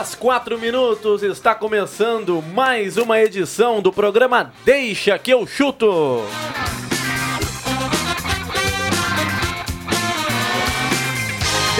5 0.00 0.02
horas 0.02 0.14
4 0.14 0.58
minutos, 0.58 1.22
está 1.22 1.54
começando 1.54 2.42
mais 2.54 2.96
uma 2.96 3.20
edição 3.20 3.82
do 3.82 3.92
programa 3.92 4.52
Deixa 4.64 5.18
que 5.18 5.30
eu 5.30 5.46
chuto. 5.46 6.22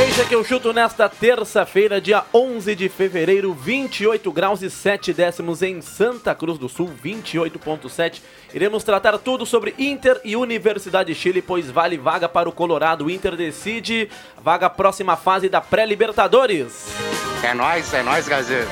Deixa 0.01 0.25
que 0.25 0.35
eu 0.35 0.43
chuto 0.43 0.73
nesta 0.73 1.11
terça-feira, 1.11 2.01
dia 2.01 2.25
11 2.33 2.75
de 2.75 2.89
fevereiro, 2.89 3.53
28 3.53 4.33
graus 4.33 4.63
e 4.63 4.71
7 4.71 5.13
décimos 5.13 5.61
em 5.61 5.83
Santa 5.83 6.35
Cruz 6.35 6.57
do 6.57 6.71
Sul, 6.71 6.91
28.7. 7.05 8.23
Iremos 8.55 8.83
tratar 8.83 9.19
tudo 9.19 9.45
sobre 9.45 9.75
Inter 9.79 10.19
e 10.25 10.37
Universidade 10.37 11.13
de 11.13 11.21
Chile, 11.21 11.43
pois 11.43 11.71
vale 11.71 11.99
vaga 11.99 12.31
para 12.31 12.49
o 12.49 12.53
Colorado. 12.53 13.05
O 13.05 13.11
Inter 13.11 13.37
decide 13.37 14.09
vaga 14.43 14.71
próxima 14.71 15.19
fase 15.19 15.51
da 15.51 15.61
pré-Libertadores. 15.61 16.87
É 17.43 17.53
nóis, 17.53 17.93
é 17.93 18.03
nóis, 18.03 18.27
Gazeta. 18.27 18.71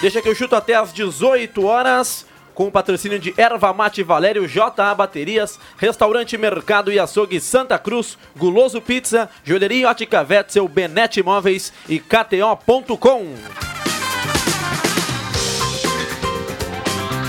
Deixa 0.00 0.22
que 0.22 0.28
eu 0.28 0.36
chuto 0.36 0.54
até 0.54 0.74
às 0.74 0.92
18 0.92 1.66
horas. 1.66 2.24
Com 2.54 2.68
o 2.68 2.70
patrocínio 2.70 3.18
de 3.18 3.34
Erva 3.36 3.72
Mate 3.72 4.02
Valério, 4.02 4.46
JA 4.46 4.94
Baterias, 4.94 5.58
Restaurante 5.76 6.38
Mercado 6.38 6.92
e 6.92 6.98
Açougue 6.98 7.40
Santa 7.40 7.78
Cruz, 7.78 8.16
Guloso 8.36 8.80
Pizza, 8.80 9.28
Joalheria 9.42 9.90
Ótica 9.90 10.24
Wetzel, 10.28 10.68
Benete 10.68 11.20
Imóveis 11.20 11.72
e 11.88 11.98
KTO.com. 11.98 13.34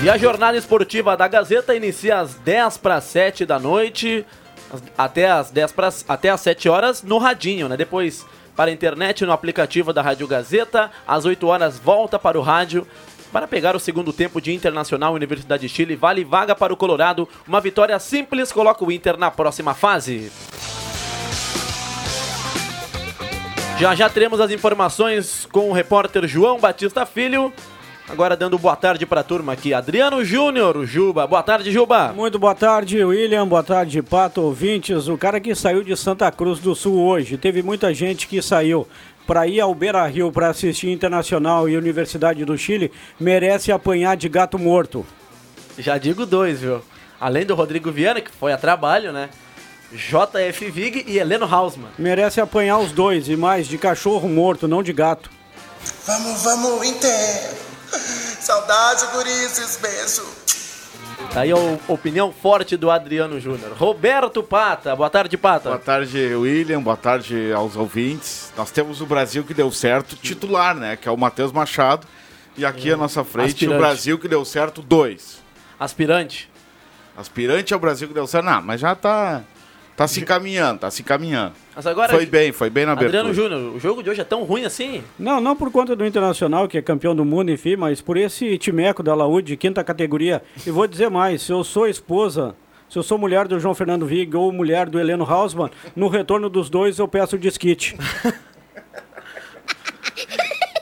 E 0.04 0.08
a 0.08 0.16
jornada 0.16 0.56
esportiva 0.56 1.16
da 1.16 1.26
Gazeta 1.26 1.74
inicia 1.74 2.20
às 2.20 2.34
10 2.34 2.78
para 2.78 3.00
7 3.00 3.44
da 3.44 3.58
noite, 3.58 4.24
até 4.96 5.28
às 5.28 5.50
10 5.50 5.72
para 5.72 5.88
até 6.08 6.30
às 6.30 6.40
7 6.42 6.68
horas 6.68 7.02
no 7.02 7.18
radinho, 7.18 7.68
né? 7.68 7.76
Depois 7.76 8.24
para 8.54 8.70
a 8.70 8.72
internet 8.72 9.26
no 9.26 9.32
aplicativo 9.32 9.92
da 9.92 10.02
Rádio 10.02 10.28
Gazeta, 10.28 10.90
às 11.06 11.24
8 11.24 11.46
horas 11.46 11.78
volta 11.78 12.18
para 12.18 12.38
o 12.38 12.42
rádio 12.42 12.86
para 13.32 13.46
pegar 13.46 13.76
o 13.76 13.80
segundo 13.80 14.12
tempo 14.12 14.40
de 14.40 14.52
Internacional 14.52 15.14
Universidade 15.14 15.62
de 15.62 15.68
Chile. 15.68 15.96
Vale 15.96 16.24
vaga 16.24 16.54
para 16.54 16.72
o 16.72 16.76
Colorado. 16.76 17.28
Uma 17.46 17.60
vitória 17.60 17.98
simples 17.98 18.52
coloca 18.52 18.84
o 18.84 18.92
Inter 18.92 19.16
na 19.16 19.30
próxima 19.30 19.74
fase. 19.74 20.30
Já 23.78 23.94
já 23.94 24.08
teremos 24.08 24.40
as 24.40 24.50
informações 24.50 25.46
com 25.52 25.68
o 25.68 25.72
repórter 25.72 26.26
João 26.26 26.58
Batista 26.58 27.04
Filho. 27.04 27.52
Agora 28.08 28.36
dando 28.36 28.56
boa 28.56 28.76
tarde 28.76 29.04
para 29.04 29.20
a 29.20 29.24
turma 29.24 29.52
aqui. 29.52 29.74
Adriano 29.74 30.24
Júnior, 30.24 30.86
Juba. 30.86 31.26
Boa 31.26 31.42
tarde, 31.42 31.72
Juba. 31.72 32.12
Muito 32.12 32.38
boa 32.38 32.54
tarde, 32.54 33.04
William. 33.04 33.46
Boa 33.46 33.64
tarde, 33.64 34.00
Pato, 34.00 34.40
ouvintes. 34.40 35.08
O 35.08 35.18
cara 35.18 35.40
que 35.40 35.54
saiu 35.56 35.82
de 35.82 35.96
Santa 35.96 36.30
Cruz 36.30 36.60
do 36.60 36.74
Sul 36.74 37.02
hoje. 37.04 37.36
Teve 37.36 37.62
muita 37.62 37.92
gente 37.92 38.28
que 38.28 38.40
saiu 38.40 38.86
para 39.26 39.46
ir 39.46 39.60
ao 39.60 39.74
Beira 39.74 40.06
Rio 40.06 40.30
para 40.30 40.48
assistir 40.48 40.90
Internacional 40.90 41.68
e 41.68 41.76
Universidade 41.76 42.44
do 42.44 42.56
Chile 42.56 42.92
merece 43.18 43.72
apanhar 43.72 44.16
de 44.16 44.28
gato 44.28 44.58
morto. 44.58 45.04
Já 45.78 45.98
digo 45.98 46.24
dois, 46.24 46.60
viu? 46.60 46.80
Além 47.20 47.44
do 47.44 47.54
Rodrigo 47.54 47.90
Viana, 47.90 48.20
que 48.20 48.30
foi 48.30 48.52
a 48.52 48.58
trabalho, 48.58 49.12
né? 49.12 49.30
JF 49.92 50.70
Vig 50.70 51.04
e 51.06 51.18
Heleno 51.18 51.46
Hausmann. 51.46 51.90
Merece 51.98 52.40
apanhar 52.40 52.78
os 52.78 52.92
dois 52.92 53.28
e 53.28 53.36
mais 53.36 53.66
de 53.66 53.78
cachorro 53.78 54.28
morto, 54.28 54.66
não 54.66 54.82
de 54.82 54.92
gato. 54.92 55.30
Vamos, 56.06 56.42
vamos, 56.42 56.86
Inter! 56.86 57.54
Saudade, 58.40 59.06
gurizes, 59.12 59.78
beijo! 59.80 60.26
Tá 61.32 61.40
aí 61.42 61.50
a 61.50 61.56
opinião 61.88 62.32
forte 62.32 62.76
do 62.76 62.90
Adriano 62.90 63.38
Júnior. 63.40 63.72
Roberto 63.76 64.42
Pata, 64.42 64.94
boa 64.94 65.10
tarde, 65.10 65.36
Pata. 65.36 65.68
Boa 65.70 65.78
tarde, 65.78 66.18
William, 66.34 66.80
boa 66.82 66.96
tarde 66.96 67.52
aos 67.52 67.76
ouvintes. 67.76 68.52
Nós 68.56 68.70
temos 68.70 69.00
o 69.00 69.06
Brasil 69.06 69.44
que 69.44 69.52
deu 69.54 69.70
certo, 69.70 70.16
titular, 70.16 70.74
né? 70.74 70.96
Que 70.96 71.08
é 71.08 71.12
o 71.12 71.16
Matheus 71.16 71.52
Machado. 71.52 72.06
E 72.56 72.64
aqui 72.64 72.90
à 72.90 72.96
nossa 72.96 73.22
frente, 73.22 73.48
Aspirante. 73.54 73.74
o 73.76 73.78
Brasil 73.78 74.18
que 74.18 74.28
deu 74.28 74.44
certo, 74.44 74.80
dois. 74.80 75.42
Aspirante. 75.78 76.50
Aspirante 77.16 77.74
é 77.74 77.76
o 77.76 77.80
Brasil 77.80 78.08
que 78.08 78.14
deu 78.14 78.26
certo. 78.26 78.44
Não, 78.46 78.62
mas 78.62 78.80
já 78.80 78.94
tá, 78.94 79.42
tá 79.96 80.06
se 80.06 80.20
encaminhando, 80.20 80.80
tá 80.80 80.90
se 80.90 81.00
encaminhando. 81.02 81.54
Mas 81.74 81.86
agora, 81.86 82.12
Foi 82.12 82.26
bem, 82.26 82.52
foi 82.52 82.68
bem 82.68 82.84
na 82.84 82.92
abertura. 82.92 83.20
Adriano 83.20 83.34
Júnior, 83.34 83.74
o 83.74 83.80
jogo 83.80 84.02
de 84.02 84.10
hoje 84.10 84.20
é 84.20 84.24
tão 84.24 84.44
ruim 84.44 84.64
assim? 84.64 85.02
Não, 85.18 85.40
não 85.40 85.56
por 85.56 85.70
conta 85.72 85.96
do 85.96 86.04
Internacional, 86.04 86.68
que 86.68 86.76
é 86.76 86.82
campeão 86.82 87.16
do 87.16 87.24
mundo, 87.24 87.50
enfim, 87.50 87.76
mas 87.76 88.00
por 88.02 88.16
esse 88.16 88.58
timeco 88.58 89.02
da 89.02 89.14
Laúde, 89.14 89.48
de 89.48 89.56
quinta 89.56 89.82
categoria. 89.82 90.42
E 90.66 90.70
vou 90.70 90.86
dizer 90.86 91.08
mais, 91.08 91.42
se 91.42 91.50
eu 91.52 91.64
sou 91.64 91.88
esposa, 91.88 92.54
se 92.88 92.98
eu 92.98 93.02
sou 93.02 93.16
mulher 93.18 93.48
do 93.48 93.58
João 93.58 93.74
Fernando 93.74 94.06
Vig 94.06 94.36
ou 94.36 94.52
mulher 94.52 94.88
do 94.88 95.00
Heleno 95.00 95.24
Hausmann, 95.24 95.70
no 95.94 96.08
retorno 96.08 96.48
dos 96.50 96.68
dois 96.68 96.98
eu 96.98 97.08
peço 97.08 97.38
disquite. 97.38 97.96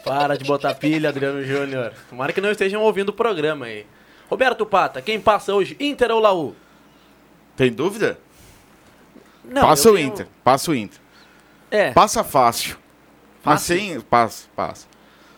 Para 0.05 0.37
de 0.37 0.45
botar 0.45 0.75
pilha, 0.75 1.09
Adriano 1.09 1.43
Júnior. 1.43 1.93
Tomara 2.11 2.33
que 2.33 2.41
não 2.41 2.51
estejam 2.51 2.83
ouvindo 2.83 3.09
o 3.09 3.13
programa 3.13 3.67
aí. 3.67 3.87
Roberto 4.29 4.67
Pata, 4.67 5.01
quem 5.01 5.19
passa 5.19 5.55
hoje, 5.55 5.77
Inter 5.81 6.11
ou 6.11 6.21
Laú? 6.21 6.55
Tem 7.57 7.73
dúvida? 7.73 8.19
Não, 9.45 9.63
passa 9.63 9.91
o 9.91 9.95
tenho- 9.95 10.09
Inter, 10.09 10.27
passa 10.43 10.71
o 10.71 10.75
Inter. 10.75 10.99
É, 11.71 11.91
Passa 11.93 12.23
fácil. 12.23 12.77
Mas 13.45 13.63
sem. 13.63 14.01
Passa, 14.01 14.47
passa. 14.55 14.87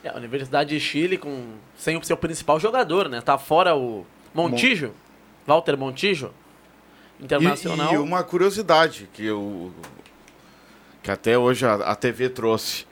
é, 0.05 0.09
a 0.11 0.15
Universidade 0.17 0.71
de 0.71 0.81
Chile 0.81 1.17
com, 1.19 1.55
sem 1.77 1.97
o 1.97 2.05
seu 2.05 2.17
principal 2.17 2.61
jogador, 2.61 3.09
né? 3.09 3.21
Tá 3.21 3.37
fora 3.39 3.75
o 3.75 4.07
Montijo, 4.35 4.93
Walter 5.47 5.77
Montijo, 5.77 6.31
E- 7.19 7.25
internacional. 7.25 7.93
E, 7.93 7.97
uma 7.97 8.23
curiosidade 8.23 9.09
que 9.13 9.25
eu. 9.25 9.73
que 11.03 11.11
até 11.11 11.37
hoje 11.39 11.67
a, 11.67 11.75
a 11.75 11.95
TV 11.97 12.29
trouxe. 12.29 12.87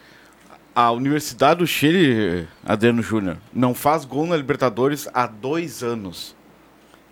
A 0.77 0.91
Universidade 0.91 1.61
do 1.61 1.67
Chile, 1.69 2.49
Adriano 2.65 3.01
Júnior, 3.01 3.37
não 3.53 3.73
faz 3.75 4.05
gol 4.05 4.27
na 4.27 4.37
Libertadores 4.37 5.07
há 5.15 5.25
dois 5.27 5.85
anos. 5.85 6.35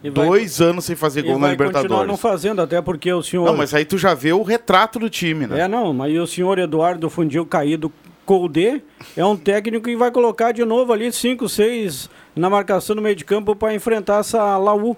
E 0.02 0.10
vai- 0.10 0.26
dois 0.26 0.60
anos 0.60 0.84
sem 0.84 0.96
fazer 0.96 1.22
gol 1.22 1.38
na 1.38 1.50
Libertadores. 1.50 2.08
não 2.08 2.16
fazendo, 2.16 2.60
até 2.60 2.80
porque 2.82 3.12
o 3.12 3.22
senhor... 3.22 3.46
Não, 3.46 3.56
mas 3.56 3.72
aí 3.72 3.84
tu 3.84 3.96
já 3.96 4.14
vê 4.14 4.32
o 4.32 4.42
retrato 4.42 4.98
do 4.98 5.08
time, 5.08 5.46
né? 5.46 5.60
É, 5.60 5.68
não, 5.68 5.92
mas 5.92 6.16
o 6.18 6.26
senhor 6.26 6.58
Eduardo 6.58 7.08
Fundil 7.08 7.46
Caído 7.46 7.92
Colde 8.26 8.82
é 9.16 9.24
um 9.24 9.36
técnico 9.36 9.84
que 9.86 9.96
vai 9.96 10.10
colocar 10.10 10.52
de 10.52 10.64
novo 10.64 10.92
ali 10.92 11.12
5, 11.12 11.48
6 11.48 12.08
na 12.34 12.48
marcação 12.48 12.96
no 12.96 13.02
meio 13.02 13.16
de 13.16 13.24
campo 13.24 13.54
para 13.54 13.74
enfrentar 13.74 14.20
essa 14.20 14.56
Laú. 14.58 14.96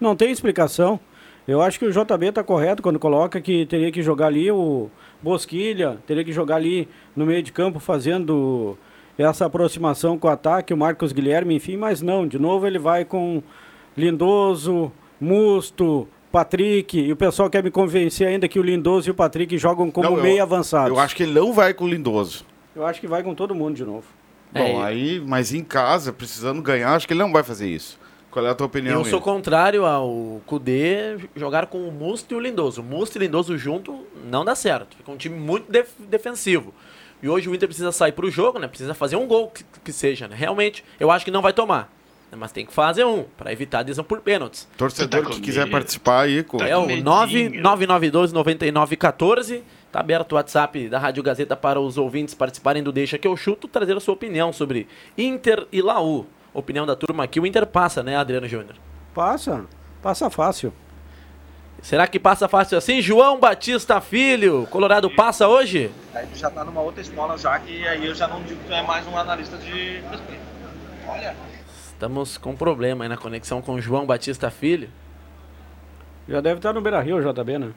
Não 0.00 0.14
tem 0.16 0.30
explicação. 0.30 0.98
Eu 1.46 1.62
acho 1.62 1.78
que 1.78 1.84
o 1.86 1.92
JB 1.92 2.26
está 2.26 2.42
correto 2.42 2.82
quando 2.82 2.98
coloca 2.98 3.40
que 3.40 3.66
teria 3.66 3.92
que 3.92 4.02
jogar 4.02 4.26
ali 4.26 4.50
o 4.50 4.90
Bosquilha, 5.22 5.98
teria 6.06 6.24
que 6.24 6.32
jogar 6.32 6.56
ali 6.56 6.88
no 7.14 7.24
meio 7.24 7.42
de 7.42 7.52
campo 7.52 7.78
fazendo 7.78 8.76
essa 9.16 9.46
aproximação 9.46 10.18
com 10.18 10.26
o 10.28 10.30
ataque, 10.30 10.74
o 10.74 10.76
Marcos 10.76 11.12
Guilherme, 11.12 11.54
enfim, 11.54 11.76
mas 11.76 12.02
não, 12.02 12.26
de 12.26 12.38
novo 12.38 12.66
ele 12.66 12.78
vai 12.78 13.04
com 13.04 13.42
Lindoso, 13.96 14.92
Musto, 15.20 16.06
Patrick, 16.30 16.98
e 16.98 17.12
o 17.12 17.16
pessoal 17.16 17.48
quer 17.48 17.62
me 17.62 17.70
convencer 17.70 18.26
ainda 18.28 18.46
que 18.48 18.58
o 18.58 18.62
Lindoso 18.62 19.08
e 19.08 19.10
o 19.10 19.14
Patrick 19.14 19.56
jogam 19.56 19.90
como 19.90 20.08
Não, 20.10 20.16
eu- 20.18 20.22
meio 20.22 20.42
avançados. 20.42 20.90
Eu 20.90 20.98
acho 21.02 21.16
que 21.16 21.22
ele 21.22 21.32
não 21.32 21.52
vai 21.52 21.72
com 21.72 21.84
o 21.84 21.88
Lindoso. 21.88 22.44
Eu 22.74 22.84
acho 22.86 23.00
que 23.00 23.06
vai 23.06 23.22
com 23.22 23.34
todo 23.34 23.54
mundo 23.54 23.74
de 23.76 23.84
novo. 23.84 24.04
É, 24.54 24.62
Bom, 24.72 24.82
aí, 24.82 25.20
mas 25.26 25.52
em 25.54 25.64
casa, 25.64 26.12
precisando 26.12 26.60
ganhar, 26.62 26.94
acho 26.94 27.06
que 27.06 27.12
ele 27.12 27.20
não 27.20 27.32
vai 27.32 27.42
fazer 27.42 27.68
isso. 27.68 27.98
Qual 28.30 28.44
é 28.44 28.50
a 28.50 28.54
tua 28.54 28.66
opinião? 28.66 28.98
Eu 28.98 29.04
sou 29.06 29.18
contrário 29.20 29.86
ao 29.86 30.42
Kudê 30.44 31.16
jogar 31.34 31.66
com 31.68 31.88
o 31.88 31.90
Musto 31.90 32.34
e 32.34 32.36
o 32.36 32.40
Lindoso. 32.40 32.82
Musto 32.82 33.16
e 33.16 33.18
Lindoso 33.20 33.56
junto 33.56 34.04
não 34.30 34.44
dá 34.44 34.54
certo. 34.54 34.94
Fica 34.96 35.10
um 35.10 35.16
time 35.16 35.36
muito 35.38 35.72
def- 35.72 35.88
defensivo. 36.00 36.74
E 37.22 37.28
hoje 37.30 37.48
o 37.48 37.54
Inter 37.54 37.66
precisa 37.66 37.90
sair 37.92 38.12
pro 38.12 38.30
jogo, 38.30 38.58
né? 38.58 38.68
Precisa 38.68 38.92
fazer 38.92 39.16
um 39.16 39.26
gol 39.26 39.48
que, 39.50 39.64
que 39.82 39.90
seja, 39.92 40.28
né? 40.28 40.36
Realmente, 40.38 40.84
eu 41.00 41.10
acho 41.10 41.24
que 41.24 41.30
não 41.30 41.40
vai 41.40 41.54
tomar. 41.54 41.90
Mas 42.34 42.52
tem 42.52 42.66
que 42.66 42.72
fazer 42.72 43.04
um, 43.04 43.24
para 43.36 43.52
evitar 43.52 43.78
a 43.78 43.80
adesão 43.80 44.04
por 44.04 44.20
pênaltis. 44.20 44.68
Torcedor 44.76 45.24
Tá 45.24 45.30
que 45.30 45.40
quiser 45.40 45.60
medo. 45.60 45.70
participar 45.72 46.22
aí, 46.22 46.42
com... 46.42 46.58
É 46.62 46.76
o 46.76 46.86
medinho. 46.86 47.04
99912-9914. 47.62 49.62
Tá 49.92 50.00
aberto 50.00 50.32
o 50.32 50.34
WhatsApp 50.34 50.88
da 50.88 50.98
Rádio 50.98 51.22
Gazeta 51.22 51.56
para 51.56 51.80
os 51.80 51.96
ouvintes 51.96 52.34
participarem 52.34 52.82
do 52.82 52.92
Deixa 52.92 53.16
que 53.16 53.26
eu 53.26 53.36
chuto, 53.36 53.68
trazer 53.68 53.96
a 53.96 54.00
sua 54.00 54.14
opinião 54.14 54.52
sobre 54.52 54.88
Inter 55.16 55.66
e 55.72 55.80
Laú. 55.80 56.26
Opinião 56.52 56.84
da 56.84 56.96
turma 56.96 57.24
aqui, 57.24 57.38
o 57.38 57.46
Inter 57.46 57.66
passa, 57.66 58.02
né, 58.02 58.16
Adriano 58.16 58.48
Júnior? 58.48 58.74
Passa, 59.14 59.64
passa 60.02 60.28
fácil. 60.28 60.72
Será 61.80 62.06
que 62.06 62.18
passa 62.18 62.48
fácil 62.48 62.76
assim? 62.76 63.00
João 63.00 63.38
Batista 63.38 64.00
Filho, 64.00 64.66
Colorado 64.70 65.08
passa 65.10 65.46
hoje? 65.46 65.90
Aí 66.14 66.26
tu 66.26 66.36
já 66.36 66.50
tá 66.50 66.64
numa 66.64 66.80
outra 66.80 67.00
escola 67.00 67.38
já, 67.38 67.58
que 67.58 67.86
aí 67.86 68.06
eu 68.06 68.14
já 68.14 68.26
não 68.26 68.42
digo 68.42 68.60
que 68.60 68.66
tu 68.66 68.72
é 68.72 68.82
mais 68.82 69.06
um 69.06 69.16
analista 69.16 69.56
de 69.58 70.00
respeito. 70.10 70.42
Olha. 71.06 71.36
Estamos 71.96 72.36
com 72.36 72.50
um 72.50 72.56
problema 72.56 73.04
aí 73.04 73.08
na 73.08 73.16
conexão 73.16 73.62
com 73.62 73.72
o 73.74 73.80
João 73.80 74.04
Batista 74.04 74.50
Filho. 74.50 74.90
Já 76.28 76.42
deve 76.42 76.58
estar 76.58 76.74
no 76.74 76.80
Beira 76.82 77.00
Rio, 77.00 77.20
JB, 77.22 77.58
né? 77.58 77.72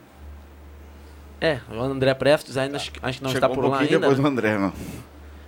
É, 1.40 1.60
o 1.72 1.80
André 1.80 2.14
Prestes 2.14 2.58
ainda 2.58 2.76
acho, 2.76 2.92
que- 2.92 3.00
acho 3.02 3.20
que 3.20 3.24
não 3.24 3.32
Chegou 3.32 3.48
está 3.48 3.56
por 3.56 3.64
um 3.66 3.70
lá 3.70 3.80
ainda. 3.80 3.98
depois 4.00 4.18
né? 4.18 4.22
do 4.24 4.28
André, 4.28 4.58
não. 4.58 4.74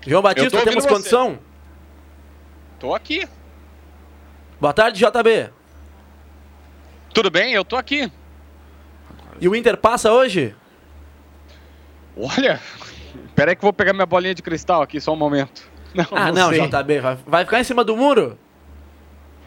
João 0.07 0.21
Batista, 0.21 0.62
temos 0.63 0.85
você. 0.85 0.89
condição? 0.89 1.38
Tô 2.79 2.95
aqui. 2.95 3.27
Boa 4.59 4.71
tarde, 4.74 5.00
JB. 5.03 5.50
Tudo 7.13 7.29
bem? 7.29 7.51
Eu 7.53 7.65
tô 7.65 7.75
aqui. 7.75 8.09
E 9.41 9.50
o 9.50 9.56
Inter 9.56 9.75
passa 9.75 10.13
hoje? 10.13 10.56
Olha, 12.15 12.59
pera 13.35 13.51
aí 13.51 13.56
que 13.56 13.59
eu 13.59 13.67
vou 13.67 13.74
pegar 13.74 13.91
minha 13.91 14.06
bolinha 14.06 14.33
de 14.33 14.41
cristal 14.41 14.81
aqui, 14.81 15.01
só 15.01 15.12
um 15.12 15.17
momento. 15.17 15.69
Não, 15.94 16.06
Ah, 16.12 16.31
não, 16.31 16.50
sei. 16.50 16.62
JB, 16.69 17.00
vai, 17.01 17.17
vai 17.27 17.44
ficar 17.44 17.59
em 17.59 17.63
cima 17.65 17.83
do 17.83 17.97
muro? 17.97 18.38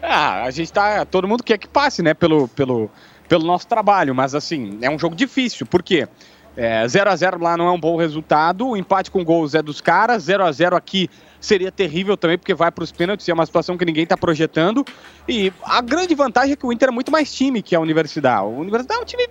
Ah, 0.01 0.43
a 0.43 0.51
gente 0.51 0.71
tá. 0.71 1.05
Todo 1.05 1.27
mundo 1.27 1.43
quer 1.43 1.57
que 1.57 1.67
passe, 1.67 2.01
né? 2.01 2.13
Pelo, 2.13 2.47
pelo, 2.49 2.89
pelo 3.27 3.45
nosso 3.45 3.67
trabalho, 3.67 4.13
mas 4.13 4.35
assim, 4.35 4.77
é 4.81 4.89
um 4.89 4.99
jogo 4.99 5.15
difícil, 5.15 5.65
por 5.65 5.81
quê? 5.81 6.07
0x0 6.57 7.41
lá 7.41 7.57
não 7.57 7.67
é 7.67 7.71
um 7.71 7.79
bom 7.79 7.97
resultado, 7.97 8.69
o 8.69 8.77
empate 8.77 9.11
com 9.11 9.25
gols 9.25 9.53
é 9.55 9.61
dos 9.61 9.81
caras, 9.81 10.27
0x0 10.27 10.73
aqui 10.73 11.09
seria 11.39 11.71
terrível 11.71 12.15
também, 12.15 12.37
porque 12.37 12.53
vai 12.53 12.71
para 12.71 12.83
os 12.83 12.91
pênaltis 12.91 13.27
é 13.27 13.33
uma 13.33 13.45
situação 13.45 13.77
que 13.77 13.85
ninguém 13.85 14.03
está 14.03 14.17
projetando. 14.17 14.85
E 15.27 15.51
a 15.63 15.81
grande 15.81 16.15
vantagem 16.15 16.53
é 16.53 16.55
que 16.55 16.65
o 16.65 16.71
Inter 16.71 16.89
é 16.89 16.91
muito 16.91 17.11
mais 17.11 17.33
time 17.33 17.61
que 17.61 17.75
a 17.75 17.79
Universidade. 17.79 18.45
O 18.45 18.59
Universidade 18.59 18.99
é 18.99 19.03
um 19.03 19.05
time. 19.05 19.27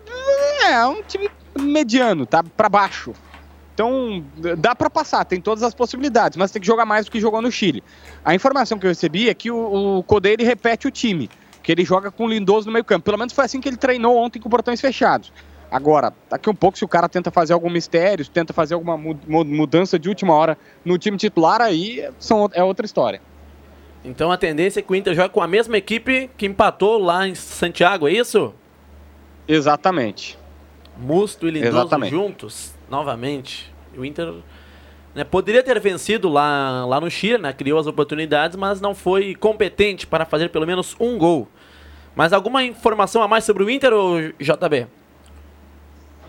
É, 0.71 0.87
um 0.87 1.03
time 1.03 1.31
mediano, 1.59 2.27
tá? 2.27 2.43
Para 2.43 2.69
baixo. 2.69 3.13
Então, 3.75 4.25
dá 4.57 4.73
para 4.75 4.89
passar, 4.89 5.25
tem 5.25 5.41
todas 5.41 5.65
as 5.65 5.75
possibilidades, 5.75 6.37
mas 6.37 6.53
tem 6.53 6.61
que 6.63 6.67
jogar 6.67 6.87
mais 6.87 7.07
do 7.07 7.11
que 7.11 7.21
jogou 7.21 7.43
no 7.43 7.51
Chile. 7.51 7.83
A 8.25 8.33
informação 8.33 8.79
que 8.79 8.87
eu 8.87 8.89
recebi 8.91 9.29
é 9.29 9.35
que 9.35 9.51
o, 9.51 9.99
o 9.99 10.03
Codê 10.05 10.37
repete 10.39 10.87
o 10.87 10.93
time, 10.93 11.29
que 11.61 11.73
ele 11.73 11.85
joga 11.85 12.11
com 12.13 12.25
o 12.25 12.29
Lindoso 12.29 12.67
no 12.67 12.73
meio-campo. 12.73 13.05
Pelo 13.05 13.19
menos 13.19 13.33
foi 13.33 13.45
assim 13.45 13.61
que 13.61 13.69
ele 13.69 13.77
treinou 13.77 14.17
ontem 14.17 14.39
com 14.39 14.49
portões 14.49 14.81
fechados. 14.81 15.33
Agora, 15.73 16.13
daqui 16.31 16.49
um 16.49 16.55
pouco, 16.55 16.79
se 16.79 16.85
o 16.85 16.89
cara 16.89 17.09
tenta 17.09 17.33
fazer 17.33 17.53
algum 17.53 17.69
mistério, 17.69 18.25
tenta 18.29 18.53
fazer 18.53 18.75
alguma 18.75 18.97
mu- 18.97 19.19
mu- 19.27 19.45
mudança 19.45 19.99
de 19.99 20.09
última 20.09 20.33
hora 20.35 20.57
no 20.85 20.97
time 20.97 21.17
titular, 21.17 21.61
aí 21.61 22.09
são, 22.17 22.49
é 22.53 22.63
outra 22.63 22.87
história. 22.87 23.21
Então 24.05 24.31
a 24.31 24.37
tendência 24.37 24.79
é 24.79 24.83
que 24.83 24.93
o 24.93 24.95
Inter 24.95 25.15
jogue 25.15 25.31
com 25.31 25.41
a 25.41 25.49
mesma 25.49 25.77
equipe 25.77 26.31
que 26.37 26.47
empatou 26.47 26.99
lá 26.99 27.27
em 27.27 27.35
Santiago, 27.35 28.07
é 28.07 28.13
isso? 28.13 28.55
Exatamente. 29.49 30.39
Musto 30.97 31.49
e 31.49 31.51
Lindoso 31.51 31.77
Exatamente. 31.79 32.11
juntos, 32.11 32.74
novamente. 32.89 33.73
O 33.97 34.05
Inter 34.05 34.33
né, 35.15 35.25
poderia 35.25 35.63
ter 35.63 35.79
vencido 35.81 36.29
lá, 36.29 36.85
lá 36.87 37.01
no 37.01 37.11
Chile, 37.11 37.39
né, 37.39 37.53
criou 37.53 37.79
as 37.79 37.87
oportunidades, 37.87 38.57
mas 38.57 38.81
não 38.81 38.95
foi 38.95 39.35
competente 39.35 40.07
para 40.07 40.25
fazer 40.25 40.51
pelo 40.51 40.67
menos 40.67 40.97
um 40.99 41.17
gol. 41.17 41.49
Mas 42.15 42.33
alguma 42.33 42.65
informação 42.65 43.23
a 43.23 43.29
mais 43.29 43.45
sobre 43.45 43.65
o 43.65 43.71
Inter, 43.71 43.93
ou 43.93 44.19
JB? 44.39 44.87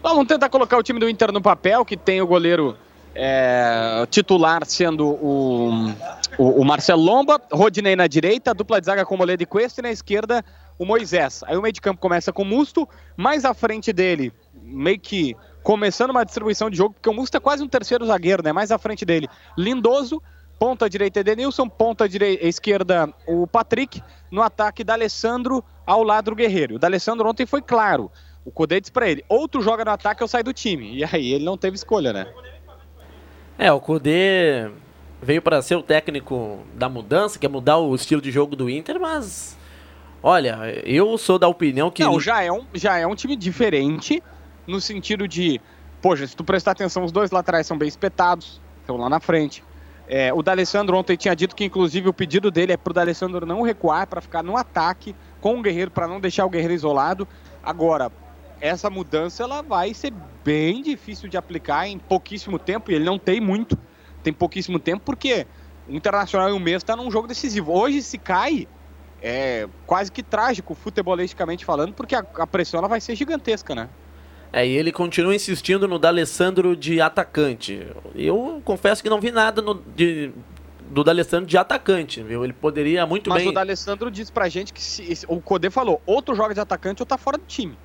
Vamos 0.02 0.28
tentar 0.28 0.50
colocar 0.50 0.78
o 0.78 0.84
time 0.84 1.00
do 1.00 1.10
Inter 1.10 1.32
no 1.32 1.42
papel, 1.42 1.84
que 1.84 1.98
tem 1.98 2.22
o 2.22 2.28
goleiro 2.28 2.78
é, 3.16 4.06
titular 4.10 4.66
sendo 4.66 5.08
o, 5.08 5.90
o, 6.38 6.62
o 6.62 6.66
Marcelo 6.66 7.02
Lomba, 7.02 7.42
Rodinei 7.52 7.96
na 7.96 8.08
direita, 8.08 8.54
dupla 8.54 8.80
de 8.80 8.86
zaga 8.86 9.06
com 9.06 9.16
Moledo 9.16 9.42
e 9.42 9.46
Cuesta 9.46 9.82
e 9.82 9.84
na 9.84 9.92
esquerda 9.92 10.44
o 10.78 10.86
Moisés. 10.86 11.42
Aí 11.48 11.56
o 11.56 11.62
meio 11.62 11.72
de 11.72 11.82
campo 11.82 12.02
começa 12.02 12.34
com 12.34 12.44
o 12.44 12.46
Musto, 12.46 12.88
mais 13.16 13.46
à 13.46 13.54
frente 13.54 13.94
dele, 13.94 14.34
meio 14.54 15.00
que 15.00 15.36
começando 15.66 16.12
uma 16.12 16.24
distribuição 16.24 16.70
de 16.70 16.78
jogo, 16.78 16.94
porque 16.94 17.10
o 17.10 17.14
Musto 17.14 17.36
é 17.36 17.40
quase 17.40 17.64
um 17.64 17.68
terceiro 17.68 18.06
zagueiro, 18.06 18.44
né? 18.44 18.54
Mais 18.54 18.72
à 18.72 18.78
frente 18.78 19.04
dele, 19.04 19.28
Lindoso, 19.58 20.22
ponta 20.60 20.88
direita 20.88 21.22
Edenilson, 21.22 21.68
ponta 21.68 22.08
direita, 22.08 22.46
esquerda 22.46 23.12
o 23.28 23.48
Patrick, 23.48 24.00
no 24.30 24.44
ataque 24.44 24.84
da 24.84 24.94
Alessandro 24.94 25.64
ao 25.84 26.04
lado 26.04 26.30
do 26.30 26.36
Guerreiro. 26.36 26.76
O 26.76 26.80
da 26.80 26.86
Alessandro 26.86 27.28
ontem 27.28 27.48
foi 27.48 27.64
claro. 27.64 28.12
O 28.46 28.52
Codê 28.52 28.80
disse 28.80 28.92
pra 28.92 29.10
ele, 29.10 29.26
ou 29.28 29.48
tu 29.48 29.60
joga 29.60 29.84
no 29.84 29.90
ataque 29.90 30.22
ou 30.22 30.28
sai 30.28 30.44
do 30.44 30.54
time. 30.54 30.98
E 30.98 31.04
aí 31.04 31.34
ele 31.34 31.44
não 31.44 31.58
teve 31.58 31.76
escolha, 31.76 32.14
né? 32.14 32.28
É, 33.58 33.72
o 33.72 33.80
Kudê 33.80 34.70
veio 35.20 35.42
para 35.42 35.64
ser 35.64 35.78
o 35.78 35.82
técnico 35.82 36.60
da 36.76 36.88
mudança, 36.88 37.40
quer 37.40 37.48
mudar 37.48 37.80
o 37.80 37.96
estilo 37.96 38.22
de 38.22 38.32
jogo 38.32 38.56
do 38.56 38.70
Inter, 38.70 39.00
mas 39.00 39.58
olha, 40.22 40.80
eu 40.86 41.18
sou 41.18 41.40
da 41.40 41.48
opinião 41.48 41.90
que 41.90 42.04
Não, 42.04 42.20
já 42.20 42.44
é, 42.44 42.52
um, 42.52 42.68
já 42.72 43.00
é 43.00 43.08
um 43.08 43.16
time 43.16 43.36
diferente, 43.36 44.22
no 44.68 44.82
sentido 44.82 45.28
de, 45.28 45.62
poxa, 46.02 46.26
se 46.26 46.36
tu 46.36 46.44
prestar 46.44 46.72
atenção, 46.72 47.04
os 47.04 47.12
dois 47.12 47.32
laterais 47.32 47.68
são 47.68 47.78
bem 47.78 47.88
espetados, 47.88 48.62
estão 48.82 48.98
lá 48.98 49.10
na 49.10 49.20
frente. 49.20 49.64
É, 50.08 50.32
o 50.34 50.44
D'Alessandro 50.44 50.96
ontem 50.98 51.18
tinha 51.18 51.36
dito 51.36 51.56
que, 51.56 51.66
inclusive, 51.66 52.08
o 52.08 52.14
pedido 52.14 52.52
dele 52.52 52.74
é 52.74 52.78
pro 52.78 52.94
D'Alessandro 52.94 53.46
não 53.46 53.62
recuar, 53.64 54.06
para 54.08 54.22
ficar 54.22 54.44
no 54.44 54.56
ataque 54.56 55.16
com 55.42 55.58
o 55.58 55.62
Guerreiro, 55.62 55.90
para 55.90 56.08
não 56.08 56.20
deixar 56.20 56.46
o 56.46 56.50
Guerreiro 56.50 56.74
isolado. 56.74 57.28
Agora, 57.64 58.12
essa 58.62 58.90
mudança 58.90 59.44
ela 59.44 59.62
vai 59.62 59.94
ser 59.94 60.14
bem 60.44 60.82
difícil 60.82 61.28
de 61.28 61.38
aplicar 61.38 61.88
em 61.88 61.98
pouquíssimo 61.98 62.60
tempo, 62.60 62.92
e 62.92 62.96
ele 62.96 63.06
não 63.06 63.18
tem 63.18 63.42
muito, 63.42 63.78
tem 64.22 64.32
pouquíssimo 64.32 64.80
tempo, 64.80 65.04
porque 65.04 65.48
o 65.88 65.94
Internacional 65.94 66.50
em 66.50 66.54
um 66.54 66.60
mês 66.60 66.78
está 66.78 66.96
num 66.96 67.10
jogo 67.10 67.28
decisivo. 67.28 67.74
Hoje, 67.74 68.04
se 68.04 68.20
cai, 68.20 68.68
é 69.22 69.68
quase 69.88 70.12
que 70.12 70.22
trágico, 70.22 70.76
futebolisticamente 70.76 71.66
falando, 71.66 71.94
porque 71.94 72.16
a, 72.16 72.24
a 72.38 72.46
pressão 72.46 72.78
ela 72.78 72.88
vai 72.88 73.02
ser 73.02 73.16
gigantesca, 73.16 73.74
né? 73.74 73.90
É, 74.56 74.66
e 74.66 74.72
ele 74.78 74.90
continua 74.90 75.36
insistindo 75.36 75.86
no 75.86 76.00
D'Alessandro 76.00 76.78
de 76.78 77.02
atacante. 77.02 77.86
Eu 78.16 78.62
confesso 78.64 79.04
que 79.04 79.10
não 79.10 79.20
vi 79.20 79.30
nada 79.30 79.62
no, 79.62 79.74
de, 79.74 80.32
do 80.90 81.04
D'Alessandro 81.04 81.46
de 81.46 81.58
atacante, 81.58 82.24
viu? 82.24 82.42
Ele 82.42 82.54
poderia 82.54 83.06
muito 83.06 83.30
Mas 83.30 83.40
bem... 83.40 83.50
o 83.50 83.54
D'Alessandro 83.54 84.10
disse 84.10 84.32
pra 84.32 84.48
gente 84.48 84.72
que 84.72 84.82
se, 84.82 85.26
o 85.28 85.42
Codê 85.42 85.70
falou, 85.70 86.02
ou 86.06 86.22
tu 86.22 86.34
joga 86.34 86.54
de 86.54 86.62
atacante 86.62 87.02
ou 87.02 87.06
tá 87.06 87.18
fora 87.18 87.38
do 87.38 87.44
time. 87.46 87.78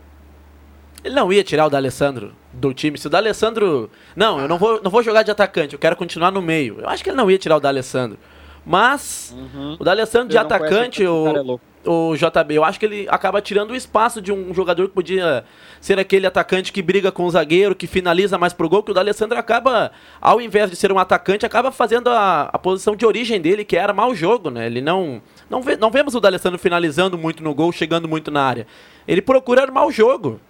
Ele 1.03 1.13
não 1.13 1.33
ia 1.33 1.43
tirar 1.43 1.67
o 1.67 1.71
D'Alessandro 1.71 2.37
do 2.53 2.73
time. 2.73 2.97
Se 2.97 3.09
o 3.09 3.11
D'Alessandro... 3.11 3.91
Não, 4.15 4.39
eu 4.39 4.47
não 4.47 4.57
vou, 4.57 4.81
não 4.81 4.93
vou 4.93 5.03
jogar 5.03 5.25
de 5.25 5.33
atacante, 5.33 5.75
eu 5.75 5.79
quero 5.81 5.97
continuar 5.97 6.31
no 6.31 6.41
meio. 6.41 6.77
Eu 6.79 6.89
acho 6.89 7.03
que 7.03 7.11
ele 7.11 7.17
não 7.17 7.29
ia 7.29 7.37
tirar 7.37 7.57
o 7.57 7.61
D'Alessandro. 7.61 8.17
Mas 8.65 9.35
o 9.77 9.83
D'Alessandro 9.83 10.29
de 10.29 10.39
atacante, 10.39 11.05
o 11.05 11.25
cara 11.25 11.39
é 11.39 11.43
louco. 11.43 11.65
O 11.85 12.15
JB, 12.15 12.55
eu 12.55 12.65
acho 12.65 12.79
que 12.79 12.85
ele 12.85 13.07
acaba 13.09 13.41
tirando 13.41 13.71
o 13.71 13.77
espaço 13.77 14.21
de 14.21 14.31
um 14.33 14.53
jogador 14.53 14.89
que 14.89 14.95
podia 14.95 15.45
ser 15.81 15.99
aquele 15.99 16.27
atacante 16.27 16.73
que 16.73 16.83
briga 16.83 17.11
com 17.11 17.25
o 17.25 17.31
zagueiro, 17.31 17.75
que 17.75 17.87
finaliza 17.87 18.37
mais 18.37 18.53
pro 18.53 18.69
gol, 18.69 18.83
que 18.83 18.91
o 18.91 18.95
D'Alessandro 18.95 19.39
acaba, 19.39 19.91
ao 20.21 20.41
invés 20.41 20.71
de 20.71 20.77
ser 20.77 20.93
um 20.93 20.99
atacante, 20.99 21.47
acaba 21.47 21.71
fazendo 21.71 22.11
a, 22.11 22.51
a 22.53 22.59
posição 22.59 22.95
de 22.95 23.07
origem 23.07 23.41
dele, 23.41 23.65
que 23.65 23.79
armar 23.79 24.09
o 24.09 24.15
jogo, 24.15 24.51
né? 24.51 24.67
Ele 24.67 24.81
não... 24.81 25.23
Não, 25.49 25.63
vê, 25.63 25.77
não 25.77 25.91
vemos 25.91 26.15
o 26.15 26.21
D'Alessandro 26.21 26.59
finalizando 26.59 27.17
muito 27.17 27.43
no 27.43 27.55
gol, 27.55 27.73
chegando 27.73 28.07
muito 28.07 28.31
na 28.31 28.43
área. 28.43 28.67
Ele 29.09 29.23
procura 29.23 29.63
armar 29.63 29.87
o 29.87 29.91
jogo. 29.91 30.41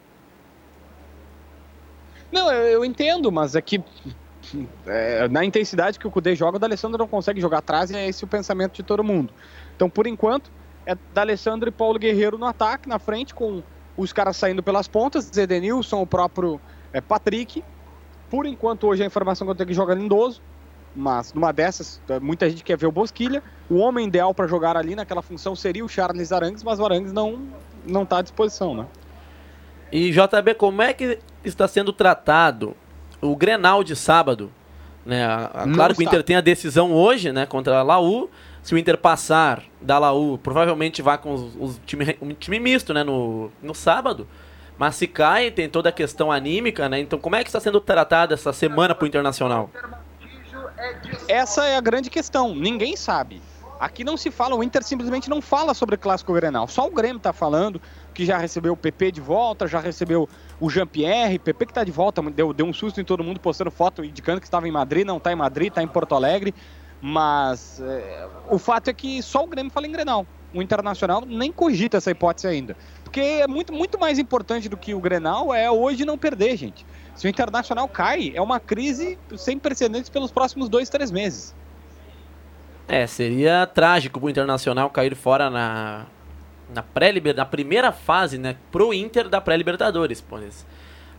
Não, 2.33 2.53
eu, 2.53 2.67
eu 2.67 2.85
entendo, 2.85 3.31
mas 3.31 3.55
é 3.55 3.61
que 3.61 3.83
é, 4.87 5.29
na 5.29 5.45
intensidade 5.45 5.99
que 5.99 6.07
o 6.07 6.11
Cudê 6.11 6.35
joga, 6.35 6.57
o 6.57 6.61
D'Alessandro 6.61 6.99
não 6.99 7.07
consegue 7.07 7.41
jogar 7.41 7.59
atrás 7.59 7.91
e 7.91 7.97
é 7.97 8.09
esse 8.09 8.25
o 8.25 8.27
pensamento 8.27 8.75
de 8.75 8.83
todo 8.83 9.05
mundo. 9.05 9.33
Então, 9.77 9.89
por 9.89 10.07
enquanto, 10.07 10.51
é 10.91 10.97
D'Alessandro 11.15 11.69
e 11.69 11.73
Paulo 11.73 11.99
Guerreiro 11.99 12.37
no 12.37 12.47
ataque, 12.47 12.89
na 12.89 12.99
frente, 12.99 13.33
com 13.33 13.63
os 13.97 14.13
caras 14.13 14.37
saindo 14.37 14.61
pelas 14.61 14.89
pontas, 14.89 15.37
Edenilson, 15.37 16.03
o 16.03 16.07
próprio 16.07 16.61
é, 16.93 17.01
Patrick. 17.01 17.63
Por 18.29 18.45
enquanto, 18.45 18.89
hoje 18.89 19.03
a 19.03 19.07
informação 19.07 19.47
que 19.47 19.53
eu 19.53 19.55
tenho 19.55 19.67
é 19.67 19.69
que 19.69 19.75
joga 19.75 19.95
Lindoso, 19.95 20.43
mas 20.95 21.33
numa 21.33 21.53
dessas, 21.53 22.01
é, 22.09 22.19
muita 22.19 22.51
gente 22.51 22.65
quer 22.65 22.77
ver 22.77 22.87
o 22.87 22.93
Bosquilha. 22.93 23.41
O 23.69 23.77
homem 23.77 24.09
ideal 24.09 24.35
para 24.35 24.49
jogar 24.49 24.77
ali 24.77 24.97
naquela 24.97 25.23
função 25.23 25.55
seria 25.55 25.85
o 25.85 25.89
Charles 25.89 26.33
Arangues, 26.33 26.65
mas 26.65 26.81
o 26.81 26.85
Arangues 26.85 27.13
não, 27.13 27.41
não 27.87 28.05
tá 28.05 28.19
à 28.19 28.23
disposição, 28.23 28.75
né? 28.75 28.87
E 29.93 30.11
JB, 30.11 30.55
como 30.55 30.83
é 30.83 30.93
que 30.93 31.19
está 31.45 31.69
sendo 31.69 31.93
tratado 31.93 32.77
o 33.21 33.37
Grenal 33.37 33.85
de 33.85 33.95
sábado? 33.95 34.51
Né, 35.07 35.27
Não 35.67 35.75
claro 35.75 35.95
que 35.95 36.01
o 36.01 36.03
está. 36.03 36.17
Inter 36.17 36.25
tem 36.25 36.37
a 36.37 36.41
decisão 36.41 36.93
hoje, 36.93 37.33
né, 37.33 37.47
contra 37.47 37.79
a 37.79 37.83
Laú. 37.83 38.29
Se 38.63 38.75
o 38.75 38.79
Inter 38.79 38.99
passar 38.99 39.63
da 39.81 39.99
Laú, 39.99 40.39
provavelmente 40.39 41.01
vai 41.01 41.17
com 41.19 41.33
os, 41.33 41.57
os 41.59 41.81
time, 41.87 42.17
um 42.21 42.35
time 42.35 42.61
misto, 42.61 42.93
né, 42.93 43.03
no, 43.03 43.51
no 43.63 43.75
sábado. 43.75 44.29
Mas 44.77 44.97
se 44.97 45.07
cai, 45.07 45.51
tem 45.51 45.69
toda 45.69 45.91
a 45.91 45.93
questão 45.93 46.33
anímica, 46.33 46.89
né? 46.89 47.01
Então, 47.01 47.19
como 47.19 47.37
é 47.37 47.43
que 47.43 47.49
está 47.49 47.61
sendo 47.61 47.81
tratada 47.81 48.33
essa 48.33 48.53
semana 48.53 48.95
para 48.95 49.05
o 49.05 49.07
Internacional? 49.07 49.71
Essa 51.29 51.67
é 51.67 51.77
a 51.77 51.81
grande 51.81 52.09
questão. 52.09 52.55
Ninguém 52.55 52.97
sabe. 52.97 53.43
Aqui 53.79 54.05
não 54.05 54.15
se 54.17 54.31
fala, 54.31 54.55
o 54.55 54.63
Inter 54.63 54.83
simplesmente 54.83 55.31
não 55.31 55.41
fala 55.41 55.73
sobre 55.73 55.97
Clássico 55.97 56.35
Grenal. 56.35 56.69
Só 56.69 56.87
o 56.87 56.91
Grêmio 56.91 57.19
tá 57.19 57.33
falando 57.33 57.81
que 58.13 58.27
já 58.27 58.37
recebeu 58.37 58.75
o 58.75 58.77
PP 58.77 59.13
de 59.13 59.23
volta, 59.23 59.67
já 59.67 59.81
recebeu 59.81 60.29
o 60.61 60.69
Jean-Pierre, 60.69 61.39
PP 61.39 61.65
que 61.65 61.73
tá 61.73 61.83
de 61.83 61.91
volta, 61.91 62.21
deu, 62.31 62.53
deu 62.53 62.67
um 62.67 62.75
susto 62.75 63.01
em 63.01 63.05
todo 63.05 63.25
mundo 63.25 63.41
postando 63.41 63.71
foto 63.71 64.05
indicando 64.05 64.39
que 64.39 64.47
estava 64.47 64.69
em 64.69 64.71
Madrid, 64.71 65.07
não 65.07 65.19
tá 65.19 65.33
em 65.33 65.37
Madrid, 65.37 65.73
tá 65.73 65.83
em 65.83 65.89
Porto 65.89 66.15
Alegre. 66.15 66.55
Mas 67.01 67.81
é, 67.81 68.29
o 68.49 68.59
fato 68.59 68.89
é 68.89 68.93
que 68.93 69.23
só 69.23 69.45
o 69.45 69.47
Grêmio 69.47 69.73
fala 69.73 69.87
em 69.87 69.93
Grenal. 69.93 70.27
O 70.53 70.61
Internacional 70.61 71.25
nem 71.27 71.51
cogita 71.51 71.97
essa 71.97 72.11
hipótese 72.11 72.47
ainda. 72.47 72.77
Porque 73.05 73.21
é 73.21 73.47
muito, 73.47 73.73
muito 73.73 73.99
mais 73.99 74.19
importante 74.19 74.69
do 74.69 74.77
que 74.77 74.95
o 74.95 75.01
Grenal 75.01 75.55
é 75.55 75.71
hoje 75.71 76.05
não 76.05 76.19
perder, 76.19 76.57
gente. 76.57 76.85
Se 77.15 77.27
o 77.27 77.29
Internacional 77.29 77.89
cai, 77.89 78.33
é 78.35 78.43
uma 78.43 78.61
crise 78.61 79.19
sem 79.37 79.59
precedentes 79.59 80.11
pelos 80.11 80.31
próximos 80.31 80.69
dois, 80.69 80.89
três 80.89 81.11
meses. 81.11 81.55
É, 82.87 83.07
seria 83.07 83.67
trágico 83.67 84.21
pro 84.21 84.29
Internacional 84.29 84.91
cair 84.91 85.15
fora 85.15 85.49
na, 85.49 86.07
na 86.75 86.83
pré 86.83 87.13
na 87.35 87.47
primeira 87.47 87.93
fase, 87.93 88.37
né, 88.37 88.57
pro 88.71 88.93
Inter 88.93 89.29
da 89.29 89.41
pré-libertadores, 89.41 90.21
pois 90.21 90.67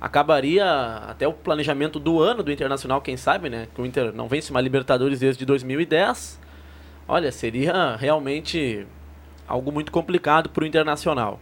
acabaria 0.01 0.65
até 1.07 1.27
o 1.27 1.33
planejamento 1.33 1.99
do 1.99 2.19
ano 2.19 2.41
do 2.41 2.51
Internacional, 2.51 2.99
quem 2.99 3.15
sabe, 3.15 3.49
né, 3.49 3.67
que 3.73 3.79
o 3.79 3.85
Inter 3.85 4.11
não 4.11 4.27
vence 4.27 4.49
uma 4.49 4.59
Libertadores 4.59 5.19
desde 5.19 5.45
2010. 5.45 6.39
Olha, 7.07 7.31
seria 7.31 7.95
realmente 7.97 8.87
algo 9.47 9.71
muito 9.71 9.91
complicado 9.91 10.49
pro 10.49 10.65
Internacional. 10.65 11.39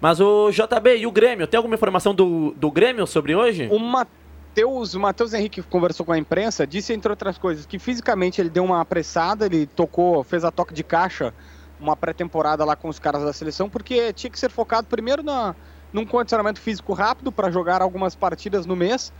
Mas 0.00 0.20
o 0.20 0.50
JB 0.52 0.98
e 0.98 1.06
o 1.06 1.10
Grêmio, 1.10 1.48
tem 1.48 1.58
alguma 1.58 1.74
informação 1.74 2.14
do, 2.14 2.52
do 2.56 2.70
Grêmio 2.70 3.06
sobre 3.06 3.34
hoje? 3.34 3.66
O 3.72 3.78
Matheus, 3.78 4.94
o 4.94 5.00
Matheus 5.00 5.34
Henrique 5.34 5.60
conversou 5.62 6.06
com 6.06 6.12
a 6.12 6.18
imprensa, 6.18 6.66
disse, 6.66 6.92
entre 6.92 7.10
outras 7.10 7.36
coisas, 7.38 7.66
que 7.66 7.78
fisicamente 7.78 8.40
ele 8.40 8.50
deu 8.50 8.64
uma 8.64 8.80
apressada, 8.80 9.46
ele 9.46 9.66
tocou, 9.66 10.22
fez 10.22 10.44
a 10.44 10.52
toque 10.52 10.74
de 10.74 10.84
caixa, 10.84 11.34
uma 11.80 11.96
pré-temporada 11.96 12.64
lá 12.64 12.76
com 12.76 12.88
os 12.88 12.98
caras 12.98 13.24
da 13.24 13.32
seleção, 13.32 13.68
porque 13.68 14.12
tinha 14.12 14.30
que 14.30 14.38
ser 14.38 14.50
focado 14.50 14.86
primeiro 14.86 15.22
na, 15.22 15.56
num 15.96 16.04
condicionamento 16.04 16.60
físico 16.60 16.92
rápido 16.92 17.32
para 17.32 17.50
jogar 17.50 17.80
algumas 17.80 18.14
partidas 18.14 18.66
no 18.66 18.76
mês 18.76 19.10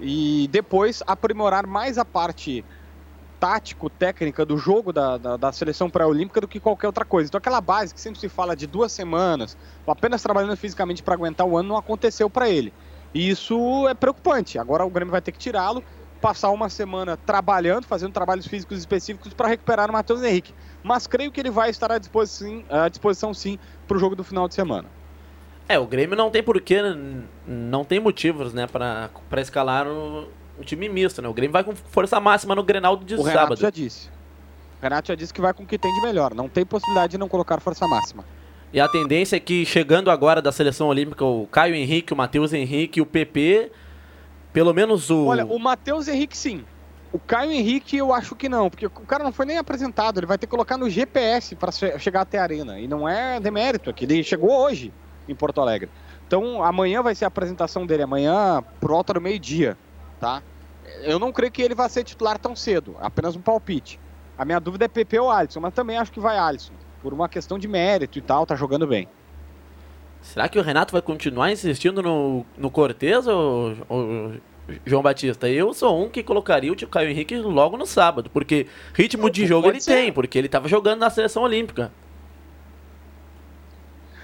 e 0.00 0.48
depois 0.50 1.00
aprimorar 1.06 1.68
mais 1.68 1.98
a 1.98 2.04
parte 2.04 2.64
tático, 3.38 3.88
técnica 3.88 4.44
do 4.44 4.58
jogo 4.58 4.92
da, 4.92 5.16
da, 5.18 5.36
da 5.36 5.52
seleção 5.52 5.88
pré-olímpica 5.88 6.40
do 6.40 6.48
que 6.48 6.58
qualquer 6.58 6.88
outra 6.88 7.04
coisa. 7.04 7.28
Então 7.28 7.38
aquela 7.38 7.60
base 7.60 7.94
que 7.94 8.00
sempre 8.00 8.18
se 8.18 8.28
fala 8.28 8.56
de 8.56 8.66
duas 8.66 8.90
semanas, 8.90 9.56
apenas 9.86 10.20
trabalhando 10.20 10.56
fisicamente 10.56 11.00
para 11.00 11.14
aguentar 11.14 11.46
o 11.46 11.56
ano, 11.56 11.68
não 11.68 11.76
aconteceu 11.76 12.28
para 12.28 12.50
ele. 12.50 12.74
E 13.14 13.30
isso 13.30 13.86
é 13.88 13.94
preocupante. 13.94 14.58
Agora 14.58 14.84
o 14.84 14.90
Grêmio 14.90 15.12
vai 15.12 15.22
ter 15.22 15.30
que 15.30 15.38
tirá-lo, 15.38 15.84
passar 16.20 16.50
uma 16.50 16.68
semana 16.68 17.16
trabalhando, 17.16 17.86
fazendo 17.86 18.12
trabalhos 18.12 18.48
físicos 18.48 18.78
específicos 18.78 19.32
para 19.32 19.46
recuperar 19.46 19.88
o 19.88 19.92
Matheus 19.92 20.24
Henrique. 20.24 20.52
Mas 20.82 21.06
creio 21.06 21.30
que 21.30 21.38
ele 21.38 21.50
vai 21.52 21.70
estar 21.70 21.92
à 21.92 21.98
disposição, 21.98 22.64
à 22.68 22.88
disposição 22.88 23.32
sim 23.32 23.60
para 23.86 23.96
o 23.96 24.00
jogo 24.00 24.16
do 24.16 24.24
final 24.24 24.48
de 24.48 24.54
semana. 24.56 24.90
É, 25.68 25.78
o 25.78 25.86
Grêmio 25.86 26.16
não 26.16 26.30
tem 26.30 26.42
porquê, 26.42 26.80
não 27.46 27.84
tem 27.84 27.98
motivos, 27.98 28.54
né, 28.54 28.66
para 28.66 29.40
escalar 29.40 29.86
o, 29.86 30.28
o 30.58 30.64
time 30.64 30.88
misto, 30.88 31.20
né? 31.20 31.28
O 31.28 31.34
Grêmio 31.34 31.52
vai 31.52 31.64
com 31.64 31.74
força 31.74 32.20
máxima 32.20 32.54
no 32.54 32.62
Grenal 32.62 32.96
de 32.96 33.14
o 33.14 33.18
sábado. 33.18 33.32
Renato 33.32 33.60
já 33.60 33.70
disse. 33.70 34.08
O 34.78 34.82
Renato 34.82 35.08
já 35.08 35.14
disse 35.14 35.34
que 35.34 35.40
vai 35.40 35.52
com 35.52 35.64
o 35.64 35.66
que 35.66 35.76
tem 35.76 35.92
de 35.92 36.02
melhor. 36.02 36.34
Não 36.34 36.48
tem 36.48 36.64
possibilidade 36.64 37.12
de 37.12 37.18
não 37.18 37.28
colocar 37.28 37.60
força 37.60 37.86
máxima. 37.88 38.24
E 38.72 38.80
a 38.80 38.88
tendência 38.88 39.36
é 39.36 39.40
que 39.40 39.64
chegando 39.64 40.10
agora 40.10 40.40
da 40.40 40.52
seleção 40.52 40.88
olímpica, 40.88 41.24
o 41.24 41.46
Caio 41.46 41.74
Henrique, 41.74 42.12
o 42.12 42.16
Matheus 42.16 42.52
Henrique 42.52 43.00
e 43.00 43.02
o 43.02 43.06
PP, 43.06 43.72
pelo 44.52 44.72
menos 44.72 45.10
o. 45.10 45.26
Olha, 45.26 45.46
o 45.46 45.58
Matheus 45.58 46.06
Henrique 46.06 46.36
sim. 46.36 46.64
O 47.12 47.18
Caio 47.18 47.50
Henrique 47.50 47.96
eu 47.96 48.12
acho 48.12 48.36
que 48.36 48.48
não, 48.48 48.68
porque 48.68 48.86
o 48.86 48.90
cara 48.90 49.24
não 49.24 49.32
foi 49.32 49.46
nem 49.46 49.56
apresentado. 49.56 50.18
Ele 50.18 50.26
vai 50.26 50.36
ter 50.36 50.46
que 50.46 50.50
colocar 50.50 50.76
no 50.76 50.90
GPS 50.90 51.56
para 51.56 51.72
chegar 51.98 52.20
até 52.20 52.38
a 52.38 52.42
arena. 52.42 52.78
E 52.78 52.86
não 52.86 53.08
é 53.08 53.40
demérito, 53.40 53.90
é 53.90 53.92
que 53.92 54.04
ele 54.04 54.22
chegou 54.22 54.50
hoje 54.50 54.92
em 55.28 55.34
Porto 55.34 55.60
Alegre. 55.60 55.88
Então 56.26 56.62
amanhã 56.62 57.02
vai 57.02 57.14
ser 57.14 57.24
a 57.24 57.28
apresentação 57.28 57.86
dele, 57.86 58.02
amanhã 58.02 58.62
por 58.80 58.90
volta 58.90 59.14
do 59.14 59.20
meio-dia 59.20 59.76
tá? 60.18 60.42
Eu 61.02 61.18
não 61.18 61.32
creio 61.32 61.52
que 61.52 61.62
ele 61.62 61.74
vá 61.74 61.88
ser 61.88 62.04
titular 62.04 62.38
tão 62.38 62.54
cedo, 62.54 62.96
apenas 63.00 63.36
um 63.36 63.40
palpite. 63.40 63.98
A 64.38 64.44
minha 64.44 64.60
dúvida 64.60 64.84
é 64.84 64.88
PP 64.88 65.18
ou 65.18 65.30
Alisson, 65.30 65.60
mas 65.60 65.74
também 65.74 65.96
acho 65.96 66.12
que 66.12 66.20
vai 66.20 66.38
Alisson, 66.38 66.72
por 67.02 67.12
uma 67.12 67.28
questão 67.28 67.58
de 67.58 67.66
mérito 67.66 68.18
e 68.18 68.22
tal, 68.22 68.46
tá 68.46 68.54
jogando 68.54 68.86
bem. 68.86 69.08
Será 70.20 70.48
que 70.48 70.58
o 70.58 70.62
Renato 70.62 70.92
vai 70.92 71.02
continuar 71.02 71.50
insistindo 71.50 72.02
no, 72.02 72.44
no 72.56 72.70
Cortez 72.70 73.26
ou, 73.26 73.76
ou 73.88 74.34
João 74.84 75.02
Batista? 75.02 75.48
Eu 75.48 75.72
sou 75.72 76.04
um 76.04 76.08
que 76.08 76.22
colocaria 76.22 76.72
o 76.72 76.88
Caio 76.88 77.10
Henrique 77.10 77.36
logo 77.36 77.76
no 77.76 77.86
sábado, 77.86 78.28
porque 78.30 78.66
ritmo 78.92 79.30
de 79.30 79.46
jogo 79.46 79.68
ele 79.68 79.80
ser. 79.80 79.94
tem, 79.94 80.12
porque 80.12 80.36
ele 80.36 80.46
estava 80.46 80.68
jogando 80.68 81.00
na 81.00 81.10
seleção 81.10 81.42
olímpica. 81.44 81.92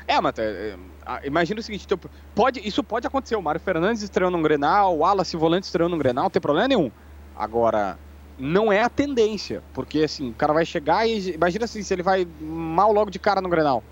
É, 0.06 0.20
mas 0.20 0.36
é, 0.38 0.74
ah, 0.74 0.91
imagina 1.24 1.60
o 1.60 1.62
seguinte, 1.62 1.84
então, 1.84 1.98
pode, 2.34 2.66
isso 2.66 2.82
pode 2.82 3.06
acontecer. 3.06 3.36
O 3.36 3.42
Mário 3.42 3.60
Fernandes 3.60 4.02
estreando 4.02 4.36
um 4.36 4.42
Grenal, 4.42 4.96
o 4.96 4.98
Wallace 4.98 5.36
Volante 5.36 5.66
estreando 5.66 5.94
um 5.94 5.98
Grenal, 5.98 6.24
não 6.24 6.30
tem 6.30 6.42
problema 6.42 6.68
nenhum. 6.68 6.90
Agora, 7.36 7.98
não 8.38 8.72
é 8.72 8.82
a 8.82 8.88
tendência, 8.88 9.62
porque 9.72 10.00
assim, 10.00 10.30
o 10.30 10.34
cara 10.34 10.52
vai 10.52 10.64
chegar 10.64 11.06
e 11.06 11.30
imagina 11.30 11.64
assim, 11.64 11.82
se 11.82 11.94
ele 11.94 12.02
vai 12.02 12.26
mal 12.40 12.92
logo 12.92 13.10
de 13.10 13.18
cara 13.18 13.40
no 13.40 13.48
Grenal. 13.48 13.82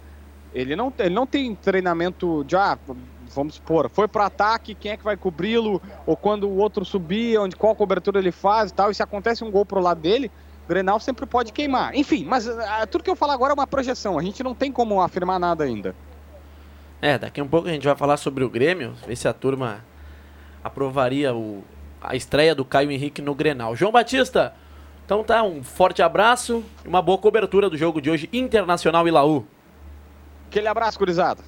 Ele 0.52 0.74
não, 0.74 0.92
ele 0.98 1.14
não 1.14 1.26
tem 1.26 1.54
treinamento 1.54 2.42
de, 2.44 2.56
ah, 2.56 2.76
vamos 3.32 3.54
supor, 3.54 3.88
foi 3.88 4.08
para 4.08 4.26
ataque, 4.26 4.74
quem 4.74 4.92
é 4.92 4.96
que 4.96 5.04
vai 5.04 5.16
cobri-lo, 5.16 5.80
ou 6.04 6.16
quando 6.16 6.48
o 6.48 6.56
outro 6.56 6.84
subir, 6.84 7.38
onde 7.38 7.54
qual 7.54 7.74
cobertura 7.76 8.18
ele 8.18 8.32
faz 8.32 8.70
e 8.70 8.74
tal, 8.74 8.90
e 8.90 8.94
se 8.94 9.02
acontece 9.02 9.44
um 9.44 9.50
gol 9.50 9.64
pro 9.64 9.80
lado 9.80 10.00
dele, 10.00 10.30
o 10.64 10.68
Grenal 10.68 10.98
sempre 10.98 11.26
pode 11.26 11.52
queimar. 11.52 11.94
Enfim, 11.94 12.24
mas 12.24 12.48
ah, 12.48 12.86
tudo 12.86 13.04
que 13.04 13.10
eu 13.10 13.16
falar 13.16 13.34
agora 13.34 13.52
é 13.52 13.54
uma 13.54 13.66
projeção, 13.66 14.18
a 14.18 14.22
gente 14.22 14.42
não 14.42 14.54
tem 14.54 14.72
como 14.72 15.00
afirmar 15.00 15.38
nada 15.38 15.62
ainda. 15.62 15.94
É, 17.02 17.18
daqui 17.18 17.40
a 17.40 17.44
um 17.44 17.48
pouco 17.48 17.68
a 17.68 17.72
gente 17.72 17.84
vai 17.84 17.96
falar 17.96 18.16
sobre 18.16 18.44
o 18.44 18.50
Grêmio, 18.50 18.92
ver 19.06 19.16
se 19.16 19.26
a 19.26 19.32
turma 19.32 19.84
aprovaria 20.62 21.34
o, 21.34 21.64
a 22.02 22.14
estreia 22.14 22.54
do 22.54 22.64
Caio 22.64 22.90
Henrique 22.90 23.22
no 23.22 23.34
Grenal. 23.34 23.74
João 23.74 23.90
Batista, 23.90 24.54
então 25.06 25.24
tá, 25.24 25.42
um 25.42 25.62
forte 25.62 26.02
abraço 26.02 26.62
e 26.84 26.88
uma 26.88 27.00
boa 27.00 27.16
cobertura 27.16 27.70
do 27.70 27.76
jogo 27.76 28.00
de 28.00 28.10
hoje, 28.10 28.28
Internacional 28.32 29.08
e 29.08 29.10
Laú. 29.10 29.46
Aquele 30.48 30.68
abraço, 30.68 30.98
gurizada. 30.98 31.42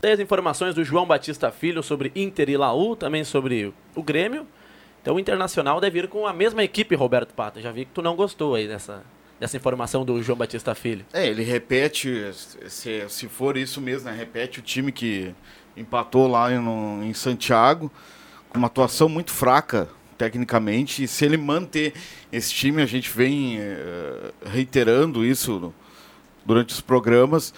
Tem 0.00 0.12
as 0.12 0.20
informações 0.20 0.74
do 0.74 0.82
João 0.82 1.06
Batista 1.06 1.50
Filho 1.50 1.82
sobre 1.82 2.10
Inter 2.14 2.48
e 2.48 2.56
Laú, 2.56 2.96
também 2.96 3.22
sobre 3.22 3.74
o 3.94 4.02
Grêmio. 4.02 4.46
Então 5.02 5.16
o 5.16 5.20
Internacional 5.20 5.80
deve 5.80 5.98
ir 5.98 6.08
com 6.08 6.26
a 6.26 6.32
mesma 6.32 6.62
equipe, 6.62 6.94
Roberto 6.94 7.34
Pata. 7.34 7.60
Já 7.60 7.70
vi 7.70 7.84
que 7.84 7.92
tu 7.92 8.00
não 8.02 8.16
gostou 8.16 8.54
aí 8.54 8.66
dessa, 8.66 9.02
dessa 9.40 9.56
informação 9.56 10.04
do 10.04 10.22
João 10.22 10.36
Batista 10.36 10.74
Filho. 10.74 11.06
É, 11.14 11.26
ele 11.26 11.42
repete, 11.42 12.30
se, 12.68 13.08
se 13.08 13.26
for 13.26 13.56
isso 13.56 13.80
mesmo, 13.80 14.10
né, 14.10 14.14
repete 14.14 14.58
o 14.58 14.62
time 14.62 14.92
que 14.92 15.34
empatou 15.74 16.28
lá 16.28 16.52
em, 16.52 17.08
em 17.08 17.14
Santiago, 17.14 17.90
com 18.50 18.58
uma 18.58 18.66
atuação 18.66 19.08
muito 19.08 19.30
fraca 19.30 19.88
tecnicamente, 20.18 21.02
e 21.02 21.08
se 21.08 21.24
ele 21.24 21.38
manter 21.38 21.94
esse 22.30 22.52
time, 22.52 22.82
a 22.82 22.86
gente 22.86 23.08
vem 23.08 23.58
uh, 23.58 24.32
reiterando 24.44 25.24
isso 25.24 25.58
no, 25.58 25.74
durante 26.44 26.74
os 26.74 26.82
programas, 26.82 27.54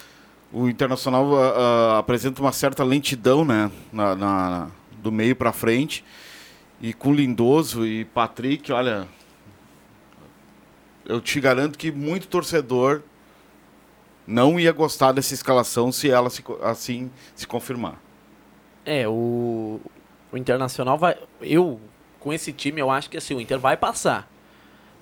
o 0.52 0.68
Internacional 0.68 1.24
uh, 1.24 1.34
uh, 1.34 1.96
apresenta 1.98 2.40
uma 2.40 2.52
certa 2.52 2.84
lentidão 2.84 3.44
né, 3.44 3.68
na, 3.92 4.14
na 4.14 4.70
do 5.02 5.10
meio 5.10 5.34
para 5.34 5.52
frente, 5.52 6.04
e 6.80 6.92
com 6.92 7.12
Lindoso 7.12 7.84
e 7.84 8.04
Patrick, 8.04 8.70
olha, 8.70 9.08
eu 11.04 11.20
te 11.20 11.40
garanto 11.40 11.78
que 11.78 11.90
muito 11.90 12.28
torcedor 12.28 13.02
não 14.26 14.58
ia 14.58 14.72
gostar 14.72 15.12
dessa 15.12 15.34
escalação 15.34 15.90
se 15.90 16.10
ela 16.10 16.30
se, 16.30 16.44
assim 16.62 17.10
se 17.34 17.46
confirmar. 17.46 18.00
É, 18.84 19.06
o, 19.08 19.80
o 20.30 20.36
Internacional 20.36 20.98
vai. 20.98 21.16
Eu, 21.40 21.80
com 22.18 22.32
esse 22.32 22.52
time, 22.52 22.80
eu 22.80 22.90
acho 22.90 23.10
que 23.10 23.16
assim, 23.16 23.34
o 23.34 23.40
Inter 23.40 23.58
vai 23.58 23.76
passar. 23.76 24.28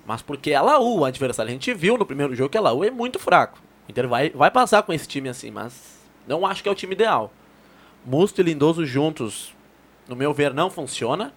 Mas 0.05 0.21
porque 0.21 0.53
a 0.53 0.61
Laú, 0.61 0.99
o 0.99 1.05
adversário, 1.05 1.49
a 1.49 1.53
gente 1.53 1.73
viu 1.73 1.97
no 1.97 2.05
primeiro 2.05 2.35
jogo 2.35 2.49
que 2.49 2.57
a 2.57 2.61
Laú 2.61 2.83
é 2.83 2.91
muito 2.91 3.19
fraco. 3.19 3.59
O 3.87 3.91
Inter 3.91 4.07
vai, 4.07 4.29
vai 4.31 4.49
passar 4.49 4.83
com 4.83 4.91
esse 4.91 5.07
time 5.07 5.29
assim, 5.29 5.51
mas 5.51 5.99
não 6.27 6.45
acho 6.45 6.63
que 6.63 6.69
é 6.69 6.71
o 6.71 6.75
time 6.75 6.93
ideal. 6.93 7.31
Musto 8.05 8.41
e 8.41 8.43
Lindoso 8.43 8.85
juntos, 8.85 9.53
no 10.07 10.15
meu 10.15 10.33
ver, 10.33 10.53
não 10.53 10.69
funciona. 10.69 11.33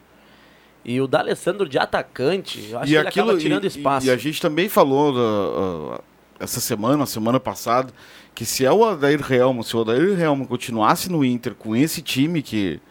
E 0.85 1.00
o 1.00 1.07
D'Alessandro 1.07 1.67
de 1.67 1.79
atacante, 1.79 2.69
eu 2.71 2.79
acho 2.79 2.87
e 2.87 2.91
que 2.91 2.99
ele 2.99 3.09
aquilo, 3.09 3.26
acaba 3.29 3.41
tirando 3.41 3.64
e, 3.64 3.69
espaço. 3.69 4.07
E 4.07 4.11
a 4.11 4.17
gente 4.17 4.41
também 4.41 4.69
falou 4.69 5.14
uh, 5.14 5.95
uh, 5.95 6.05
essa 6.38 6.61
semana, 6.61 7.07
semana 7.07 7.41
passada, 7.41 7.91
que 8.35 8.45
se 8.45 8.67
é 8.67 8.73
o 8.73 8.85
Adair 8.85 9.21
Helmo, 9.33 9.64
se 9.64 9.75
o 9.75 9.81
Adair 9.81 10.21
Helmo 10.21 10.47
continuasse 10.47 11.11
no 11.11 11.25
Inter 11.25 11.55
com 11.55 11.75
esse 11.75 12.03
time 12.03 12.43
que, 12.43 12.83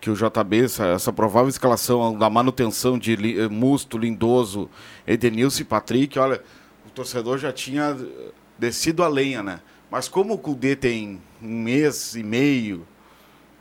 que 0.00 0.08
o 0.10 0.14
JB, 0.14 0.64
essa, 0.64 0.86
essa 0.86 1.12
provável 1.12 1.48
escalação 1.48 2.16
da 2.16 2.30
manutenção 2.30 2.96
de 2.96 3.16
li, 3.16 3.48
Musto, 3.48 3.98
Lindoso, 3.98 4.70
Edenilson 5.04 5.62
e 5.62 5.64
Patrick, 5.64 6.16
olha, 6.16 6.40
o 6.86 6.90
torcedor 6.90 7.38
já 7.38 7.52
tinha 7.52 7.96
descido 8.56 9.02
a 9.02 9.08
lenha, 9.08 9.42
né? 9.42 9.60
Mas 9.90 10.06
como 10.06 10.34
o 10.34 10.38
Cudê 10.38 10.76
tem 10.76 11.20
um 11.42 11.62
mês 11.62 12.14
e 12.14 12.22
meio 12.22 12.86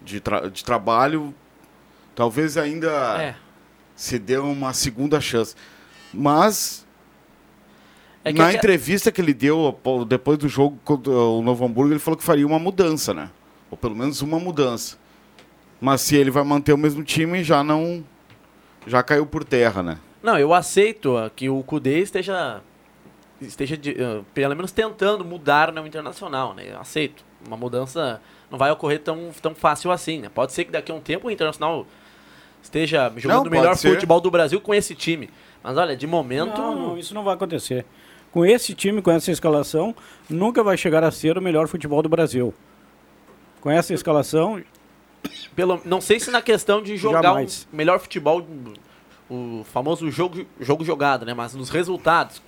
de, 0.04 0.20
tra 0.20 0.48
de 0.48 0.64
trabalho, 0.64 1.34
talvez 2.14 2.56
ainda... 2.56 2.92
É 3.20 3.43
se 3.96 4.18
deu 4.20 4.46
uma 4.46 4.74
segunda 4.74 5.20
chance. 5.22 5.56
Mas 6.14 6.86
É 8.26 8.32
que 8.32 8.40
Na 8.40 8.48
aque- 8.48 8.58
entrevista 8.58 9.12
que 9.12 9.20
ele 9.20 9.34
deu 9.34 9.78
depois 10.08 10.38
do 10.38 10.48
jogo 10.48 10.80
contra 10.86 11.12
o 11.12 11.42
Novo 11.42 11.66
Hamburgo, 11.66 11.92
ele 11.92 12.00
falou 12.00 12.18
que 12.18 12.24
faria 12.24 12.48
uma 12.48 12.58
mudança, 12.60 13.14
né? 13.14 13.30
Ou 13.70 13.78
pelo 13.78 13.96
menos 13.96 14.22
uma 14.22 14.40
mudança. 14.40 14.98
Mas 15.82 16.00
se 16.02 16.16
ele 16.16 16.32
vai 16.32 16.44
manter 16.44 16.72
o 16.72 16.78
mesmo 16.78 17.04
time, 17.04 17.44
já 17.44 17.62
não. 17.64 18.04
Já 18.88 19.04
caiu 19.04 19.26
por 19.26 19.44
terra, 19.44 19.84
né? 19.84 19.98
Não, 20.22 20.38
eu 20.40 20.54
aceito 20.54 21.18
ah, 21.18 21.30
que 21.30 21.50
o 21.50 21.62
Kudê 21.64 22.00
esteja, 22.00 22.62
esteja 23.42 23.76
de- 23.76 23.98
ah, 24.02 24.22
pelo 24.34 24.56
menos 24.56 24.72
tentando 24.72 25.26
mudar 25.26 25.72
no 25.74 25.86
internacional, 25.86 26.54
né? 26.54 26.72
Eu 26.72 26.80
aceito. 26.80 27.26
Uma 27.46 27.58
mudança 27.58 28.22
não 28.50 28.58
vai 28.58 28.72
ocorrer 28.72 29.00
tão, 29.02 29.32
tão 29.42 29.54
fácil 29.54 29.92
assim, 29.92 30.20
né? 30.20 30.30
Pode 30.30 30.54
ser 30.54 30.64
que 30.64 30.72
daqui 30.72 30.92
a 30.94 30.96
um 30.96 31.02
tempo 31.02 31.28
o 31.28 31.32
internacional 31.32 31.86
esteja 32.64 33.12
jogando 33.18 33.48
o 33.48 33.52
melhor 33.52 33.76
ser. 33.76 33.94
futebol 33.94 34.20
do 34.20 34.32
Brasil 34.32 34.60
com 34.60 34.74
esse 34.74 34.96
time. 34.96 35.30
Mas 35.62 35.78
olha, 35.78 35.96
de 35.96 36.08
momento. 36.08 36.58
Não, 36.58 36.76
não, 36.76 36.98
isso 36.98 37.14
não 37.14 37.24
vai 37.24 37.36
acontecer. 37.36 37.86
Com 38.32 38.44
esse 38.44 38.74
time, 38.74 39.02
com 39.02 39.12
essa 39.12 39.32
escalação, 39.32 39.96
nunca 40.28 40.64
vai 40.64 40.76
chegar 40.76 41.04
a 41.04 41.12
ser 41.12 41.38
o 41.38 41.42
melhor 41.42 41.68
futebol 41.68 42.02
do 42.02 42.10
Brasil. 42.10 42.54
Com 43.62 43.70
essa 43.70 43.94
escalação, 43.94 44.62
Pelo, 45.56 45.80
não 45.86 46.02
sei 46.02 46.20
se 46.20 46.32
na 46.32 46.42
questão 46.42 46.82
de 46.82 46.98
jogar 46.98 47.36
o 47.36 47.48
melhor 47.72 48.00
futebol, 48.00 48.46
o 49.30 49.64
famoso 49.72 50.10
jogo, 50.10 50.46
jogo 50.60 50.84
jogado, 50.84 51.26
né? 51.26 51.34
Mas 51.34 51.54
nos 51.54 51.70
resultados. 51.70 52.42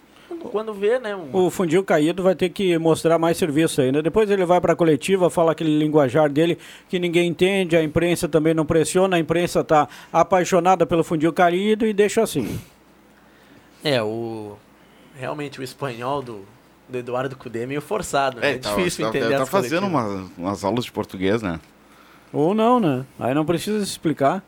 Quando, 0.52 0.74
vê, 0.74 1.00
né? 1.00 1.16
um- 1.16 1.30
o 1.46 1.50
Fundil 1.50 1.84
Caído 1.84 2.22
vai 2.24 2.36
ter 2.36 2.50
que 2.50 2.78
mostrar 2.78 3.18
mais 3.20 3.38
serviço 3.38 3.82
ainda. 3.82 4.02
Depois 4.02 4.30
ele 4.30 4.46
vai 4.46 4.60
para 4.62 4.74
a 4.74 4.76
coletiva, 4.76 5.30
fala 5.30 5.52
aquele 5.52 5.78
linguajar 5.78 6.30
dele 6.30 6.58
que 6.90 6.98
ninguém 7.00 7.28
entende, 7.30 7.76
a 7.76 7.84
imprensa 7.84 8.28
também 8.28 8.54
não 8.54 8.66
pressiona, 8.66 9.18
a 9.18 9.20
imprensa 9.20 9.62
está 9.62 9.88
apaixonada 10.12 10.86
pelo 10.86 11.04
Fundil 11.04 11.32
Caído 11.34 11.86
e 11.86 11.94
deixa 11.94 12.22
assim. 12.24 12.60
É, 13.84 14.02
o. 14.02 14.58
Realmente 15.18 15.60
o 15.60 15.64
espanhol 15.64 16.22
do, 16.22 16.46
do 16.90 16.98
Eduardo 16.98 17.36
Cudê 17.38 17.64
é 17.64 17.66
meio 17.66 17.82
forçado, 17.82 18.40
né? 18.42 18.52
É, 18.52 18.58
tá- 18.58 18.76
difícil 18.76 19.06
tá, 19.10 19.18
entender 19.18 19.38
tá 19.38 19.44
as 19.44 19.50
fazendo 19.50 19.90
coletivas. 19.90 20.16
umas, 20.22 20.32
umas 20.38 20.64
aulas 20.64 20.86
de 20.86 20.92
português, 20.92 21.42
né? 21.42 21.60
Ou 22.34 22.54
não, 22.54 22.80
né? 22.82 23.06
Aí 23.20 23.34
não 23.34 23.46
precisa 23.46 23.80
se 23.80 23.92
explicar. 23.92 24.44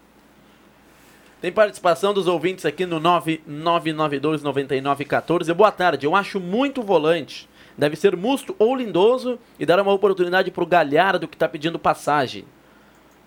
Tem 1.42 1.52
participação 1.52 2.14
dos 2.14 2.28
ouvintes 2.28 2.66
aqui 2.66 2.86
no 2.86 3.00
9992-9914. 3.00 5.54
Boa 5.54 5.72
tarde, 5.72 6.06
eu 6.06 6.16
acho 6.16 6.40
muito 6.40 6.82
volante. 6.82 7.48
Deve 7.78 7.96
ser 7.96 8.16
Musto 8.18 8.56
ou 8.58 8.76
Lindoso 8.76 9.38
e 9.60 9.66
dar 9.66 9.80
uma 9.80 9.94
oportunidade 9.94 10.50
pro 10.50 10.66
Galhardo 10.66 11.28
que 11.28 11.36
está 11.36 11.48
pedindo 11.48 11.78
passagem. 11.78 12.44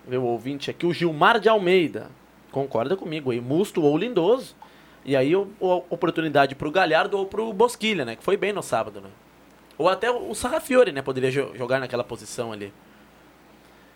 Meu 0.05 0.25
ouvinte 0.25 0.69
aqui, 0.69 0.85
o 0.85 0.93
Gilmar 0.93 1.39
de 1.39 1.47
Almeida. 1.47 2.09
Concorda 2.51 2.97
comigo 2.97 3.31
aí, 3.31 3.39
Musto 3.39 3.81
ou 3.81 3.97
Lindoso. 3.97 4.57
E 5.05 5.15
aí 5.15 5.33
o, 5.33 5.47
o- 5.59 5.83
oportunidade 5.89 6.53
pro 6.53 6.69
Galhardo 6.69 7.17
ou 7.17 7.25
pro 7.25 7.53
Bosquilha, 7.53 8.03
né? 8.03 8.17
Que 8.17 8.23
foi 8.23 8.35
bem 8.35 8.51
no 8.51 8.61
sábado, 8.61 8.99
né? 8.99 9.07
Ou 9.77 9.87
até 9.87 10.11
o 10.11 10.35
Sarrafiore, 10.35 10.91
né? 10.91 11.01
Poderia 11.01 11.31
jo- 11.31 11.51
jogar 11.55 11.79
naquela 11.79 12.03
posição 12.03 12.51
ali. 12.51 12.73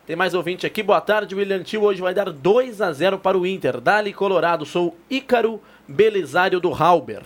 Tem 0.05 0.15
mais 0.15 0.33
ouvinte 0.35 0.65
aqui. 0.67 0.83
Boa 0.83 1.01
tarde, 1.01 1.33
William 1.33 1.63
Tio. 1.63 1.81
Hoje 1.83 1.99
vai 2.01 2.13
dar 2.13 2.31
2 2.31 2.81
a 2.81 2.91
0 2.93 3.17
para 3.17 3.37
o 3.37 3.45
Inter. 3.45 3.81
Dali 3.81 4.13
Colorado. 4.13 4.65
Sou 4.65 4.95
Ícaro 5.09 5.59
Belisário 5.87 6.59
do 6.59 6.71
Halber. 6.71 7.23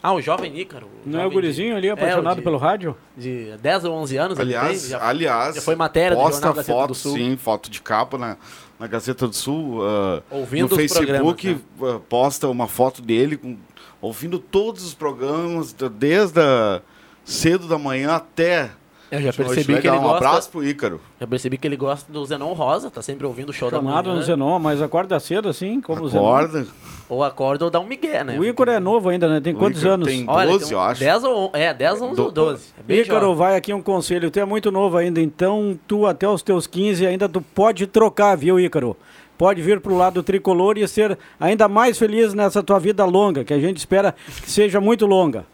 Ah, 0.00 0.12
o 0.12 0.20
jovem 0.22 0.56
Ícaro. 0.60 0.88
Não 1.04 1.18
é 1.18 1.22
o 1.22 1.24
jovem 1.24 1.34
gurizinho 1.34 1.70
de- 1.72 1.76
ali, 1.78 1.90
apaixonado 1.90 2.34
é, 2.34 2.36
de- 2.36 2.42
pelo 2.42 2.58
rádio? 2.58 2.96
De 3.16 3.56
10 3.60 3.84
ou 3.84 3.94
11 3.96 4.16
anos. 4.16 4.38
Aliás, 4.38 4.82
tem, 4.82 4.90
já- 4.90 5.04
aliás, 5.04 5.54
já 5.56 5.60
foi 5.62 5.74
matéria 5.74 6.16
do 6.16 6.22
posta 6.22 6.54
foto, 6.62 6.88
do 6.88 6.94
Sul. 6.94 7.16
sim, 7.16 7.36
foto 7.36 7.68
de 7.68 7.82
capa 7.82 8.16
na, 8.16 8.36
na 8.78 8.86
Gazeta 8.86 9.26
do 9.26 9.34
Sul. 9.34 9.80
ah, 9.84 10.22
Ouvindo 10.30 10.60
no 10.68 10.76
os 10.76 10.76
Facebook 10.76 11.56
programas, 11.76 11.96
ah, 11.96 12.00
posta 12.08 12.46
uma 12.48 12.68
foto 12.68 13.02
dele 13.02 13.36
com, 13.36 13.56
ouvindo 14.00 14.38
todos 14.38 14.84
os 14.86 14.94
programas, 14.94 15.72
da- 15.72 15.88
desde 15.88 16.38
a, 16.40 16.80
cedo 17.24 17.66
da 17.66 17.76
manhã 17.78 18.12
até. 18.14 18.70
Eu 19.10 19.20
já 19.22 19.30
de 19.30 19.38
noite. 19.40 19.54
percebi 19.54 19.80
que 19.80 19.86
ele 19.88 19.96
Um 19.96 20.02
gosta. 20.02 20.16
abraço 20.26 20.50
pro 20.50 20.64
Ícaro. 20.64 21.00
Já 21.20 21.26
percebi 21.26 21.56
que 21.58 21.66
ele 21.66 21.76
gosta 21.76 22.12
do 22.12 22.24
Zenon 22.26 22.52
Rosa, 22.52 22.90
tá 22.90 23.00
sempre 23.02 23.26
ouvindo 23.26 23.50
o 23.50 23.52
show 23.52 23.70
da 23.70 23.76
Chamado 23.76 24.06
manhã. 24.08 24.18
no 24.18 24.22
Zenon, 24.24 24.58
mas 24.58 24.82
acorda 24.82 25.18
cedo 25.20 25.48
assim, 25.48 25.80
como 25.80 26.02
o 26.02 26.08
Zenon. 26.08 26.26
Acorda. 26.26 26.66
Ou 27.08 27.22
acorda 27.22 27.64
ou 27.64 27.70
dá 27.70 27.78
um 27.78 27.86
migué, 27.86 28.24
né? 28.24 28.36
O 28.36 28.44
Ícaro 28.44 28.70
é 28.72 28.80
novo 28.80 29.08
ainda, 29.08 29.28
né? 29.28 29.40
Tem 29.40 29.54
O 29.54 29.58
quantos 29.58 29.78
Ícaro 29.80 29.94
anos? 29.94 30.08
tem 30.08 30.24
Olha, 30.26 30.50
12, 30.50 30.64
tem 30.64 30.72
eu 30.72 30.78
um- 30.78 30.82
acho. 30.82 31.00
10 31.00 31.24
ou, 31.24 31.50
é, 31.54 31.72
10, 31.72 32.02
11 32.02 32.20
ou 32.20 32.26
Do- 32.26 32.32
12. 32.32 32.64
É 32.88 32.94
Ícaro, 32.96 33.20
jovem. 33.26 33.36
vai 33.36 33.56
aqui 33.56 33.72
um 33.72 33.80
conselho. 33.80 34.28
Tu 34.30 34.40
é 34.40 34.44
muito 34.44 34.72
novo 34.72 34.96
ainda, 34.96 35.20
então 35.20 35.78
tu 35.86 36.04
até 36.04 36.28
os 36.28 36.42
teus 36.42 36.66
15 36.66 37.06
ainda 37.06 37.28
tu 37.28 37.40
pode 37.40 37.86
trocar, 37.86 38.36
viu, 38.36 38.58
Ícaro? 38.58 38.96
Pode 39.38 39.62
vir 39.62 39.80
pro 39.80 39.94
lado 39.96 40.22
tricolor 40.22 40.78
e 40.78 40.88
ser 40.88 41.16
ainda 41.38 41.68
mais 41.68 41.96
feliz 41.98 42.34
nessa 42.34 42.62
tua 42.62 42.80
vida 42.80 43.04
longa, 43.04 43.44
que 43.44 43.52
a 43.54 43.60
gente 43.60 43.76
espera 43.76 44.14
que 44.42 44.50
seja 44.50 44.80
muito 44.80 45.06
longa. 45.06 45.44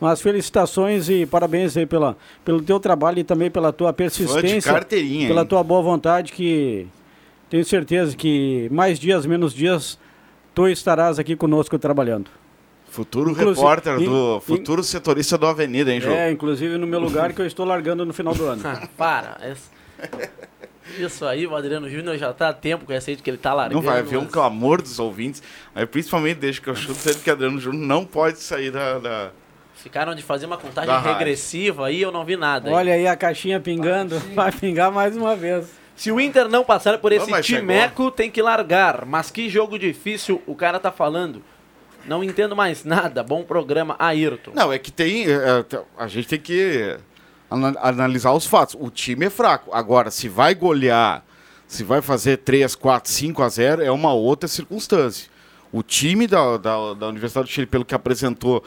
Mas 0.00 0.20
felicitações 0.20 1.08
e 1.08 1.24
parabéns 1.24 1.76
aí 1.76 1.86
pela, 1.86 2.16
pelo 2.44 2.60
teu 2.62 2.78
trabalho 2.80 3.18
e 3.20 3.24
também 3.24 3.50
pela 3.50 3.72
tua 3.72 3.92
persistência. 3.92 4.72
carteirinha, 4.72 5.28
Pela 5.28 5.42
hein? 5.42 5.46
tua 5.46 5.62
boa 5.62 5.80
vontade, 5.82 6.32
que 6.32 6.86
tenho 7.48 7.64
certeza 7.64 8.16
que 8.16 8.68
mais 8.70 8.98
dias, 8.98 9.24
menos 9.24 9.54
dias, 9.54 9.98
tu 10.54 10.68
estarás 10.68 11.18
aqui 11.18 11.36
conosco 11.36 11.78
trabalhando. 11.78 12.26
Futuro 12.88 13.30
Inclusive- 13.30 13.56
repórter 13.56 13.98
in- 14.00 14.04
do. 14.04 14.36
in- 14.36 14.40
Futuro 14.40 14.82
setorista 14.82 15.38
do 15.38 15.46
Avenida, 15.46 15.92
hein, 15.92 16.00
João? 16.00 16.14
É, 16.14 16.30
inclusive 16.30 16.76
no 16.76 16.86
meu 16.86 17.00
lugar 17.00 17.32
que 17.32 17.40
eu 17.40 17.46
estou 17.46 17.64
largando 17.64 18.04
no 18.04 18.12
final 18.12 18.34
do 18.34 18.44
ano. 18.44 18.62
Para. 18.98 19.38
esse- 19.50 19.70
Isso 21.02 21.24
aí, 21.24 21.46
o 21.46 21.56
Adriano 21.56 21.88
Júnior 21.88 22.16
já 22.18 22.32
tá 22.32 22.50
há 22.50 22.52
tempo 22.52 22.84
com 22.84 22.92
esse 22.92 23.10
aí 23.10 23.16
de 23.16 23.22
que 23.22 23.30
ele 23.30 23.38
tá 23.38 23.54
largando. 23.54 23.76
Não 23.76 23.82
vai 23.82 24.00
haver 24.00 24.18
um 24.18 24.22
mas- 24.24 24.30
clamor 24.30 24.82
dos 24.82 24.98
ouvintes. 24.98 25.42
Aí, 25.74 25.86
principalmente 25.86 26.38
desde 26.38 26.60
que 26.60 26.68
eu 26.68 26.76
chuto 26.76 26.94
sempre 26.94 27.22
que 27.22 27.30
Adriano 27.30 27.58
Júnior 27.58 27.82
não 27.86 28.04
pode 28.04 28.38
sair 28.38 28.70
da. 28.70 28.98
da- 28.98 29.30
Ficaram 29.84 30.14
de 30.14 30.22
fazer 30.22 30.46
uma 30.46 30.56
contagem 30.56 30.88
Da 30.88 30.98
regressiva 30.98 31.88
aí, 31.88 32.00
eu 32.00 32.10
não 32.10 32.24
vi 32.24 32.36
nada. 32.38 32.70
aí. 32.70 32.74
Olha 32.74 32.94
aí 32.94 33.06
a 33.06 33.14
caixinha 33.14 33.60
pingando, 33.60 34.18
vai 34.34 34.50
pingar 34.50 34.90
mais 34.90 35.14
uma 35.14 35.36
vez. 35.36 35.66
Se 35.94 36.10
o 36.10 36.18
Inter 36.18 36.48
não 36.48 36.64
passar 36.64 36.96
por 36.96 37.12
esse 37.12 37.30
Não, 37.30 37.38
timeco, 37.42 38.10
tem 38.10 38.30
que 38.30 38.40
largar. 38.40 39.04
Mas 39.04 39.30
que 39.30 39.46
jogo 39.50 39.78
difícil 39.78 40.40
o 40.46 40.54
cara 40.54 40.80
tá 40.80 40.90
falando. 40.90 41.42
Não 42.06 42.24
entendo 42.24 42.56
mais 42.56 42.82
nada. 42.82 43.22
Bom 43.22 43.42
programa, 43.44 43.94
Ayrton. 43.98 44.52
Não, 44.54 44.72
é 44.72 44.78
que 44.78 44.90
tem. 44.90 45.26
é, 45.26 45.32
é, 45.70 45.80
a 45.98 46.06
gente 46.08 46.28
tem 46.28 46.40
que 46.40 46.96
ana- 47.50 47.78
analisar 47.82 48.32
os 48.32 48.46
fatos. 48.46 48.74
O 48.80 48.88
time 48.88 49.26
é 49.26 49.30
fraco. 49.30 49.70
Agora, 49.70 50.10
se 50.10 50.30
vai 50.30 50.54
golear, 50.54 51.22
se 51.68 51.84
vai 51.84 52.00
fazer 52.00 52.38
3, 52.38 52.74
4, 52.74 53.12
5 53.12 53.42
a 53.42 53.48
0, 53.50 53.82
é 53.82 53.90
uma 53.90 54.14
outra 54.14 54.48
circunstância. 54.48 55.28
O 55.70 55.82
time 55.82 56.26
da, 56.26 56.56
da, 56.56 56.94
da 56.94 57.06
Universidade 57.08 57.48
do 57.48 57.52
Chile, 57.52 57.66
pelo 57.66 57.84
que 57.84 57.94
apresentou 57.94 58.64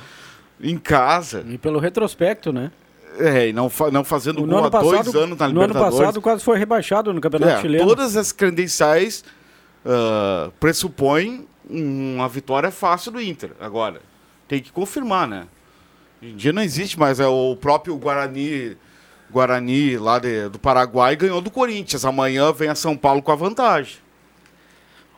em 0.61 0.77
casa, 0.77 1.45
E 1.47 1.57
pelo 1.57 1.79
retrospecto, 1.79 2.51
né? 2.51 2.71
é, 3.19 3.49
e 3.49 3.53
não, 3.53 3.69
fa- 3.69 3.89
não 3.91 4.03
fazendo 4.03 4.41
No 4.41 4.47
gol 4.47 4.57
ano 4.59 4.67
há 4.67 4.81
dois 4.81 4.97
passado, 4.99 5.19
anos 5.19 5.37
na 5.37 5.47
no 5.47 5.51
ano 5.61 5.67
Libertadores. 5.67 5.99
passado 5.99 6.21
quase 6.21 6.43
foi 6.43 6.57
rebaixado 6.57 7.13
no 7.13 7.19
Campeonato 7.21 7.51
É, 7.53 7.61
Chileno. 7.61 7.85
todas 7.87 8.15
as 8.15 8.31
credenciais 8.31 9.23
ah, 9.85 10.49
pressupõem 10.59 11.47
uma 11.69 12.27
vitória 12.29 12.71
fácil 12.71 13.11
do 13.11 13.21
Inter. 13.21 13.51
Agora, 13.59 14.01
tem 14.47 14.61
que 14.61 14.71
confirmar, 14.71 15.27
né? 15.27 15.47
Hoje 16.21 16.31
em 16.31 16.35
dia 16.35 16.53
não 16.53 16.61
existe 16.61 16.97
mais. 16.97 17.19
É 17.19 17.27
o 17.27 17.55
próprio 17.55 17.95
Guarani, 17.97 18.77
Guarani 19.31 19.97
lá 19.97 20.17
de- 20.19 20.49
do 20.49 20.57
Paraguai 20.59 21.15
ganhou 21.15 21.41
do 21.41 21.51
Corinthians. 21.51 22.05
Amanhã 22.05 22.51
vem 22.51 22.69
a 22.69 22.75
São 22.75 22.95
Paulo 22.95 23.21
com 23.21 23.31
a 23.31 23.35
vantagem. 23.35 23.97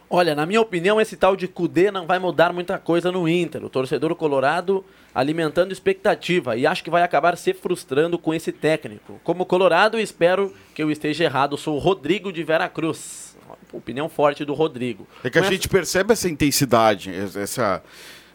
Olha, 0.09 0.33
na 0.33 0.45
minha 0.45 0.59
opinião, 0.59 0.99
esse 0.99 1.15
tal 1.15 1.35
de 1.35 1.47
Cudê 1.47 1.91
não 1.91 2.07
vai 2.07 2.17
mudar 2.17 2.51
muita 2.51 2.79
coisa 2.79 3.11
no 3.11 3.27
Inter. 3.29 3.63
O 3.63 3.69
torcedor 3.69 4.15
colorado 4.15 4.83
alimentando 5.13 5.71
expectativa 5.71 6.55
e 6.57 6.65
acho 6.65 6.83
que 6.83 6.89
vai 6.89 7.03
acabar 7.03 7.37
se 7.37 7.53
frustrando 7.53 8.17
com 8.17 8.33
esse 8.33 8.51
técnico. 8.51 9.19
Como 9.23 9.45
colorado, 9.45 9.99
espero 9.99 10.53
que 10.73 10.81
eu 10.81 10.89
esteja 10.89 11.25
errado. 11.25 11.57
Sou 11.57 11.75
o 11.75 11.79
Rodrigo 11.79 12.33
de 12.33 12.43
Veracruz. 12.43 13.37
Opinião 13.71 14.09
forte 14.09 14.43
do 14.43 14.53
Rodrigo. 14.55 15.07
É 15.23 15.29
que 15.29 15.37
a 15.37 15.41
Com 15.41 15.45
essa- 15.45 15.53
gente 15.55 15.69
percebe 15.69 16.11
essa 16.13 16.27
intensidade, 16.27 17.11
essa 17.13 17.83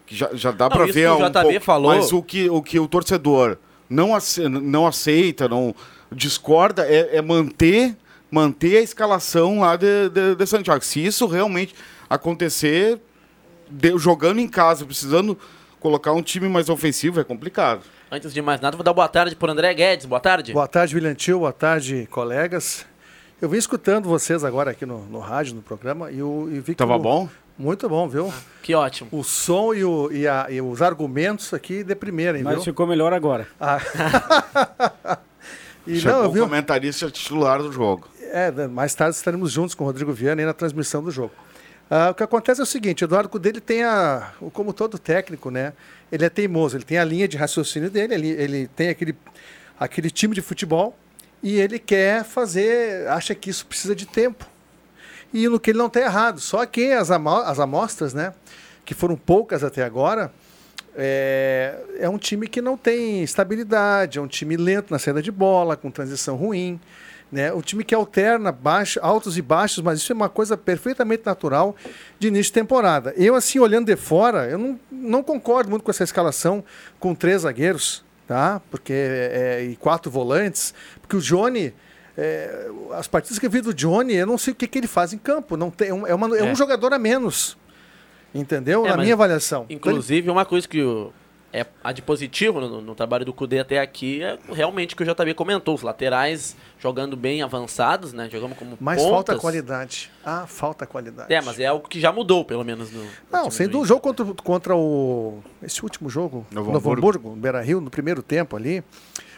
que 0.06 0.14
já, 0.14 0.30
já 0.32 0.52
dá 0.52 0.68
para 0.70 0.86
ver 0.86 1.10
um 1.10 1.18
pouco, 1.32 1.60
falou- 1.60 1.94
mas 1.94 2.12
o 2.12 2.22
que 2.22 2.48
o 2.48 2.62
que 2.62 2.78
o 2.78 2.86
torcedor 2.86 3.56
não 3.88 4.14
ace- 4.14 4.48
não 4.48 4.86
aceita, 4.86 5.48
não 5.48 5.74
discorda 6.12 6.86
é, 6.86 7.16
é 7.16 7.22
manter 7.22 7.96
manter 8.34 8.78
a 8.78 8.82
escalação 8.82 9.60
lá 9.60 9.76
de, 9.76 10.08
de, 10.10 10.34
de 10.34 10.46
Santiago. 10.46 10.84
Se 10.84 11.04
isso 11.04 11.26
realmente 11.28 11.72
acontecer, 12.10 13.00
de- 13.70 13.96
jogando 13.96 14.40
em 14.40 14.48
casa, 14.48 14.84
precisando 14.84 15.38
colocar 15.78 16.12
um 16.12 16.20
time 16.22 16.48
mais 16.48 16.68
ofensivo, 16.68 17.20
é 17.20 17.24
complicado. 17.24 17.82
Antes 18.10 18.34
de 18.34 18.42
mais 18.42 18.60
nada, 18.60 18.76
vou 18.76 18.82
dar 18.84 18.92
boa 18.92 19.08
tarde 19.08 19.36
pro 19.36 19.50
André 19.50 19.72
Guedes. 19.72 20.06
Boa 20.06 20.20
tarde. 20.20 20.52
Boa 20.52 20.66
tarde, 20.66 20.94
William 20.96 21.14
Tio. 21.14 21.38
Boa 21.40 21.52
tarde, 21.52 22.08
colegas. 22.10 22.84
Eu 23.40 23.48
vim 23.48 23.56
escutando 23.58 24.08
vocês 24.08 24.42
agora 24.44 24.70
aqui 24.72 24.84
no, 24.86 25.04
no 25.06 25.18
rádio, 25.20 25.54
no 25.54 25.62
programa, 25.62 26.10
e, 26.10 26.18
eu, 26.18 26.48
e 26.50 26.58
vi 26.60 26.72
que. 26.72 26.74
Tava 26.74 26.96
o- 26.96 26.98
bom? 26.98 27.28
Muito 27.56 27.88
bom, 27.88 28.08
viu? 28.08 28.32
Que 28.64 28.74
ótimo. 28.74 29.08
O 29.12 29.22
som 29.22 29.72
e, 29.72 29.84
o- 29.84 30.10
e 30.10 30.26
a- 30.26 30.46
e 30.50 30.60
os 30.60 30.82
argumentos 30.82 31.54
aqui 31.54 31.84
de 31.84 31.94
primeira, 31.94 32.36
hein, 32.36 32.42
Mas 32.42 32.54
viu? 32.54 32.64
ficou 32.64 32.84
melhor 32.86 33.12
agora. 33.12 33.46
Ah. 33.60 33.78
e 35.86 36.00
Chegou 36.00 36.18
não, 36.18 36.24
eu 36.24 36.30
o 36.30 36.46
comentarista 36.48 37.10
titular 37.10 37.58
do 37.62 37.70
jogo. 37.72 38.08
É, 38.32 38.68
mais 38.68 38.94
tarde 38.94 39.16
estaremos 39.16 39.52
juntos 39.52 39.74
com 39.74 39.84
o 39.84 39.86
Rodrigo 39.86 40.12
Viana 40.12 40.42
aí 40.42 40.46
na 40.46 40.52
transmissão 40.52 41.02
do 41.02 41.10
jogo. 41.10 41.32
Ah, 41.90 42.10
o 42.10 42.14
que 42.14 42.22
acontece 42.22 42.60
é 42.60 42.62
o 42.62 42.66
seguinte, 42.66 43.04
o 43.04 43.06
Eduardo 43.06 43.28
Cudê, 43.28 43.52
tem 43.52 43.82
a, 43.82 44.32
como 44.52 44.72
todo 44.72 44.98
técnico, 44.98 45.50
né? 45.50 45.74
Ele 46.10 46.24
é 46.24 46.30
teimoso, 46.30 46.76
ele 46.76 46.84
tem 46.84 46.98
a 46.98 47.04
linha 47.04 47.28
de 47.28 47.36
raciocínio 47.36 47.90
dele, 47.90 48.14
ele, 48.14 48.28
ele 48.28 48.68
tem 48.68 48.88
aquele, 48.88 49.14
aquele 49.78 50.10
time 50.10 50.34
de 50.34 50.40
futebol 50.40 50.96
e 51.42 51.60
ele 51.60 51.78
quer 51.78 52.24
fazer, 52.24 53.06
acha 53.08 53.34
que 53.34 53.50
isso 53.50 53.66
precisa 53.66 53.94
de 53.94 54.06
tempo. 54.06 54.48
E 55.32 55.46
no 55.46 55.60
que 55.60 55.72
ele 55.72 55.78
não 55.78 55.88
está 55.88 56.00
errado. 56.00 56.40
Só 56.40 56.64
que 56.64 56.92
as, 56.92 57.10
amo- 57.10 57.42
as 57.42 57.58
amostras, 57.58 58.14
né? 58.14 58.32
Que 58.84 58.94
foram 58.94 59.16
poucas 59.16 59.62
até 59.62 59.82
agora, 59.82 60.32
é, 60.96 61.76
é 61.98 62.08
um 62.08 62.16
time 62.18 62.46
que 62.46 62.62
não 62.62 62.76
tem 62.76 63.22
estabilidade, 63.22 64.18
é 64.18 64.22
um 64.22 64.28
time 64.28 64.56
lento 64.56 64.90
na 64.90 64.98
saída 64.98 65.20
de 65.20 65.32
bola, 65.32 65.76
com 65.76 65.90
transição 65.90 66.36
ruim. 66.36 66.80
Né? 67.32 67.52
Um 67.52 67.60
time 67.60 67.82
que 67.82 67.94
alterna 67.94 68.52
baixo, 68.52 69.00
altos 69.02 69.36
e 69.36 69.42
baixos, 69.42 69.82
mas 69.82 69.98
isso 69.98 70.12
é 70.12 70.14
uma 70.14 70.28
coisa 70.28 70.56
perfeitamente 70.56 71.24
natural 71.26 71.74
de 72.18 72.28
início 72.28 72.44
de 72.50 72.52
temporada. 72.52 73.12
Eu, 73.16 73.34
assim, 73.34 73.58
olhando 73.58 73.86
de 73.86 73.96
fora, 73.96 74.46
eu 74.48 74.56
não, 74.58 74.78
não 74.90 75.22
concordo 75.22 75.68
muito 75.68 75.82
com 75.82 75.90
essa 75.90 76.04
escalação 76.04 76.62
com 77.00 77.12
três 77.14 77.42
zagueiros, 77.42 78.04
tá? 78.28 78.60
Porque, 78.70 78.92
é, 78.92 79.64
e 79.64 79.74
quatro 79.76 80.10
volantes, 80.12 80.72
porque 81.00 81.16
o 81.16 81.20
Johnny. 81.20 81.74
é, 82.16 82.68
as 82.92 83.08
partidas 83.08 83.40
que 83.40 83.46
eu 83.46 83.50
vi 83.50 83.60
do 83.60 83.74
Johnny, 83.74 84.14
eu 84.14 84.26
não 84.28 84.38
sei 84.38 84.52
o 84.52 84.54
que, 84.54 84.68
que 84.68 84.78
ele 84.78 84.86
faz 84.86 85.12
em 85.12 85.18
campo. 85.18 85.56
Não 85.56 85.68
tem, 85.72 85.88
é, 85.88 85.92
uma- 86.14 86.36
é 86.36 86.40
é 86.40 86.44
um 86.44 86.50
É. 86.50 86.54
jogador 86.54 86.92
a 86.94 86.98
menos. 87.00 87.56
Entendeu? 88.32 88.86
É, 88.86 88.90
Na 88.90 88.96
minha 88.98 89.14
avaliação. 89.14 89.66
Inclusive, 89.68 90.30
uma 90.30 90.44
coisa 90.44 90.66
que 90.68 90.80
o, 90.82 91.12
é 91.54 91.64
a 91.84 91.92
de 91.92 92.02
positivo 92.02 92.60
no, 92.60 92.80
no 92.80 92.94
trabalho 92.96 93.24
do 93.24 93.32
Cudê 93.32 93.60
até 93.60 93.78
aqui 93.78 94.20
é 94.24 94.36
realmente 94.52 94.92
o 94.92 94.96
que 94.96 95.04
o 95.04 95.06
JB 95.06 95.34
comentou. 95.34 95.76
Os 95.76 95.82
laterais 95.82 96.56
jogando 96.80 97.16
bem 97.16 97.42
avançados, 97.42 98.12
né? 98.12 98.28
Jogamos 98.28 98.58
como 98.58 98.76
Mas 98.80 98.98
pontas. 98.98 99.14
falta 99.14 99.38
qualidade. 99.38 100.10
Ah, 100.24 100.48
falta 100.48 100.84
qualidade. 100.84 101.32
É, 101.32 101.40
mas 101.40 101.60
é 101.60 101.66
algo 101.66 101.88
que 101.88 102.00
já 102.00 102.10
mudou, 102.10 102.44
pelo 102.44 102.64
menos 102.64 102.90
no. 102.90 103.06
Não, 103.30 103.52
sem 103.52 103.68
dúvida. 103.68 103.84
O 103.84 103.86
jogo 103.86 104.00
contra, 104.00 104.24
contra 104.42 104.76
o. 104.76 105.44
Esse 105.62 105.80
último 105.84 106.10
jogo, 106.10 106.44
Novo 106.50 106.72
Novo 106.72 106.90
Hamburgo. 106.90 107.28
Hamburgo, 107.28 107.40
Beira 107.40 107.62
Rio, 107.62 107.80
no 107.80 107.88
primeiro 107.88 108.20
tempo 108.20 108.56
ali. 108.56 108.82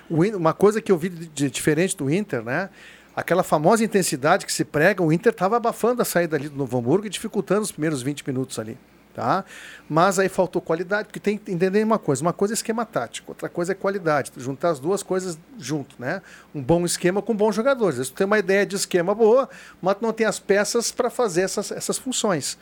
o 0.08 0.22
uma 0.38 0.54
coisa 0.54 0.80
que 0.80 0.90
eu 0.90 0.96
vi 0.96 1.10
de, 1.10 1.26
de 1.26 1.50
diferente 1.50 1.94
do 1.94 2.10
Inter, 2.10 2.42
né? 2.42 2.70
Aquela 3.14 3.42
famosa 3.42 3.84
intensidade 3.84 4.46
que 4.46 4.52
se 4.52 4.64
prega, 4.64 5.02
o 5.02 5.12
Inter 5.12 5.32
estava 5.32 5.58
abafando 5.58 6.00
a 6.00 6.04
saída 6.04 6.36
ali 6.36 6.48
do 6.48 6.56
Novo 6.56 6.78
Hamburgo 6.78 7.06
e 7.06 7.10
dificultando 7.10 7.60
os 7.60 7.72
primeiros 7.72 8.00
20 8.00 8.26
minutos 8.26 8.58
ali. 8.58 8.78
Tá? 9.16 9.46
Mas 9.88 10.18
aí 10.18 10.28
faltou 10.28 10.60
qualidade, 10.60 11.06
porque 11.06 11.18
tem 11.18 11.38
que 11.38 11.50
entender 11.50 11.82
uma 11.82 11.98
coisa. 11.98 12.20
Uma 12.20 12.34
coisa 12.34 12.52
é 12.52 12.56
esquema 12.56 12.84
tático, 12.84 13.30
outra 13.30 13.48
coisa 13.48 13.72
é 13.72 13.74
qualidade. 13.74 14.30
Juntar 14.36 14.68
as 14.68 14.78
duas 14.78 15.02
coisas 15.02 15.38
junto, 15.58 15.96
né? 15.98 16.20
Um 16.54 16.62
bom 16.62 16.84
esquema 16.84 17.22
com 17.22 17.34
bons 17.34 17.54
jogadores. 17.54 17.94
Às 17.94 17.96
vezes 17.96 18.12
tem 18.12 18.26
uma 18.26 18.38
ideia 18.38 18.66
de 18.66 18.76
esquema 18.76 19.14
boa, 19.14 19.48
mas 19.80 19.96
não 20.02 20.12
tem 20.12 20.26
as 20.26 20.38
peças 20.38 20.92
para 20.92 21.08
fazer 21.08 21.40
essas, 21.40 21.72
essas 21.72 21.96
funções. 21.96 22.58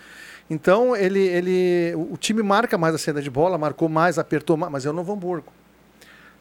Então, 0.48 0.94
ele, 0.94 1.26
ele, 1.26 1.92
o 1.96 2.12
o 2.12 2.16
time 2.16 2.40
marca 2.40 2.78
mais 2.78 2.94
a 2.94 2.98
saída 2.98 3.20
de 3.20 3.30
bola, 3.30 3.58
marcou 3.58 3.88
mais, 3.88 4.16
apertou 4.16 4.56
mais, 4.56 4.70
mas 4.70 4.86
é 4.86 4.90
o 4.90 4.92
Novo 4.92 5.12
Hamburgo. 5.12 5.52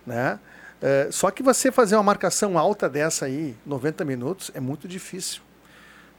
Né? 0.05 0.39
É, 0.79 1.07
só 1.09 1.31
que 1.31 1.41
você 1.41 1.71
fazer 1.71 1.95
uma 1.95 2.03
marcação 2.03 2.55
alta 2.55 2.87
dessa 2.87 3.25
aí, 3.25 3.55
90 3.65 4.05
minutos, 4.05 4.51
é 4.53 4.59
muito 4.59 4.87
difícil. 4.87 5.41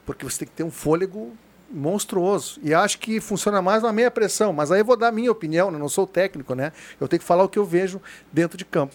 Porque 0.05 0.25
você 0.25 0.41
tem 0.41 0.49
que 0.49 0.55
ter 0.55 0.65
um 0.65 0.71
fôlego 0.73 1.33
monstruoso. 1.71 2.59
E 2.63 2.73
acho 2.75 2.99
que 2.99 3.21
funciona 3.21 3.61
mais 3.63 3.83
na 3.83 3.93
meia 3.93 4.11
pressão. 4.11 4.53
Mas 4.53 4.71
aí 4.71 4.81
eu 4.81 4.85
vou 4.85 4.97
dar 4.97 5.09
a 5.09 5.13
minha 5.13 5.31
opinião, 5.31 5.71
né? 5.71 5.79
não 5.79 5.89
sou 5.89 6.07
técnico, 6.07 6.55
né? 6.55 6.73
Eu 7.01 7.09
tenho 7.09 7.21
que 7.21 7.27
falar 7.27 7.45
o 7.45 7.49
que 7.49 7.59
eu 7.59 7.65
vejo 7.65 8.01
dentro 8.33 8.57
de 8.57 8.65
campo. 8.65 8.95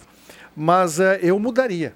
Mas 0.56 1.00
é, 1.00 1.20
eu 1.22 1.40
mudaria. 1.40 1.94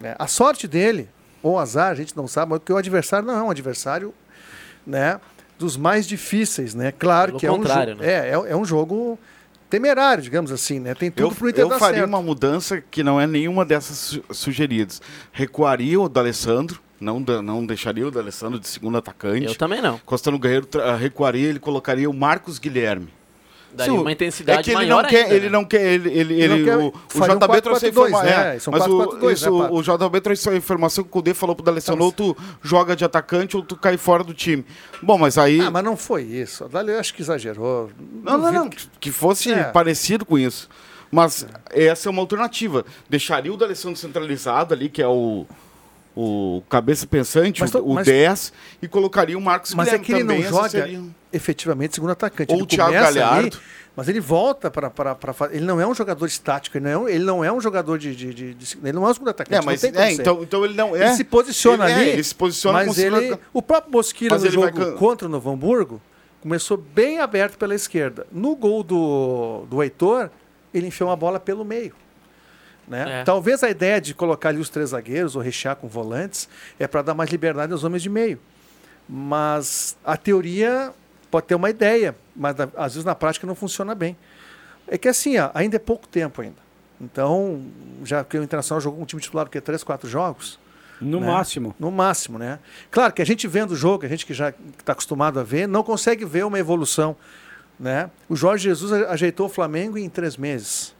né? 0.00 0.14
A 0.18 0.26
sorte 0.26 0.66
dele, 0.68 1.08
ou 1.42 1.58
azar, 1.58 1.90
a 1.90 1.94
gente 1.94 2.16
não 2.16 2.26
sabe, 2.28 2.50
mas 2.50 2.58
porque 2.60 2.72
o 2.72 2.76
adversário 2.76 3.26
não 3.26 3.36
é 3.36 3.42
um 3.42 3.50
adversário 3.50 4.12
né, 4.86 5.20
dos 5.58 5.76
mais 5.76 6.06
difíceis, 6.06 6.74
né? 6.74 6.92
Claro 6.92 7.32
Pelo 7.32 7.40
que 7.40 7.46
é 7.46 7.52
um, 7.52 7.58
né? 7.58 7.96
é, 8.00 8.28
é, 8.30 8.32
é 8.52 8.56
um 8.56 8.64
jogo 8.64 9.18
temerário, 9.70 10.22
digamos 10.22 10.52
assim, 10.52 10.78
né? 10.80 10.94
Tem 10.94 11.10
tudo 11.10 11.28
Eu, 11.28 11.34
pro 11.34 11.48
Inter 11.48 11.64
eu 11.64 11.70
faria 11.78 12.00
certo. 12.00 12.08
uma 12.08 12.20
mudança 12.20 12.80
que 12.90 13.02
não 13.02 13.18
é 13.20 13.26
nenhuma 13.26 13.64
dessas 13.64 13.96
su- 13.96 14.24
sugeridas. 14.30 15.00
Recuaria 15.32 15.98
o 16.00 16.08
D'Alessandro, 16.08 16.80
não, 17.02 17.20
não 17.42 17.66
deixaria 17.66 18.06
o 18.06 18.10
D'Alessandro 18.10 18.58
de 18.58 18.68
segundo 18.68 18.96
atacante. 18.96 19.46
Eu 19.46 19.54
também 19.56 19.82
não. 19.82 19.98
Costando 20.06 20.38
Guerreiro 20.38 20.68
recuaria, 20.98 21.48
ele 21.48 21.58
colocaria 21.58 22.08
o 22.08 22.14
Marcos 22.14 22.58
Guilherme. 22.58 23.08
Daria 23.74 23.90
Sim, 23.94 23.98
uma 24.00 24.12
intensidade 24.12 24.60
é 24.60 24.62
que 24.62 24.68
ele 24.70 24.76
maior 24.76 25.02
não 25.02 25.08
quer, 25.08 25.22
ainda, 25.22 25.34
ele 25.34 25.44
né? 25.46 25.50
não 25.50 25.64
quer, 25.64 25.82
ele, 25.94 26.10
ele, 26.10 26.34
Ele 26.42 26.56
não 26.58 26.64
quer- 26.64 26.76
o, 26.76 26.88
o 26.88 26.92
faria 27.08 27.34
um 27.34 27.38
JB 27.38 27.60
trouxe 27.62 27.86
a 27.86 27.88
4-4-2, 27.88 27.90
informação, 27.90 28.22
né? 28.24 28.54
é, 28.54 28.58
São 28.58 28.70
mas 28.70 28.86
o, 28.86 28.98
4-4-2, 28.98 29.32
isso, 29.32 29.58
né, 29.62 29.68
o 29.72 29.82
JB 29.82 30.20
trouxe 30.20 30.48
a 30.50 30.54
informação 30.56 31.04
que 31.04 31.08
o 31.08 31.10
Cudê 31.10 31.32
falou 31.32 31.56
pro 31.56 31.64
D'Alessandro, 31.64 32.04
ou 32.04 32.12
tu 32.12 32.36
joga 32.62 32.94
de 32.94 33.02
atacante 33.02 33.56
ou 33.56 33.62
tu 33.62 33.74
cai 33.74 33.96
fora 33.96 34.22
do 34.22 34.34
time. 34.34 34.62
Bom, 35.02 35.16
mas 35.16 35.38
aí... 35.38 35.58
Ah, 35.62 35.70
mas 35.70 35.82
não 35.82 35.96
foi 35.96 36.22
isso. 36.22 36.68
Eu 36.70 37.00
acho 37.00 37.14
que 37.14 37.22
exagerou. 37.22 37.90
Não, 38.22 38.36
não, 38.36 38.52
não. 38.52 38.68
Que, 38.68 38.86
que 39.00 39.10
fosse 39.10 39.50
É. 39.50 39.64
parecido 39.64 40.26
com 40.26 40.38
isso. 40.38 40.68
Mas 41.10 41.46
essa 41.70 42.08
é 42.08 42.10
uma 42.10 42.20
alternativa. 42.20 42.84
Deixaria 43.08 43.52
o 43.52 43.56
D'Alessandro 43.56 43.98
centralizado 43.98 44.74
ali, 44.74 44.90
que 44.90 45.00
é 45.00 45.08
o, 45.08 45.46
o 46.14 46.62
cabeça 46.68 47.06
pensante, 47.06 47.60
Mas 47.60 47.74
o, 47.74 47.94
mas- 47.94 48.06
10, 48.06 48.52
e 48.82 48.88
colocaria 48.88 49.36
o 49.36 49.40
Marcos 49.40 49.74
Mas 49.74 49.88
é 49.88 49.98
Guilherme 49.98 50.04
que 50.06 50.12
ele 50.12 50.20
também. 50.22 50.42
não 50.42 50.50
joga 50.50 50.68
seria- 50.68 51.02
efetivamente 51.32 51.94
segundo 51.94 52.10
atacante. 52.10 52.50
Ou 52.50 52.56
ele 52.58 52.62
o 52.64 52.66
Thiago 52.66 52.92
Galhardo. 52.92 53.58
mas 53.96 54.08
ele 54.08 54.20
volta 54.20 54.70
para 54.70 54.90
Ele 55.50 55.64
não 55.64 55.80
é 55.80 55.86
um 55.86 55.94
jogador 55.94 56.26
estático, 56.26 56.76
ele 56.76 56.84
não 56.84 56.90
é, 56.90 56.98
um- 56.98 57.08
ele 57.08 57.24
não 57.24 57.44
é 57.44 57.50
um 57.52 57.60
jogador 57.60 57.98
de, 57.98 58.14
de, 58.14 58.34
de- 58.34 58.54
de- 58.54 58.78
Ele 58.82 58.92
não 58.92 59.06
é 59.06 59.10
um 59.10 59.14
segundo 59.14 59.30
atacante. 59.30 59.58
É, 59.58 59.64
mas 59.64 59.82
é, 59.84 60.12
então, 60.12 60.42
então 60.42 60.64
ele 60.64 60.74
não 60.74 60.94
é. 60.94 61.06
Ele 61.06 61.14
se 61.14 61.24
posiciona 61.24 61.84
Ele- 61.90 61.92
é, 61.92 62.02
ali. 62.02 62.10
ele 62.10 62.24
se 62.24 62.34
posiciona 62.34 62.78
mas 62.84 62.94
segundo 62.94 63.16
ele, 63.16 63.38
O 63.52 63.62
próprio 63.62 63.90
Mas 64.34 64.42
no 64.54 64.60
vai 64.60 64.70
jogo 64.70 64.78
can- 64.92 64.96
contra 64.98 65.26
o 65.26 65.30
Novo 65.30 65.50
Hamburgo 65.50 66.00
começou 66.42 66.76
bem 66.76 67.20
aberto 67.20 67.56
pela 67.56 67.74
esquerda. 67.74 68.26
No 68.32 68.54
gol 68.56 68.82
do, 68.82 69.64
do 69.70 69.82
Heitor, 69.82 70.28
ele 70.74 70.88
enfiou 70.88 71.08
uma 71.08 71.16
bola 71.16 71.38
pelo 71.40 71.64
meio. 71.64 71.94
Né? 72.92 73.20
É. 73.20 73.24
Talvez 73.24 73.62
a 73.64 73.70
ideia 73.70 73.98
de 74.00 74.12
colocar 74.14 74.50
ali 74.50 74.58
os 74.60 74.68
três 74.68 74.90
zagueiros 74.90 75.34
ou 75.34 75.40
rechear 75.40 75.74
com 75.76 75.88
volantes 75.88 76.46
é 76.78 76.86
para 76.86 77.00
dar 77.00 77.14
mais 77.14 77.30
liberdade 77.30 77.72
aos 77.72 77.82
homens 77.84 78.02
de 78.02 78.10
meio. 78.10 78.38
Mas 79.08 79.96
a 80.04 80.16
teoria 80.16 80.92
pode 81.30 81.46
ter 81.46 81.54
uma 81.54 81.70
ideia, 81.70 82.14
mas 82.36 82.58
a- 82.60 82.68
às 82.76 82.92
vezes 82.92 83.04
na 83.04 83.14
prática 83.14 83.46
não 83.46 83.54
funciona 83.54 83.94
bem. 83.94 84.16
É 84.86 84.98
que 84.98 85.08
assim, 85.08 85.38
ó, 85.38 85.50
ainda 85.54 85.76
é 85.76 85.78
pouco 85.78 86.06
tempo 86.06 86.42
ainda. 86.42 86.56
Então, 87.00 87.62
já 88.04 88.22
que 88.22 88.36
o 88.38 88.42
Internacional 88.42 88.80
jogou 88.80 88.98
com 88.98 89.02
um 89.04 89.06
time 89.06 89.20
titular, 89.22 89.46
porque 89.46 89.60
três, 89.60 89.82
quatro 89.82 90.08
jogos, 90.08 90.58
No 91.00 91.18
né? 91.18 91.26
máximo. 91.26 91.74
no 91.80 91.90
máximo, 91.90 92.38
né? 92.38 92.58
Claro 92.90 93.12
que 93.12 93.22
a 93.22 93.24
gente 93.26 93.48
vendo 93.48 93.72
o 93.72 93.76
jogo, 93.76 94.04
a 94.04 94.08
gente 94.08 94.24
que 94.26 94.34
já 94.34 94.50
está 94.78 94.92
acostumado 94.92 95.40
a 95.40 95.42
ver, 95.42 95.66
não 95.66 95.82
consegue 95.82 96.24
ver 96.24 96.44
uma 96.44 96.58
evolução, 96.58 97.16
né? 97.80 98.10
O 98.28 98.36
Jorge 98.36 98.64
Jesus 98.68 98.92
ajeitou 98.92 99.46
o 99.46 99.48
Flamengo 99.48 99.96
em 99.98 100.08
três 100.08 100.36
meses. 100.36 100.94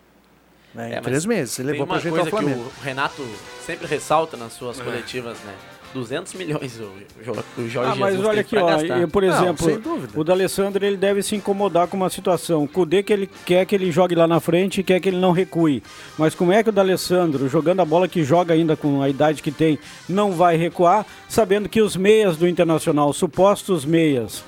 Né? 0.74 0.88
Em 0.88 0.92
É, 0.92 0.94
mas 0.96 1.04
três 1.04 1.26
meses. 1.26 1.58
Ele 1.58 1.72
levou 1.72 1.86
para 1.86 1.94
uma 1.94 1.98
ajeitar 2.00 2.26
o 2.26 2.30
coisa 2.30 2.36
que 2.46 2.52
Flamengo. 2.52 2.72
o 2.80 2.84
Renato 2.84 3.22
sempre 3.66 3.86
ressalta 3.86 4.36
nas 4.36 4.52
suas 4.54 4.80
É. 4.80 4.84
coletivas, 4.84 5.36
né? 5.44 5.52
200 5.94 6.32
milhões 6.32 6.80
o, 6.80 6.90
Jo- 7.22 7.44
o 7.58 7.68
Jorge 7.68 7.92
Ah, 7.92 7.94
mas 7.94 8.12
Jesus 8.12 8.26
olha 8.26 8.40
aqui, 8.40 8.56
ó, 8.56 8.66
gastar. 8.66 9.02
e, 9.02 9.06
por 9.06 9.22
Não, 9.22 9.28
exemplo, 9.36 9.66
sem 9.66 9.78
dúvida. 9.78 10.18
o 10.18 10.24
D'Alessandro 10.24 10.86
ele 10.86 10.96
deve 10.96 11.22
se 11.22 11.36
incomodar 11.36 11.86
com 11.86 11.98
uma 11.98 12.08
situação. 12.08 12.64
O 12.64 12.68
Cudê 12.68 13.02
que 13.02 13.12
ele 13.12 13.28
quer 13.44 13.66
que 13.66 13.74
ele 13.74 13.92
jogue 13.92 14.14
lá 14.14 14.26
na 14.26 14.40
frente 14.40 14.80
e 14.80 14.82
quer 14.82 15.00
que 15.00 15.10
ele 15.10 15.18
não 15.18 15.32
recue. 15.32 15.82
Mas 16.16 16.34
como 16.34 16.50
é 16.50 16.62
que 16.62 16.70
o 16.70 16.72
D'Alessandro, 16.72 17.46
jogando 17.46 17.80
a 17.80 17.84
bola 17.84 18.08
que 18.08 18.24
joga 18.24 18.54
ainda 18.54 18.74
com 18.74 19.02
a 19.02 19.08
idade 19.10 19.42
que 19.42 19.50
tem, 19.50 19.78
não 20.08 20.32
vai 20.32 20.56
recuar, 20.56 21.04
sabendo 21.28 21.68
que 21.68 21.82
os 21.82 21.94
meias 21.94 22.38
do 22.38 22.48
Internacional, 22.48 23.12
supostos 23.12 23.84
meias, 23.84 24.42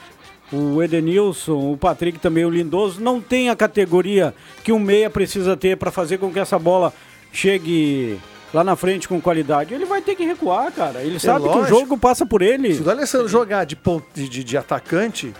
o 0.52 0.82
Edenilson, 0.82 1.72
o 1.72 1.76
Patrick 1.76 2.18
também, 2.18 2.44
o 2.44 2.50
Lindoso, 2.50 3.00
não 3.00 3.20
tem 3.20 3.48
a 3.50 3.56
categoria 3.56 4.34
que 4.62 4.72
um 4.72 4.78
meia 4.78 5.08
precisa 5.10 5.56
ter 5.56 5.76
para 5.76 5.90
fazer 5.90 6.18
com 6.18 6.30
que 6.32 6.38
essa 6.38 6.58
bola 6.58 6.92
chegue 7.32 8.18
lá 8.52 8.62
na 8.62 8.76
frente 8.76 9.08
com 9.08 9.20
qualidade. 9.20 9.74
Ele 9.74 9.84
vai 9.84 10.00
ter 10.00 10.14
que 10.14 10.24
recuar, 10.24 10.70
cara. 10.72 11.00
Ele 11.02 11.18
sabe 11.18 11.42
que 11.42 11.48
o 11.48 11.52
É 11.52 11.54
lógico. 11.56 11.78
jogo 11.80 11.98
passa 11.98 12.24
por 12.24 12.40
ele. 12.42 12.74
Se 12.74 12.82
o 12.82 12.84
D'Alessandro 12.84 13.26
jogar 13.28 13.64
de, 13.64 13.74
pon- 13.74 14.02
de, 14.14 14.28
de- 14.28 14.44
de 14.44 14.56
atacante, 14.56 15.34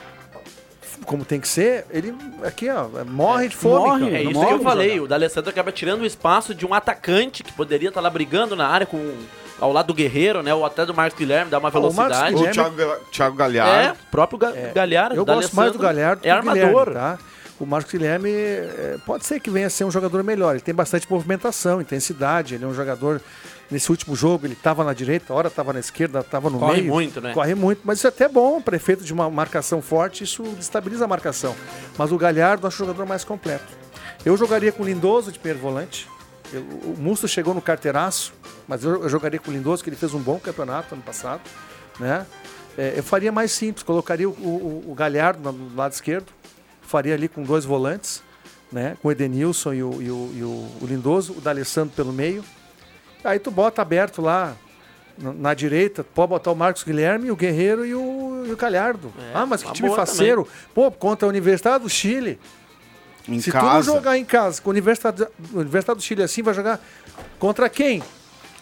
como 1.06 1.24
tem 1.24 1.38
que 1.38 1.46
ser, 1.46 1.84
ele 1.90 2.12
aqui, 2.42 2.68
ó, 2.70 2.88
morre 3.04 3.48
de 3.48 3.56
fome. 3.56 3.76
morre, 3.88 4.00
cara. 4.06 4.16
É 4.18 4.22
isso 4.24 4.32
tem 4.40 4.48
que 4.48 4.54
eu 4.54 4.60
falei. 4.62 4.88
jogar. 4.90 5.02
O 5.04 5.08
D'Alessandro 5.08 5.50
acaba 5.50 5.70
tirando 5.70 6.00
o 6.00 6.06
espaço 6.06 6.54
de 6.54 6.66
um 6.66 6.74
atacante 6.74 7.44
que 7.44 7.52
poderia 7.52 7.88
estar 7.90 8.00
lá 8.00 8.10
brigando 8.10 8.56
na 8.56 8.66
área 8.66 8.86
com 8.86 8.98
ao 9.60 9.72
lado 9.72 9.86
do 9.88 9.94
Guerreiro, 9.94 10.42
né? 10.42 10.52
Ou 10.54 10.64
até 10.64 10.84
do 10.84 10.92
Marcos 10.94 11.18
Guilherme, 11.18 11.50
dá 11.50 11.58
uma 11.58 11.68
Ah, 11.68 11.78
o 11.78 11.92
Marcos 11.92 11.96
velocidade. 11.96 12.34
O 12.34 12.50
Thiago, 12.52 12.96
Thiago 13.10 13.34
É, 13.34 13.38
Galhardo. 13.38 13.92
o 13.92 14.10
próprio 14.10 14.38
Ga 14.38 14.52
Galhardo. 14.74 15.14
Eu 15.16 15.24
gosto 15.24 15.54
mais 15.56 15.72
do 15.72 15.78
Galhardo 15.78 16.20
É 16.26 16.30
do 16.30 16.36
armador. 16.36 16.86
Guilherme, 16.86 16.94
tá? 16.94 17.18
O 17.60 17.64
Marcos 17.64 17.92
Guilherme 17.92 18.30
é, 18.30 18.96
pode 19.06 19.24
ser 19.24 19.38
que 19.38 19.48
venha 19.48 19.68
a 19.68 19.70
ser 19.70 19.84
um 19.84 19.90
jogador 19.90 20.22
melhor. 20.24 20.52
Ele 20.56 20.60
tem 20.60 20.74
bastante 20.74 21.06
movimentação, 21.10 21.80
intensidade. 21.80 22.54
Ele 22.56 22.64
é 22.64 22.66
um 22.66 22.74
jogador. 22.74 23.20
Nesse 23.70 23.90
último 23.90 24.14
jogo, 24.14 24.44
ele 24.44 24.52
estava 24.52 24.84
na 24.84 24.92
direita, 24.92 25.32
hora 25.32 25.48
estava 25.48 25.72
na 25.72 25.80
esquerda, 25.80 26.18
estava 26.20 26.50
no 26.50 26.58
Corre 26.58 26.80
meio. 26.82 26.92
muito, 26.92 27.20
né? 27.20 27.32
Corre 27.32 27.54
muito, 27.54 27.80
mas 27.84 27.98
isso 27.98 28.06
é 28.06 28.10
até 28.10 28.28
bom. 28.28 28.60
Prefeito 28.60 29.02
de 29.04 29.12
uma 29.12 29.30
marcação 29.30 29.80
forte, 29.80 30.22
isso 30.24 30.42
destabiliza 30.58 31.06
a 31.06 31.08
marcação. 31.08 31.56
Mas 31.96 32.12
o 32.12 32.18
Galhardo 32.18 32.64
eu 32.64 32.68
acho 32.68 32.82
o 32.82 32.86
jogador 32.86 33.06
mais 33.06 33.24
completo. 33.24 33.64
Eu 34.24 34.36
jogaria 34.36 34.70
com 34.70 34.82
o 34.82 34.86
Lindoso 34.86 35.32
de 35.32 35.38
primeiro 35.38 35.60
volante. 35.60 36.06
Eu- 36.52 36.60
o 36.60 36.94
Musto 36.98 37.26
chegou 37.26 37.54
no 37.54 37.62
carteiraço, 37.62 38.34
mas 38.68 38.83
eu, 38.85 39.03
eu 39.03 39.09
jogaria 39.09 39.38
com 39.38 39.50
o 39.50 39.55
Lindoso, 39.55 39.83
que 39.83 39.88
ele 39.90 39.96
fez 39.96 40.14
um 40.14 40.20
bom 40.20 40.38
campeonato 40.38 40.94
ano 40.94 41.03
passado. 41.03 41.40
Né? 41.98 42.27
É, 42.77 42.94
eu 42.96 43.03
faria 43.03 43.31
mais 43.31 43.53
simples, 43.53 43.83
colocaria 43.83 44.29
o, 44.29 44.33
o- 44.33 44.85
o 44.90 44.94
Galhardo 44.94 45.53
no- 45.53 45.74
lado 45.77 45.92
esquerdo, 45.92 46.27
faria 46.83 47.14
ali 47.14 47.29
com 47.29 47.42
dois 47.42 47.64
volantes, 47.64 48.22
né? 48.72 48.96
Com 49.00 49.09
o 49.09 49.12
Edenilson 49.12 49.72
e 49.74 49.83
o, 49.83 50.03
e 50.03 50.11
o, 50.11 50.33
e 50.35 50.42
o- 50.42 50.68
o 50.83 50.87
Lindoso, 50.87 51.35
o 51.37 51.40
D'Alessandro 51.40 51.94
pelo 51.94 52.12
meio. 52.12 52.44
Aí 53.22 53.38
tu 53.38 53.50
bota 53.50 53.81
aberto 53.81 54.20
lá 54.20 54.57
na, 55.16 55.33
na 55.33 55.55
direita, 55.55 56.03
pode 56.03 56.31
botar 56.31 56.50
o 56.50 56.57
Marcos 56.57 56.83
Guilherme, 56.83 57.31
o 57.31 57.37
Guerreiro 57.37 57.87
e 57.87 57.94
o, 57.94 58.44
e 58.46 58.53
o 58.53 58.57
Galhardo. 58.57 59.12
É, 59.18 59.31
ah, 59.35 59.46
mas 59.46 59.62
que 59.62 59.68
uma 59.68 59.74
time 59.74 59.94
faceiro. 59.94 60.46
Pô, 60.74 60.90
contra 60.90 61.27
a 61.27 61.31
Universidade 61.31 61.85
do 61.85 61.88
Chile. 61.90 62.40
Em 63.29 63.40
Se 63.40 63.50
tu 63.50 63.55
não 63.57 63.62
casa. 63.62 63.87
jogar 63.92 64.18
em 64.18 64.24
casa 64.24 64.61
com 64.61 64.68
a 64.68 64.72
Universidade, 64.72 65.22
a 65.22 65.29
Universidade 65.55 65.98
do 65.98 66.03
Chile 66.03 66.22
assim, 66.24 66.42
vai 66.42 66.53
jogar 66.53 66.79
contra 67.38 67.68
quem? 67.70 68.03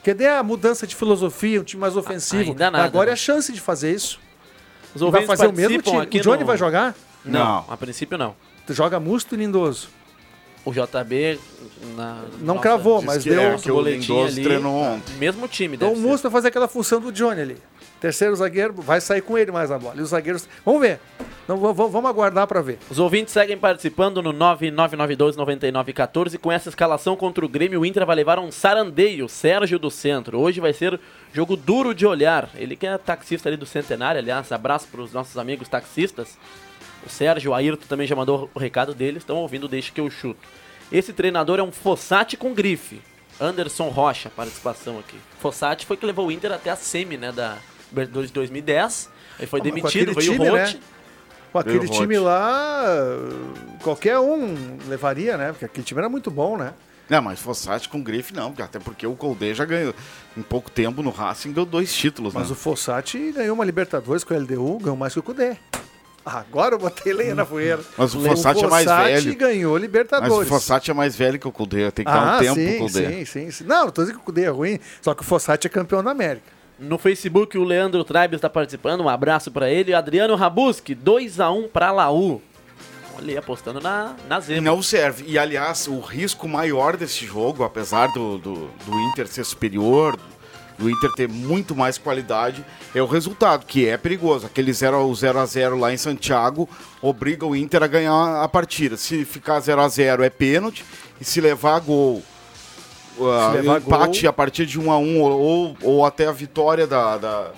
Cadê 0.04 0.26
a 0.28 0.42
mudança 0.42 0.86
de 0.86 0.96
filosofia, 0.96 1.60
um 1.60 1.64
time 1.64 1.80
mais 1.80 1.96
ofensivo? 1.96 2.50
ainda 2.50 2.70
nada, 2.70 2.84
Agora 2.84 3.08
é 3.08 3.10
né? 3.10 3.12
a 3.12 3.16
chance 3.16 3.52
de 3.52 3.60
fazer 3.60 3.94
isso. 3.94 4.18
Os 4.94 5.00
vai 5.00 5.24
fazer 5.24 5.46
o 5.46 5.52
mesmo 5.52 5.80
time. 5.80 6.00
aqui 6.00 6.18
O 6.18 6.22
Johnny 6.22 6.40
no- 6.40 6.46
vai 6.46 6.56
jogar? 6.56 6.94
Não, 7.24 7.40
Não. 7.40 7.64
a 7.68 7.76
princípio 7.76 8.18
não. 8.18 8.34
Tu 8.66 8.74
joga 8.74 8.98
Musto 9.00 9.34
e 9.34 9.38
Lindoso. 9.38 9.88
O 10.64 10.72
JB 10.72 11.40
na 11.96 12.22
Não 12.38 12.46
nossa- 12.54 12.60
cravou, 12.60 13.02
mas 13.02 13.22
que 13.22 13.30
deu. 13.30 13.40
é, 13.40 13.56
que 13.58 13.70
o 13.70 13.74
boletim 13.74 14.12
Lindoso 14.12 14.32
ali, 14.34 14.42
treinou 14.44 14.74
ontem. 14.76 15.14
Mesmo 15.16 15.48
time, 15.48 15.76
Então 15.76 15.92
o. 15.92 15.96
Musto 15.96 16.24
vai 16.24 16.32
fazer 16.32 16.48
aquela 16.48 16.68
função 16.68 17.00
do 17.00 17.10
Johnny 17.10 17.40
ali. 17.40 17.56
Terceiro 18.02 18.34
zagueiro, 18.34 18.74
vai 18.74 19.00
sair 19.00 19.20
com 19.20 19.38
ele 19.38 19.52
mais 19.52 19.70
a 19.70 19.78
bola. 19.78 19.94
E 19.96 20.00
os 20.00 20.08
zagueiros. 20.08 20.48
Vamos 20.64 20.80
ver. 20.80 20.98
Não, 21.46 21.56
vamos 21.56 22.04
aguardar 22.04 22.48
para 22.48 22.60
ver. 22.60 22.80
Os 22.90 22.98
ouvintes 22.98 23.32
seguem 23.32 23.56
participando 23.56 24.20
no 24.20 24.34
9992-9914. 24.34 26.36
Com 26.36 26.50
essa 26.50 26.68
escalação 26.68 27.14
contra 27.14 27.46
o 27.46 27.48
Grêmio, 27.48 27.80
o 27.80 27.86
Inter 27.86 28.04
vai 28.04 28.16
levar 28.16 28.40
um 28.40 28.50
sarandeio, 28.50 29.28
Sérgio 29.28 29.78
do 29.78 29.88
Centro. 29.88 30.40
Hoje 30.40 30.60
vai 30.60 30.72
ser 30.72 30.98
jogo 31.32 31.56
duro 31.56 31.94
de 31.94 32.04
olhar. 32.04 32.50
Ele 32.56 32.74
que 32.74 32.88
é 32.88 32.98
taxista 32.98 33.48
ali 33.48 33.56
do 33.56 33.66
Centenário, 33.66 34.20
aliás, 34.20 34.50
abraço 34.50 34.88
para 34.88 35.00
os 35.00 35.12
nossos 35.12 35.38
amigos 35.38 35.68
taxistas. 35.68 36.36
O 37.06 37.08
Sérgio, 37.08 37.52
o 37.52 37.54
Ayrton 37.54 37.86
também 37.88 38.08
já 38.08 38.16
mandou 38.16 38.50
o 38.52 38.58
recado 38.58 38.94
deles, 38.94 39.22
estão 39.22 39.36
ouvindo, 39.36 39.68
deixa 39.68 39.92
que 39.92 40.00
eu 40.00 40.10
chuto. 40.10 40.40
Esse 40.90 41.12
treinador 41.12 41.60
é 41.60 41.62
um 41.62 41.70
Fossati 41.70 42.36
com 42.36 42.52
grife. 42.52 43.00
Anderson 43.40 43.90
Rocha, 43.90 44.28
participação 44.28 44.98
aqui. 44.98 45.16
Fossati 45.38 45.86
foi 45.86 45.96
que 45.96 46.04
levou 46.04 46.26
o 46.26 46.32
Inter 46.32 46.50
até 46.50 46.68
a 46.68 46.76
semi, 46.76 47.16
né, 47.16 47.30
da 47.30 47.58
Libertadores 47.92 48.28
de 48.30 48.34
2010. 48.34 49.10
Ele 49.38 49.46
foi 49.46 49.60
Ah, 49.60 49.62
mas 49.64 49.74
demitido, 49.74 50.14
veio 50.14 50.32
time, 50.32 50.48
o 50.48 50.52
né? 50.54 50.64
Rote. 50.64 50.80
Com 51.52 51.58
aquele 51.58 51.88
time 51.88 52.16
Rote. 52.16 52.24
lá, 52.26 52.84
qualquer 53.82 54.18
um 54.18 54.78
levaria, 54.88 55.36
né? 55.36 55.52
Porque 55.52 55.66
aquele 55.66 55.84
time 55.84 56.00
era 56.00 56.08
muito 56.08 56.30
bom, 56.30 56.56
né? 56.56 56.72
Não, 57.10 57.20
mas 57.20 57.40
Fossati 57.40 57.88
com 57.90 58.02
grife 58.02 58.32
não, 58.32 58.50
porque 58.50 58.62
até 58.62 58.78
porque 58.78 59.06
o 59.06 59.14
Colde 59.14 59.52
já 59.52 59.64
ganhou. 59.66 59.94
Em 60.34 60.40
pouco 60.40 60.70
tempo 60.70 61.02
no 61.02 61.10
Racing 61.10 61.52
deu 61.52 61.66
dois 61.66 61.92
títulos, 61.94 62.32
Mas 62.32 62.46
né? 62.46 62.52
o 62.52 62.54
Fossati 62.54 63.32
ganhou 63.32 63.54
uma 63.54 63.64
Libertadores 63.66 64.24
com 64.24 64.32
o 64.32 64.38
LDU, 64.38 64.78
ganhou 64.78 64.96
mais 64.96 65.12
que 65.12 65.18
o 65.18 65.22
Cudê. 65.22 65.56
Agora 66.24 66.76
eu 66.76 66.78
botei 66.78 67.12
lenha 67.12 67.34
na 67.34 67.44
fogueira. 67.44 67.82
Mas 67.98 68.14
o 68.14 68.20
Fossati 68.20 68.64
é 68.64 68.68
mais 68.68 68.86
velho. 68.86 69.36
ganhou 69.36 69.72
Mas 69.72 69.82
Libertadores. 69.82 70.46
o 70.48 70.50
Fossati 70.54 70.90
é 70.90 70.94
mais 70.94 71.16
velho 71.16 71.38
que 71.38 71.48
o 71.48 71.52
Colde, 71.52 71.90
tem 71.90 72.04
que 72.04 72.10
dar 72.10 72.34
ah, 72.34 72.36
um 72.36 72.38
tempo 72.40 72.54
sim, 72.54 72.66
pro 72.68 72.78
Colde. 72.78 72.92
sim, 73.06 73.24
sim, 73.24 73.50
sim. 73.50 73.64
Não, 73.64 73.86
não 73.86 73.90
tô 73.92 74.02
dizendo 74.02 74.16
que 74.16 74.22
o 74.22 74.24
Cudê 74.24 74.44
é 74.44 74.48
ruim, 74.48 74.78
só 75.02 75.12
que 75.14 75.20
o 75.22 75.24
Fossati 75.24 75.66
é 75.66 75.70
campeão 75.70 76.02
da 76.02 76.12
América. 76.12 76.46
No 76.82 76.98
Facebook, 76.98 77.56
o 77.56 77.62
Leandro 77.62 78.02
Traibes 78.02 78.38
está 78.38 78.50
participando. 78.50 79.02
Um 79.02 79.08
abraço 79.08 79.52
para 79.52 79.70
ele. 79.70 79.94
Adriano 79.94 80.34
Rabuski, 80.34 80.96
2x1 80.96 81.68
para 81.68 81.92
Laú. 81.92 82.42
Olha 83.16 83.38
apostando 83.38 83.80
na, 83.80 84.16
na 84.28 84.40
zebra. 84.40 84.62
não 84.62 84.82
serve. 84.82 85.24
E 85.28 85.38
aliás, 85.38 85.86
o 85.86 86.00
risco 86.00 86.48
maior 86.48 86.96
desse 86.96 87.24
jogo, 87.24 87.62
apesar 87.62 88.08
do, 88.08 88.36
do, 88.36 88.54
do 88.84 89.00
Inter 89.10 89.28
ser 89.28 89.44
superior, 89.44 90.18
do 90.76 90.90
Inter 90.90 91.12
ter 91.12 91.28
muito 91.28 91.76
mais 91.76 91.98
qualidade, 91.98 92.64
é 92.92 93.00
o 93.00 93.06
resultado, 93.06 93.64
que 93.64 93.86
é 93.86 93.96
perigoso. 93.96 94.46
Aquele 94.46 94.72
0 94.72 95.06
o 95.06 95.14
0 95.14 95.38
a 95.38 95.46
0 95.46 95.78
lá 95.78 95.92
em 95.92 95.96
Santiago 95.96 96.68
obriga 97.00 97.46
o 97.46 97.54
Inter 97.54 97.84
a 97.84 97.86
ganhar 97.86 98.42
a 98.42 98.48
partida. 98.48 98.96
Se 98.96 99.24
ficar 99.24 99.60
0 99.60 99.80
a 99.80 99.88
0 99.88 100.24
é 100.24 100.30
pênalti, 100.30 100.84
e 101.20 101.24
se 101.24 101.40
levar 101.40 101.78
gol. 101.78 102.20
Uh, 103.18 103.76
empate 103.76 104.22
gol- 104.22 104.30
a 104.30 104.32
partir 104.32 104.64
de 104.66 104.80
1 104.80 104.90
a 104.90 104.98
1 104.98 105.20
ou, 105.20 105.76
ou 105.82 106.06
até 106.06 106.26
a 106.26 106.32
vitória 106.32 106.86
da, 106.86 107.18
da, 107.18 107.50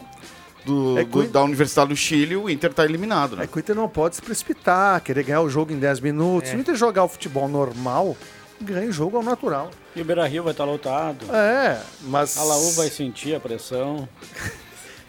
do- 0.64 0.98
É 0.98 1.04
do- 1.04 1.28
da 1.28 1.42
Universidade 1.42 1.90
do 1.90 1.96
Chile, 1.96 2.36
o 2.36 2.50
Inter 2.50 2.70
está 2.70 2.84
eliminado. 2.84 3.36
Né? 3.36 3.44
É 3.44 3.46
que 3.46 3.56
o 3.56 3.60
Inter 3.60 3.74
não 3.76 3.88
pode 3.88 4.16
se 4.16 4.22
precipitar, 4.22 5.00
querer 5.00 5.22
ganhar 5.22 5.42
o 5.42 5.48
jogo 5.48 5.72
em 5.72 5.78
10 5.78 6.00
minutos. 6.00 6.50
Se 6.50 6.56
o 6.56 6.60
Inter 6.60 6.74
jogar 6.74 7.04
o 7.04 7.08
futebol 7.08 7.48
normal, 7.48 8.16
ganha 8.60 8.88
o 8.88 8.92
jogo 8.92 9.16
ao 9.16 9.22
natural. 9.22 9.70
E 9.94 10.00
o 10.02 10.04
Beira 10.04 10.26
Rio 10.26 10.42
vai 10.42 10.52
estar 10.52 10.64
lotado. 10.64 11.24
É, 11.32 11.80
mas. 12.02 12.36
A 12.36 12.42
Laú 12.42 12.72
vai 12.72 12.88
sentir 12.88 13.34
a 13.34 13.40
pressão. 13.40 14.08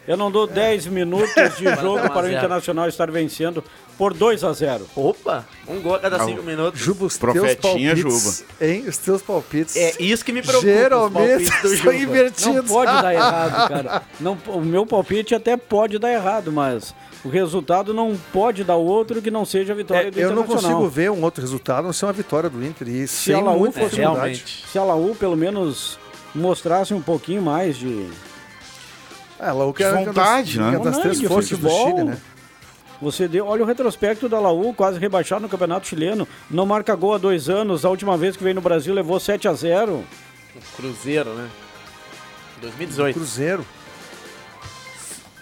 Eu 0.06 0.16
não 0.16 0.30
dou 0.30 0.46
10 0.46 0.86
minutos 0.86 1.56
de 1.56 1.64
jogo 1.80 2.08
para 2.10 2.26
o. 2.26 2.30
Internacional 2.30 2.88
estar 2.88 3.10
vencendo 3.10 3.62
por 3.98 4.12
2 4.14 4.44
a 4.44 4.52
0. 4.52 4.86
Opa, 4.94 5.44
um 5.66 5.80
gol 5.80 5.94
a 5.94 5.98
cada 5.98 6.16
Ah, 6.16 6.24
5 6.24 6.42
minutos. 6.42 6.80
Juba, 6.80 7.06
os 7.06 7.16
teus 7.16 7.32
Profetinha 7.32 7.94
palpites. 7.96 8.44
Hein? 8.60 8.84
Os 8.86 8.96
teus 8.98 9.22
palpites. 9.22 9.74
É 9.76 9.94
isso 9.98 10.24
que 10.24 10.32
me 10.32 10.42
preocupa. 10.42 10.70
Geralmente 10.70 11.46
são 11.46 11.74
Juba. 11.76 11.94
invertidos. 11.94 12.54
Não 12.54 12.64
pode 12.64 12.92
dar 13.02 13.14
errado, 13.14 13.68
cara. 13.68 14.02
Não, 14.20 14.38
o 14.48 14.60
meu 14.60 14.86
palpite 14.86 15.34
até 15.34 15.56
pode 15.56 15.98
dar 15.98 16.12
errado, 16.12 16.52
mas 16.52 16.94
o 17.24 17.28
resultado 17.28 17.92
não 17.92 18.16
pode 18.32 18.62
dar 18.62 18.76
outro 18.76 19.20
que 19.20 19.30
não 19.30 19.44
seja 19.44 19.72
a 19.72 19.76
vitória 19.76 20.08
É, 20.08 20.10
do 20.12 20.20
eu 20.20 20.32
não 20.34 20.42
Internacional. 20.44 20.78
consigo 20.78 20.88
ver 20.94 21.10
um 21.10 21.22
outro 21.24 21.40
resultado, 21.40 21.84
não 21.84 21.92
ser 21.92 22.06
uma 22.06 22.12
vitória 22.12 22.48
do 22.48 22.64
Inter. 22.64 22.86
E 22.88 23.08
Se 23.08 23.16
sem 23.24 23.34
a 23.34 23.40
Laú 23.40 23.64
fosse 23.72 23.72
dificuldade. 23.90 23.98
realmente. 23.98 24.64
Se 24.70 24.78
a 24.78 24.84
Laú 24.84 25.16
pelo 25.16 25.36
menos 25.36 25.98
mostrasse 26.34 26.92
um 26.94 27.00
pouquinho 27.00 27.40
mais 27.42 27.76
de 27.76 28.06
É, 29.38 29.52
Laú 29.52 29.74
é 29.78 29.92
vontade, 30.04 30.58
das, 30.58 30.70
né? 30.72 30.78
uma 30.78 30.84
das 30.84 30.94
Não, 30.94 31.02
três 31.02 31.20
de 31.20 31.28
forças 31.28 31.58
do 31.58 31.68
futebol. 31.68 31.90
Chile, 31.90 32.04
né? 32.04 32.18
Você 33.00 33.28
deu, 33.28 33.46
olha 33.46 33.62
o 33.62 33.66
retrospecto 33.66 34.28
da 34.28 34.40
Laú, 34.40 34.72
quase 34.72 34.98
rebaixado 34.98 35.42
no 35.42 35.48
Campeonato 35.48 35.86
Chileno. 35.86 36.26
Não 36.50 36.64
marca 36.64 36.94
gol 36.94 37.14
há 37.14 37.18
dois 37.18 37.48
anos. 37.48 37.84
A 37.84 37.90
última 37.90 38.16
vez 38.16 38.36
que 38.36 38.42
veio 38.42 38.54
no 38.54 38.62
Brasil 38.62 38.94
levou 38.94 39.20
7 39.20 39.48
a 39.48 39.52
0 39.52 40.02
Cruzeiro, 40.76 41.34
né? 41.34 41.48
2018. 42.62 43.14
Cruzeiro. 43.14 43.66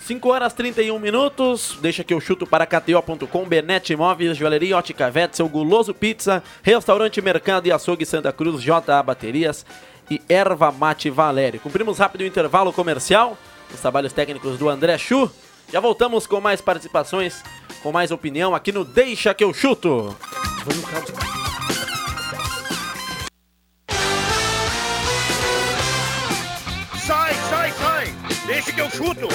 5 0.01 0.29
horas 0.29 0.53
31 0.53 0.99
minutos. 0.99 1.79
Deixa 1.81 2.05
que 2.05 2.13
eu 2.13 2.21
chuto 2.21 2.47
para 2.47 2.67
KTO.com, 2.67 3.45
Benete 3.47 3.93
Imóveis, 3.93 4.37
Joalheria 4.37 4.77
Ótica 4.77 5.11
Vetzel, 5.11 5.49
Guloso 5.49 5.95
Pizza, 5.95 6.43
Restaurante 6.63 7.23
Mercado 7.23 7.67
e 7.69 7.73
Açougue 7.73 8.05
Santa 8.05 8.33
Cruz, 8.33 8.61
JA 8.61 9.03
Baterias 9.03 9.65
e 10.11 10.21
Erva 10.29 10.71
Mate 10.71 11.09
Valério. 11.09 11.61
Cumprimos 11.61 11.99
rápido 11.99 12.21
o 12.21 12.27
intervalo 12.27 12.73
comercial, 12.73 13.39
os 13.75 13.81
trabalhos 13.81 14.13
técnicos 14.13 14.59
do 14.59 14.69
André 14.69 14.97
Chu. 14.97 15.31
Já 15.73 15.81
voltamos 15.81 16.27
com 16.27 16.41
mais 16.41 16.61
participações, 16.61 17.43
com 17.83 17.91
mais 17.91 18.11
opinião 18.11 18.55
aqui 18.55 18.71
no 18.71 18.85
Deixa 18.85 19.35
que 19.35 19.43
eu 19.43 19.53
chuto. 19.53 20.17
Sai, 27.07 27.35
sai, 27.35 27.73
sai! 27.73 28.15
Deixa 28.47 28.73
que 28.73 28.81
eu 28.81 28.91
chuto! 28.91 29.29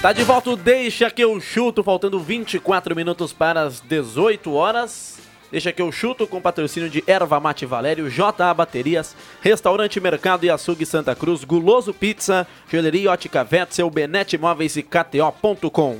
Tá 0.00 0.12
de 0.12 0.24
volta 0.24 0.50
o 0.50 0.56
Deixa 0.56 1.10
que 1.10 1.22
eu 1.22 1.38
chuto, 1.40 1.82
faltando 1.84 2.18
24 2.18 2.94
minutos 2.94 3.32
para 3.32 3.62
as 3.62 3.80
18 3.80 4.52
horas. 4.52 5.18
Deixa 5.52 5.70
que 5.70 5.82
eu 5.82 5.92
chuto 5.92 6.26
com 6.26 6.40
patrocínio 6.40 6.88
de 6.88 7.04
Erva 7.06 7.38
Mate 7.38 7.66
Valério, 7.66 8.08
JA 8.08 8.54
Baterias, 8.54 9.14
Restaurante 9.42 10.00
Mercado 10.00 10.44
e 10.44 10.50
Açougue 10.50 10.86
Santa 10.86 11.14
Cruz, 11.14 11.44
Guloso 11.44 11.92
Pizza, 11.92 12.46
Joalheria 12.70 13.10
Ótica 13.10 13.44
Vetzel, 13.44 13.90
Benete 13.90 14.36
Imóveis 14.36 14.76
e 14.76 14.82
KTO.com. 14.82 15.98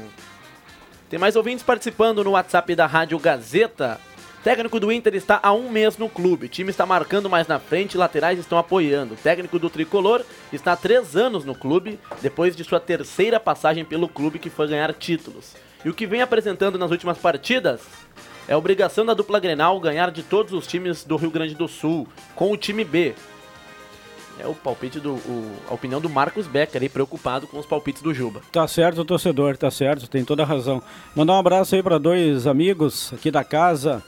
Tem 1.10 1.18
mais 1.18 1.36
ouvintes 1.36 1.62
participando 1.62 2.24
no 2.24 2.30
WhatsApp 2.30 2.74
da 2.74 2.86
Rádio 2.86 3.18
Gazeta. 3.18 4.00
Técnico 4.42 4.80
do 4.80 4.90
Inter 4.90 5.14
está 5.14 5.38
há 5.42 5.52
um 5.52 5.70
mês 5.70 5.98
no 5.98 6.08
clube. 6.08 6.48
Time 6.48 6.70
está 6.70 6.86
marcando 6.86 7.28
mais 7.28 7.46
na 7.46 7.58
frente, 7.58 7.98
laterais 7.98 8.38
estão 8.38 8.56
apoiando. 8.56 9.16
Técnico 9.16 9.58
do 9.58 9.68
Tricolor 9.68 10.24
está 10.50 10.72
há 10.72 10.76
três 10.76 11.14
anos 11.14 11.44
no 11.44 11.54
clube, 11.54 12.00
depois 12.22 12.56
de 12.56 12.64
sua 12.64 12.80
terceira 12.80 13.38
passagem 13.38 13.84
pelo 13.84 14.08
clube, 14.08 14.38
que 14.38 14.48
foi 14.48 14.66
ganhar 14.68 14.94
títulos. 14.94 15.54
E 15.84 15.90
o 15.90 15.94
que 15.94 16.06
vem 16.06 16.22
apresentando 16.22 16.78
nas 16.78 16.90
últimas 16.90 17.18
partidas 17.18 17.82
é 18.48 18.54
a 18.54 18.58
obrigação 18.58 19.04
da 19.06 19.14
dupla 19.14 19.38
Grenal 19.40 19.78
ganhar 19.80 20.10
de 20.10 20.22
todos 20.22 20.52
os 20.52 20.66
times 20.66 21.04
do 21.04 21.16
Rio 21.16 21.30
Grande 21.30 21.54
do 21.54 21.68
Sul, 21.68 22.06
com 22.34 22.50
o 22.52 22.56
time 22.56 22.84
B. 22.84 23.14
É 24.38 24.46
o 24.46 24.54
palpite 24.54 24.98
do. 24.98 25.12
o- 25.12 25.52
a 25.70 25.74
opinião 25.74 26.00
do 26.00 26.08
Marcos 26.08 26.46
Becker 26.46 26.80
aí, 26.82 26.88
preocupado 26.88 27.46
com 27.46 27.58
os 27.58 27.66
palpites 27.66 28.02
do 28.02 28.12
Juba. 28.14 28.40
Tá 28.50 28.66
certo, 28.66 29.04
torcedor, 29.04 29.56
tá 29.56 29.70
certo, 29.70 30.08
tem 30.08 30.24
toda 30.24 30.42
a 30.42 30.46
razão. 30.46 30.82
Mandar 31.14 31.34
um 31.34 31.38
abraço 31.38 31.74
aí 31.74 31.82
para 31.82 31.98
dois 31.98 32.46
amigos 32.46 33.12
aqui 33.12 33.30
da 33.30 33.44
casa 33.44 34.02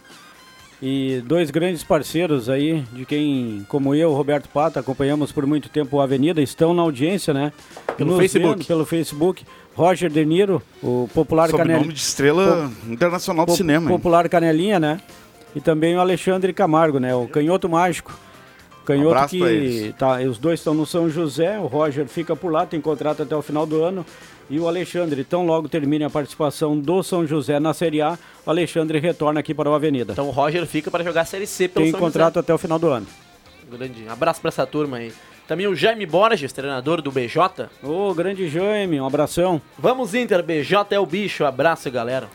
e 0.82 1.22
dois 1.26 1.50
grandes 1.50 1.84
parceiros 1.84 2.48
aí, 2.48 2.80
de 2.92 3.04
quem, 3.04 3.64
como 3.68 3.94
eu, 3.94 4.12
Roberto 4.12 4.48
Pata, 4.48 4.80
acompanhamos 4.80 5.30
por 5.30 5.46
muito 5.46 5.68
tempo 5.68 6.00
a 6.00 6.04
Avenida, 6.04 6.40
estão 6.42 6.74
na 6.74 6.82
audiência, 6.82 7.32
né? 7.32 7.52
Pelo 7.96 8.10
Nos 8.12 8.18
Facebook. 8.18 8.56
vendo 8.56 8.66
Pelo 8.66 8.84
Facebook. 8.86 9.44
Roger 9.74 10.08
De 10.10 10.24
Niro, 10.24 10.62
o 10.82 11.08
popular 11.12 11.50
Canelinha. 11.50 11.92
de 11.92 11.98
estrela 11.98 12.70
internacional 12.88 13.44
do 13.44 13.50
Po- 13.50 13.56
cinema. 13.56 13.90
hein? 13.90 13.96
Popular 13.96 14.28
Canelinha, 14.28 14.78
né? 14.78 15.00
E 15.54 15.60
também 15.60 15.96
o 15.96 16.00
Alexandre 16.00 16.52
Camargo, 16.52 16.98
né? 16.98 17.14
O 17.14 17.26
canhoto 17.26 17.68
mágico. 17.68 18.12
Canhoto 18.84 19.10
pra 19.14 19.28
que 19.28 19.42
eles. 19.42 19.94
tá, 19.96 20.18
os 20.20 20.36
dois 20.38 20.60
estão 20.60 20.74
no 20.74 20.84
São 20.84 21.08
José, 21.08 21.58
o 21.58 21.66
Roger 21.66 22.06
fica 22.06 22.36
por 22.36 22.52
lá, 22.52 22.66
tem 22.66 22.80
contrato 22.80 23.22
até 23.22 23.34
o 23.34 23.40
final 23.42 23.66
do 23.66 23.82
ano. 23.82 24.04
e 24.50 24.60
o 24.60 24.68
Alexandre. 24.68 25.24
Tão 25.24 25.46
logo 25.46 25.70
termine 25.70 26.04
a 26.04 26.10
participação 26.10 26.78
do 26.78 27.02
São 27.02 27.26
José 27.26 27.58
na 27.58 27.72
Série 27.72 28.02
A, 28.02 28.18
o 28.44 28.50
Alexandre 28.50 28.98
retorna 28.98 29.40
aqui 29.40 29.54
para 29.54 29.70
o 29.70 29.74
Avenida. 29.74 30.12
Então 30.12 30.28
o 30.28 30.30
Roger 30.30 30.66
fica 30.66 30.90
para 30.90 31.02
jogar 31.02 31.22
a 31.22 31.24
Série 31.24 31.46
C 31.46 31.66
pelo 31.66 31.86
Tem 31.86 31.92
São 31.92 31.98
contrato 32.00 32.34
José. 32.34 32.40
até 32.40 32.52
o 32.54 32.58
final 32.58 32.78
do 32.78 32.88
ano. 32.88 33.06
Grande 33.72 34.06
abraço 34.06 34.42
para 34.42 34.48
essa 34.50 34.66
turma 34.66 34.98
aí. 34.98 35.12
Também 35.46 35.66
o 35.66 35.76
Jaime 35.76 36.06
Borges, 36.06 36.52
treinador 36.52 37.02
do 37.02 37.12
BJ. 37.12 37.68
Ô, 37.82 38.14
grande 38.14 38.48
Jaime, 38.48 39.00
um 39.00 39.06
abração. 39.06 39.60
Vamos 39.78 40.14
Inter, 40.14 40.42
BJ 40.42 40.94
é 40.94 40.98
o 40.98 41.04
bicho. 41.04 41.44
Abraço, 41.44 41.90
galera. 41.90 42.28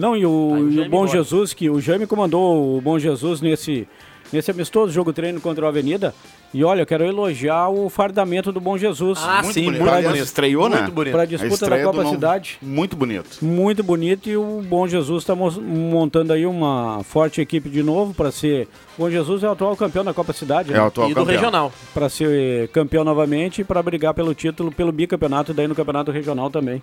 Não, 0.00 0.16
e 0.16 0.24
o, 0.24 0.52
Aí 0.54 0.62
e 0.76 0.80
o 0.80 0.88
Bom. 0.88 1.06
Jesus, 1.06 1.52
que 1.52 1.68
o 1.68 1.80
Jaime 1.80 2.06
comandou 2.06 2.76
o 2.76 2.80
Bom 2.80 2.98
Jesus 2.98 3.40
nesse, 3.40 3.86
nesse 4.32 4.50
amistoso 4.50 4.92
jogo 4.92 5.12
treino 5.12 5.40
contra 5.40 5.64
o 5.64 5.68
Avenida. 5.68 6.14
E 6.52 6.64
olha, 6.64 6.82
eu 6.82 6.86
quero 6.86 7.04
elogiar 7.04 7.68
o 7.68 7.88
fardamento 7.88 8.50
do 8.50 8.60
Bom 8.60 8.76
Jesus. 8.76 9.20
Ah, 9.22 9.40
Muito 9.42 9.54
sim, 9.54 9.64
bonito. 9.66 9.80
muito 9.82 9.92
Aliás, 9.92 10.06
bonito. 10.08 10.24
estreou, 10.24 10.68
né? 10.68 10.78
Muito 10.78 10.92
bonito. 10.92 11.12
Para 11.12 11.20
a 11.20 11.24
A 11.24 11.26
disputa 11.26 11.70
da 11.70 11.76
do 11.76 11.82
Copa 11.84 12.02
novo- 12.02 12.14
Cidade. 12.14 12.58
Muito 12.60 12.96
bonito. 12.96 13.38
Muito 13.40 13.84
bonito 13.84 14.28
e 14.28 14.36
o 14.36 14.60
Bom 14.68 14.88
Jesus 14.88 15.22
está 15.22 15.34
montando 15.36 16.32
aí 16.32 16.44
uma 16.46 17.02
forte 17.04 17.40
equipe 17.40 17.68
de 17.68 17.82
novo 17.84 18.14
para 18.14 18.32
ser. 18.32 18.66
O 18.98 19.02
Bom 19.02 19.10
Jesus 19.10 19.44
é 19.44 19.48
o 19.48 19.52
atual 19.52 19.76
campeão 19.76 20.04
da 20.04 20.12
Copa 20.12 20.32
Cidade, 20.32 20.70
É 20.72 20.76
o 20.76 20.80
né? 20.80 20.86
atual 20.88 21.08
E 21.08 21.14
do 21.14 21.20
campeão. 21.20 21.36
regional. 21.36 21.72
Para 21.94 22.08
ser 22.08 22.68
campeão 22.70 23.04
novamente 23.04 23.60
e 23.60 23.64
para 23.64 23.80
brigar 23.80 24.12
pelo 24.12 24.34
título, 24.34 24.72
pelo 24.72 24.90
bicampeonato 24.90 25.52
e 25.52 25.54
daí 25.54 25.68
no 25.68 25.74
campeonato 25.76 26.10
regional 26.10 26.50
também. 26.50 26.82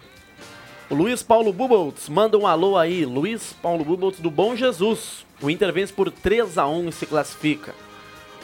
O 0.90 0.96
Luiz 0.96 1.22
Paulo 1.22 1.52
Buboltz 1.52 2.08
manda 2.08 2.38
um 2.38 2.48
alô 2.48 2.78
aí. 2.78 3.06
Luiz 3.06 3.54
Paulo 3.62 3.84
Buboltz 3.84 4.20
do 4.20 4.32
Bom 4.32 4.56
Jesus. 4.56 5.26
O 5.42 5.50
Inter 5.50 5.72
vence 5.74 5.92
por 5.92 6.10
3 6.10 6.58
a 6.58 6.66
1 6.68 6.90
e 6.90 6.92
se 6.94 7.06
classifica. 7.06 7.76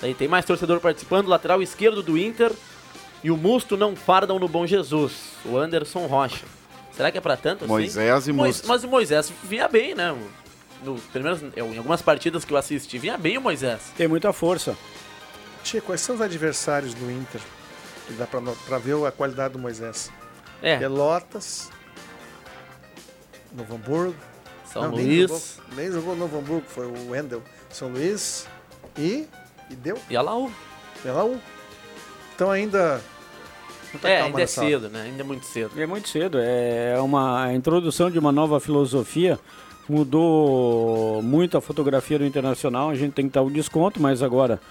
Daí 0.01 0.13
tem 0.13 0.27
mais 0.27 0.43
torcedor 0.45 0.79
participando. 0.81 1.27
Lateral 1.27 1.61
esquerdo 1.61 2.03
do 2.03 2.17
Inter. 2.17 2.51
E 3.23 3.31
o 3.31 3.37
Musto 3.37 3.77
não 3.77 3.95
fardam 3.95 4.37
no 4.37 4.49
Bom 4.49 4.67
Jesus. 4.67 5.13
O 5.45 5.57
Anderson 5.57 6.05
Rocha. 6.05 6.45
Será 6.91 7.09
que 7.11 7.17
é 7.17 7.21
pra 7.21 7.37
tanto 7.37 7.63
assim? 7.63 7.71
Moisés 7.73 8.27
e 8.27 8.33
Musto. 8.33 8.67
Mas 8.67 8.83
o 8.83 8.87
Moisés 8.89 9.31
vinha 9.43 9.67
bem, 9.69 9.95
né? 9.95 10.13
No, 10.83 10.95
pelo 11.13 11.23
menos 11.23 11.41
eu- 11.55 11.73
em 11.73 11.77
algumas 11.77 12.01
partidas 12.01 12.43
que 12.43 12.51
eu 12.53 12.57
assisti, 12.57 12.97
vinha 12.97 13.17
bem 13.17 13.37
o 13.37 13.41
Moisés. 13.41 13.79
Tem 13.95 14.07
muita 14.07 14.33
força. 14.33 14.75
Tia, 15.63 15.81
quais 15.81 16.01
são 16.01 16.15
os 16.15 16.21
adversários 16.21 16.93
do 16.93 17.09
Inter? 17.09 17.39
Que 18.05 18.13
dá 18.13 18.27
pra, 18.27 18.41
pra 18.67 18.77
ver 18.77 19.01
a 19.07 19.11
qualidade 19.11 19.53
do 19.53 19.59
Moisés. 19.59 20.11
É, 20.61 20.77
Pelotas, 20.77 21.69
Novo 23.53 23.75
Hamburgo. 23.75 24.15
São 24.65 24.83
Não, 24.83 24.91
Nem 24.91 25.05
Luís 25.05 25.21
jogou, 25.21 25.41
nem 25.75 25.91
jogou 25.91 26.15
Novo 26.15 26.39
Hamburgo, 26.39 26.63
foi 26.67 26.87
o 26.87 27.09
Wendel. 27.09 27.41
São 27.69 27.89
Luís 27.89 28.47
e. 28.97 29.27
E 29.69 29.75
deu? 29.75 29.97
e 30.09 30.15
a 30.15 30.21
Laú. 30.21 30.51
Pela 31.01 31.23
U. 31.25 31.39
Então 32.35 32.49
ainda. 32.49 33.01
muita 33.91 34.09
É, 34.09 34.21
ainda 34.21 34.41
é 34.41 34.47
cedo, 34.47 34.89
né? 34.89 35.03
Ainda 35.03 35.21
é 35.21 35.25
muito 35.25 35.45
cedo. 35.45 35.71
É 35.79 35.85
muito 35.85 36.09
cedo, 36.09 36.37
é 36.39 36.99
uma 36.99 37.53
introdução 37.53 38.09
de 38.09 38.17
uma 38.17 38.31
nova 38.31 38.59
filosofia. 38.59 39.39
Mudou 39.87 41.21
muito 41.21 41.57
a 41.57 41.61
fotografia 41.61 42.17
do 42.17 42.25
Internacional, 42.25 42.89
a 42.89 42.95
gente 42.95 43.11
tem 43.11 43.27
que 43.27 43.33
dar 43.33 43.41
o 43.41 43.51
desconto, 43.51 44.01
mas 44.01 44.23
agora, 44.23 44.61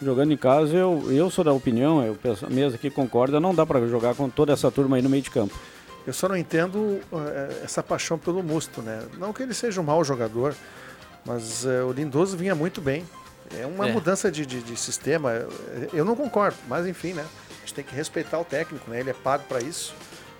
jogando 0.00 0.32
em 0.32 0.36
casa, 0.36 0.76
eu, 0.76 1.04
eu 1.10 1.28
sou 1.28 1.42
da 1.42 1.52
opinião, 1.52 2.04
eu 2.04 2.14
penso, 2.14 2.46
a 2.46 2.48
mesa 2.48 2.76
aqui 2.76 2.88
concorda, 2.88 3.40
não 3.40 3.52
dá 3.52 3.66
para 3.66 3.84
jogar 3.88 4.14
com 4.14 4.30
toda 4.30 4.52
essa 4.52 4.70
turma 4.70 4.94
aí 4.96 5.02
no 5.02 5.08
meio 5.08 5.24
de 5.24 5.30
campo. 5.30 5.52
Eu 6.06 6.12
só 6.12 6.28
não 6.28 6.36
entendo 6.36 7.00
eh, 7.12 7.60
essa 7.64 7.82
paixão 7.82 8.18
pelo 8.18 8.42
Musto, 8.42 8.80
né? 8.80 9.02
Não 9.18 9.32
que 9.32 9.42
ele 9.42 9.52
seja 9.52 9.80
um 9.80 9.84
mau 9.84 10.02
jogador, 10.02 10.54
mas 11.24 11.66
eh, 11.66 11.82
o 11.82 11.92
Lindoso 11.92 12.36
vinha 12.36 12.54
muito 12.54 12.80
bem. 12.80 13.04
É 13.58 13.66
uma 13.66 13.88
É. 13.88 13.92
mudança 13.92 14.30
de, 14.30 14.44
de- 14.46 14.62
de 14.62 14.76
sistema. 14.76 15.32
Eu 15.92 16.04
não 16.04 16.14
concordo, 16.16 16.56
mas 16.68 16.86
enfim, 16.86 17.12
né? 17.12 17.24
A 17.56 17.60
gente 17.60 17.74
tem 17.74 17.84
que 17.84 17.94
respeitar 17.94 18.38
o 18.38 18.44
técnico, 18.44 18.90
né? 18.90 19.00
Ele 19.00 19.10
é 19.10 19.14
pago 19.14 19.44
para 19.48 19.60
isso, 19.60 19.94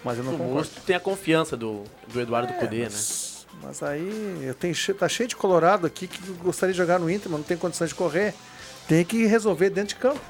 mas 0.04 0.16
eu 0.18 0.24
não 0.24 0.34
O 0.34 0.38
concordo. 0.38 0.54
Musto 0.56 0.80
tem 0.82 0.96
a 0.96 1.00
confiança 1.00 1.56
do, 1.56 1.84
do 2.12 2.20
Eduardo 2.20 2.52
É, 2.52 2.56
Cudê, 2.56 2.76
né? 2.80 2.84
mas, 2.84 3.46
mas 3.62 3.82
aí 3.82 4.40
eu 4.42 4.54
tenho, 4.54 4.74
tá 4.94 5.08
cheio 5.08 5.28
de 5.28 5.36
colorado 5.36 5.86
aqui 5.86 6.06
que 6.06 6.18
gostaria 6.42 6.72
de 6.72 6.78
jogar 6.78 6.98
no 6.98 7.10
Inter, 7.10 7.30
mas 7.30 7.40
não 7.40 7.46
tem 7.46 7.56
condições 7.56 7.88
de 7.90 7.94
correr. 7.94 8.34
Tem 8.86 9.04
que 9.04 9.26
resolver 9.26 9.68
dentro 9.70 9.90
de 9.90 9.96
campo. 9.96 10.20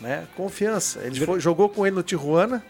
Né? 0.00 0.26
Confiança. 0.36 1.00
Ele 1.00 1.24
foi- 1.24 1.40
jogou 1.40 1.68
com 1.68 1.86
ele 1.86 1.94
no 1.96 2.02
Tijuana 2.02 2.64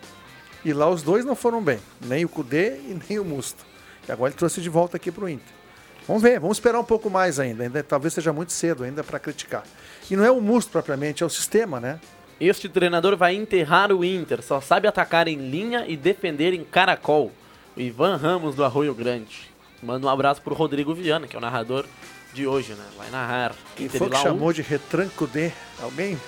e 0.65 0.73
lá 0.73 0.89
os 0.89 1.03
dois 1.03 1.25
não 1.25 1.35
foram 1.35 1.63
bem. 1.63 1.79
Nem 2.01 2.25
o 2.25 2.29
Cudê 2.29 2.77
e 2.77 2.99
nem 3.09 3.19
o 3.19 3.25
Musto. 3.25 3.65
E 4.09 4.13
agora 4.13 4.31
ele 4.31 4.39
trouxe 4.39 4.61
de 4.61 4.69
volta 4.69 4.97
aqui 4.97 5.11
pro 5.11 5.29
Inter. 5.29 5.61
Vamos 6.07 6.23
ver, 6.23 6.41
vamos 6.41 6.57
esperar 6.57 6.81
um 6.81 6.85
pouco 6.85 7.09
mais 7.09 7.39
ainda. 7.39 7.63
ainda 7.63 7.83
talvez 7.83 8.13
seja 8.15 8.33
muito 8.33 8.53
cedo 8.53 8.83
ainda 8.85 9.05
para 9.05 9.19
criticar. 9.19 9.63
E 10.11 10.17
não 10.17 10.25
é 10.25 10.31
o 10.31 10.41
Musto 10.41 10.73
propriamente, 10.73 11.23
é 11.23 11.27
o 11.27 11.31
sistema, 11.31 11.79
né? 11.79 12.01
Este 12.41 12.69
treinador 12.69 13.17
vai 13.17 13.35
enterrar 13.35 13.93
o 13.93 14.05
Inter, 14.05 14.43
só 14.43 14.61
sabe 14.61 14.89
atacar 14.89 15.29
em 15.29 15.37
linha 15.37 15.85
e 15.87 15.97
defender 15.97 16.55
em 16.55 16.65
caracol. 16.65 17.31
O 17.77 17.81
Ivan 17.81 18.17
Ramos 18.17 18.55
do 18.55 18.65
Arroio 18.65 18.95
Grande. 18.95 19.51
Manda 19.83 20.07
um 20.07 20.11
abraço 20.11 20.43
pro 20.43 20.55
Rodrigo 20.55 20.95
Viana, 20.95 21.27
que 21.27 21.37
é 21.37 21.39
o 21.39 21.43
narrador 21.43 21.85
de 22.33 22.47
hoje, 22.47 22.73
né? 22.73 22.85
Vai 22.97 23.11
narrar. 23.11 23.55
Quem 23.77 23.87
Inter 23.87 23.99
foi 23.99 24.09
que 24.09 24.15
Laú. 24.15 24.25
chamou 24.25 24.53
de 24.53 24.63
retranco 24.63 25.27
D? 25.27 25.53
Alguém? 25.83 26.19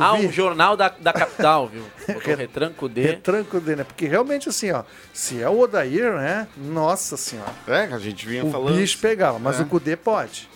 Ah, 0.00 0.14
um 0.14 0.30
jornal 0.32 0.76
da, 0.76 0.88
da 0.88 1.12
capital, 1.12 1.68
viu? 1.68 1.84
Retranco 2.36 2.88
D. 2.88 3.02
Retranco 3.02 3.60
D, 3.60 3.76
né? 3.76 3.84
Porque 3.84 4.06
realmente 4.06 4.48
assim, 4.48 4.70
ó, 4.72 4.82
se 5.12 5.40
é 5.40 5.48
o 5.48 5.60
Odair, 5.60 6.12
né? 6.14 6.48
Nossa 6.56 7.16
senhora. 7.16 7.52
É, 7.68 7.82
a 7.92 7.98
gente 7.98 8.26
vinha 8.26 8.44
O 8.44 8.50
falando. 8.50 8.76
bicho 8.76 8.98
pegava, 8.98 9.38
mas 9.38 9.60
É. 9.60 9.62
o 9.62 9.66
Cudê 9.66 9.96
pode. 9.96 10.48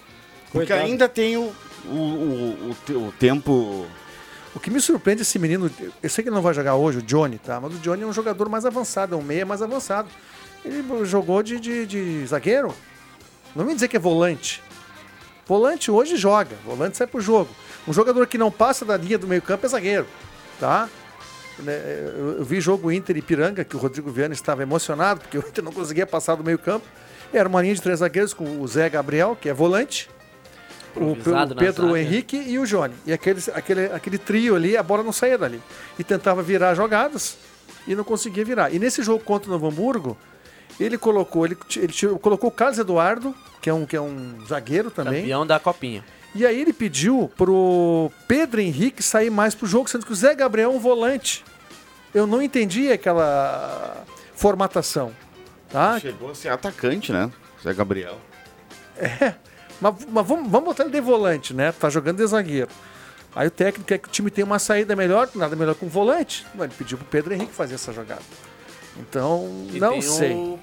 Porque 0.51 0.67
Coitado. 0.67 0.81
ainda 0.81 1.09
tem 1.09 1.37
o, 1.37 1.53
o, 1.87 1.95
o, 1.95 2.71
o 2.71 2.77
te- 2.85 2.93
o 2.93 3.13
tempo. 3.19 3.87
O 4.53 4.59
que 4.59 4.69
me 4.69 4.81
surpreende 4.81 5.23
esse 5.23 5.39
menino, 5.39 5.71
eu 6.03 6.11
sei 6.11 6.25
que 6.25 6.29
ele 6.29 6.35
não 6.35 6.43
vai 6.43 6.53
jogar 6.53 6.75
hoje, 6.75 6.99
o 6.99 7.03
Johnny, 7.03 7.39
tá? 7.39 7.61
Mas 7.61 7.73
o 7.73 7.79
Johnny 7.79 8.03
é 8.03 8.07
um 8.07 8.13
jogador 8.13 8.49
mais 8.49 8.67
avançado, 8.67 9.15
é 9.15 9.17
um 9.19 9.23
meia 9.23 9.47
mais 9.47 9.63
avançado. 9.63 10.09
Ele 10.65 10.83
jogou 11.05 11.41
de, 11.41 11.61
de, 11.61 11.87
de 11.87 12.27
zagueiro. 12.27 12.75
Não 13.55 13.65
me 13.65 13.73
dizer 13.75 13.87
que 13.87 13.97
é 13.97 14.01
volante. 14.01 14.61
Volante 15.47 15.91
hoje 15.91 16.17
joga, 16.17 16.57
volante 16.65 16.97
sai 16.97 17.07
pro 17.07 17.21
jogo. 17.21 17.49
Um 17.87 17.93
jogador 17.93 18.27
que 18.27 18.39
não 18.39 18.51
passa 18.51 18.85
da 18.85 18.97
linha 18.97 19.19
do 19.19 19.27
meio 19.27 19.43
campo 19.43 19.67
é 19.67 19.69
zagueiro, 19.69 20.07
tá? 20.59 20.89
Né, 21.59 21.75
Eu 22.39 22.45
vi 22.45 22.61
jogo 22.61 22.91
Inter 22.91 23.17
e 23.17 23.23
Piranga, 23.23 23.65
que 23.65 23.77
o 23.77 23.79
Rodrigo 23.79 24.11
Viana 24.11 24.35
estava 24.35 24.63
emocionado, 24.63 25.21
porque 25.21 25.39
o 25.39 25.41
Inter 25.41 25.65
não 25.65 25.73
conseguia 25.73 26.07
passar 26.07 26.35
do 26.35 26.45
meio 26.45 26.59
campo. 26.59 26.87
Era 27.33 27.49
uma 27.49 27.63
linha 27.63 27.75
de 27.75 27.83
três 27.83 28.01
zagueiros 28.01 28.35
com 28.35 28.61
o 28.61 28.67
Zé 28.67 28.89
Gabriel, 28.89 29.37
que 29.41 29.49
é 29.49 29.53
volante, 29.53 30.09
o, 30.97 31.13
o 31.13 31.17
Pedro. 31.57 31.97
Henrique 31.97 32.37
e 32.37 32.59
o 32.59 32.67
Johnny. 32.67 32.95
E 33.07 33.13
aquele, 33.13 33.41
aquele, 33.55 33.87
aquele 33.87 34.19
trio 34.19 34.57
ali, 34.57 34.77
a 34.77 34.83
bola 34.83 35.03
não 35.03 35.13
saía 35.13 35.39
dali. 35.39 35.61
E 35.99 36.05
tentava 36.05 36.43
virar 36.43 36.75
jogadas 36.75 37.37
e 37.87 37.95
não 37.95 38.05
conseguia 38.05 38.45
virar. 38.45 38.73
E 38.75 38.79
nesse 38.79 39.03
jogo 39.03 39.23
contra 39.23 39.49
o 39.49 39.53
Novo 39.53 39.69
Hamburgo, 39.69 40.17
ele 40.79 40.99
colocou, 40.99 41.45
ele, 41.45 41.57
ele 41.77 41.93
colocou 42.21 42.49
o 42.49 42.53
Carlos 42.53 42.79
Eduardo, 42.79 43.35
que 43.61 43.71
é 43.71 43.75
um, 43.75 43.87
que 43.87 43.97
é 43.97 44.01
um 44.01 44.37
zagueiro 44.49 44.91
também. 44.91 45.23
Campeão 45.23 45.47
da 45.47 45.61
copinha. 45.61 46.05
E 46.35 46.47
aí 46.47 46.61
ele 46.61 46.73
pediu 46.73 47.31
pro 47.37 48.11
Pedro 48.29 48.61
Henrique 48.61 49.03
sair 49.03 49.31
mais 49.31 49.55
pro 49.55 49.67
jogo, 49.67 49.89
sendo 49.91 50.07
que 50.07 50.13
o 50.13 50.15
Zé 50.15 50.35
Gabriel 50.35 50.71
é 50.73 50.75
um 50.75 50.79
volante. 50.79 51.45
Eu 52.15 52.27
não 52.27 52.41
entendi 52.41 52.91
aquela 52.93 54.05
formatação. 54.35 55.13
Tá? 55.69 55.99
Chegou 55.99 56.31
a 56.31 56.35
ser 56.35 56.49
atacante, 56.49 57.13
né? 57.13 57.31
Zé 57.63 57.73
Gabriel. 57.75 58.19
Mas, 59.81 59.95
mas 60.09 60.27
vamos, 60.27 60.51
vamos 60.51 60.65
botar 60.69 60.85
ele 60.85 60.93
de 60.93 61.01
volante, 61.01 61.55
né? 61.55 61.73
Tá 61.73 61.89
jogando 61.89 62.19
de 62.19 62.27
zagueiro. 62.27 62.69
Aí 63.35 63.47
o 63.47 63.51
técnico 63.51 63.87
quer 63.87 63.99
que 63.99 64.09
o 64.09 64.11
time 64.11 64.31
tenha 64.31 64.45
uma 64.45 64.59
saída 64.59 64.95
melhor, 64.97 65.29
nada 65.35 65.55
melhor 65.57 65.75
com 65.75 65.87
o 65.87 65.89
volante. 65.89 66.45
Mas 66.55 66.65
ele 66.65 66.75
pediu 66.77 66.99
pro 66.99 67.07
Pedro 67.07 67.33
Henrique 67.33 67.53
fazer 67.53 67.75
essa 67.77 67.93
jogada. 67.93 68.23
Então, 68.99 69.67
E 69.73 69.79
não 69.79 69.93
tem 69.93 70.03
sei. 70.03 70.33
o 70.35 70.59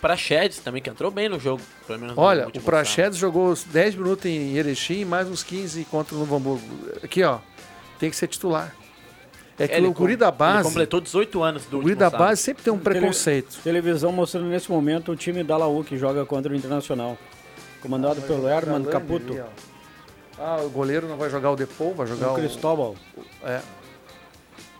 Praxedes 0.00 0.58
também, 0.58 0.80
que 0.80 0.88
entrou 0.88 1.10
bem 1.10 1.28
no 1.28 1.38
jogo. 1.40 1.60
Pelo 1.86 1.98
menos 1.98 2.14
no 2.16 2.22
Olha, 2.22 2.46
o 2.48 2.60
Prachedes 2.60 3.18
jogou 3.18 3.48
os 3.50 3.64
10 3.64 3.96
minutos 3.96 4.26
em 4.26 4.56
Erechim 4.56 5.00
e 5.00 5.04
mais 5.04 5.28
uns 5.28 5.42
15 5.42 5.84
contra 5.86 6.14
o 6.14 6.18
Novo 6.18 6.36
Hamburgo. 6.36 6.64
Aqui, 7.02 7.22
ó, 7.24 7.38
tem 7.98 8.08
que 8.08 8.16
ser 8.16 8.28
titular. 8.28 8.74
É 9.58 9.66
que 9.66 9.74
ele 9.74 9.88
o 9.88 9.92
guri 9.92 10.14
da 10.14 10.28
Ele 10.28 10.36
base, 10.36 10.68
completou 10.68 11.00
18 11.00 11.42
anos 11.42 11.64
do 11.64 11.78
o 11.78 11.80
guri 11.80 11.94
último 11.94 12.10
da 12.10 12.16
base 12.16 12.40
sempre 12.42 12.62
tem 12.62 12.72
um 12.72 12.78
Tele- 12.78 13.00
preconceito. 13.00 13.58
Televisão 13.64 14.12
mostrando 14.12 14.46
nesse 14.46 14.70
momento 14.70 15.10
o 15.10 15.16
time 15.16 15.42
da 15.42 15.56
Laú 15.56 15.82
que 15.82 15.98
joga 15.98 16.24
contra 16.24 16.52
o 16.52 16.56
Internacional. 16.56 17.18
Comandado 17.82 18.22
pelo 18.22 18.48
Herman 18.48 18.84
Caputo. 18.84 19.32
ali. 19.32 19.42
Ah, 20.38 20.60
o 20.64 20.70
goleiro 20.70 21.08
não 21.08 21.16
vai 21.16 21.28
jogar 21.28 21.50
o 21.50 21.56
Depou, 21.56 21.92
vai 21.92 22.06
jogar 22.06 22.28
O 22.28 22.32
o... 22.34 22.34
Cristóbal. 22.36 22.94
É. 23.42 23.60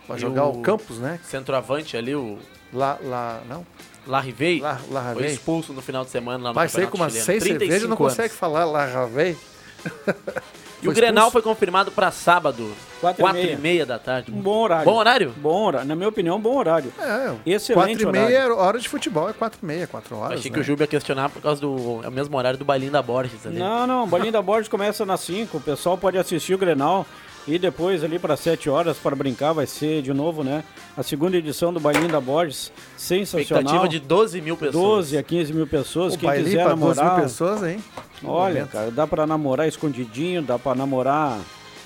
Vai 0.07 0.17
E 0.17 0.21
jogar 0.21 0.45
o... 0.45 0.59
o- 0.59 0.61
Campos, 0.61 0.97
né? 0.97 1.19
Centroavante 1.25 1.97
ali, 1.97 2.15
o 2.15 2.37
Lá, 2.71 2.97
lá, 3.03 3.41
não? 3.49 3.65
Larrivei, 4.07 4.61
lá, 4.61 4.79
foi 5.13 5.27
expulso 5.27 5.73
no 5.73 5.81
final 5.81 6.03
de 6.03 6.09
semana 6.11 6.43
lá 6.45 6.49
no 6.49 6.55
Vai 6.55 6.67
sair 6.67 6.85
Campeonato 6.85 7.13
com 7.13 7.17
umas 7.17 7.25
seis 7.25 7.43
cervejas 7.43 7.83
e 7.83 7.87
não 7.87 7.95
35 7.95 8.03
anos. 8.03 8.13
consegue 8.15 8.33
falar 8.33 8.65
lá, 8.65 8.85
Ravei. 8.85 9.37
E 10.81 10.87
o 10.87 10.93
Grenal 10.93 11.29
foi 11.29 11.41
confirmado 11.41 11.91
para 11.91 12.09
sábado, 12.09 12.71
Quatro 13.01 13.21
e 13.21 13.23
4 13.23 13.41
meia. 13.41 13.53
e 13.53 13.57
meia 13.57 13.85
da 13.85 13.99
tarde. 13.99 14.31
Um 14.31 14.41
bom 14.41 14.63
horário. 14.63 14.85
Bom 14.85 14.95
horário? 14.97 15.33
Bom 15.37 15.65
horário. 15.65 15.87
Na 15.87 15.95
minha 15.95 16.07
opinião, 16.07 16.39
bom 16.39 16.55
horário. 16.57 16.91
É, 16.97 17.33
Excelente 17.45 18.03
quatro 18.03 18.09
e 18.09 18.11
meia 18.11 18.45
horário. 18.45 18.53
é 18.53 18.55
hora 18.55 18.79
de 18.79 18.87
futebol, 18.87 19.29
é 19.29 19.33
quatro 19.33 19.59
e 19.61 19.65
meia, 19.65 19.87
quatro 19.87 20.15
horas, 20.15 20.39
Achei 20.39 20.49
né? 20.49 20.55
que 20.55 20.61
o 20.61 20.63
Júlio 20.63 20.81
ia 20.83 20.87
questionar 20.87 21.29
por 21.29 21.41
causa 21.41 21.59
do 21.59 21.99
é 22.03 22.07
o 22.07 22.11
mesmo 22.11 22.37
horário 22.37 22.57
do 22.57 22.63
bailinho 22.63 22.91
da 22.91 23.01
Borges 23.01 23.45
ali. 23.45 23.59
Não, 23.59 23.85
não, 23.85 24.05
o 24.05 24.31
da 24.31 24.41
Borges 24.41 24.69
começa 24.69 25.05
nas 25.05 25.19
5. 25.21 25.57
O 25.57 25.61
pessoal 25.61 25.97
pode 25.97 26.17
assistir 26.17 26.53
o 26.53 26.57
Grenal 26.57 27.05
E 27.49 27.57
depois 27.57 28.03
ali 28.03 28.19
para 28.19 28.37
7 28.37 28.69
horas 28.69 28.97
para 28.97 29.15
brincar 29.15 29.53
vai 29.53 29.65
ser 29.65 30.03
de 30.03 30.13
novo, 30.13 30.43
né? 30.43 30.63
A 30.95 31.01
segunda 31.01 31.35
edição 31.35 31.73
do 31.73 31.79
Bailinho 31.79 32.07
da 32.09 32.21
Borges, 32.21 32.71
sensacional. 32.95 33.41
Expectativa 33.63 33.89
de 33.89 33.99
12 33.99 34.39
mil 34.39 34.55
pessoas. 34.55 34.73
12 35.07 35.17
a 35.17 35.23
15 35.23 35.53
mil 35.53 35.65
pessoas. 35.65 36.13
O 36.13 36.17
Quem 36.19 36.29
bailinho 36.29 36.49
quiser 36.51 36.63
pra 36.63 36.75
12 36.75 36.79
namorar. 36.99 37.13
mil 37.15 37.23
pessoas, 37.23 37.63
hein? 37.63 37.83
Que 38.19 38.27
Olha, 38.27 38.53
momento. 38.53 38.71
cara, 38.71 38.91
dá 38.91 39.07
pra 39.07 39.25
namorar 39.25 39.67
escondidinho, 39.67 40.43
dá 40.43 40.59
pra 40.59 40.75
namorar 40.75 41.39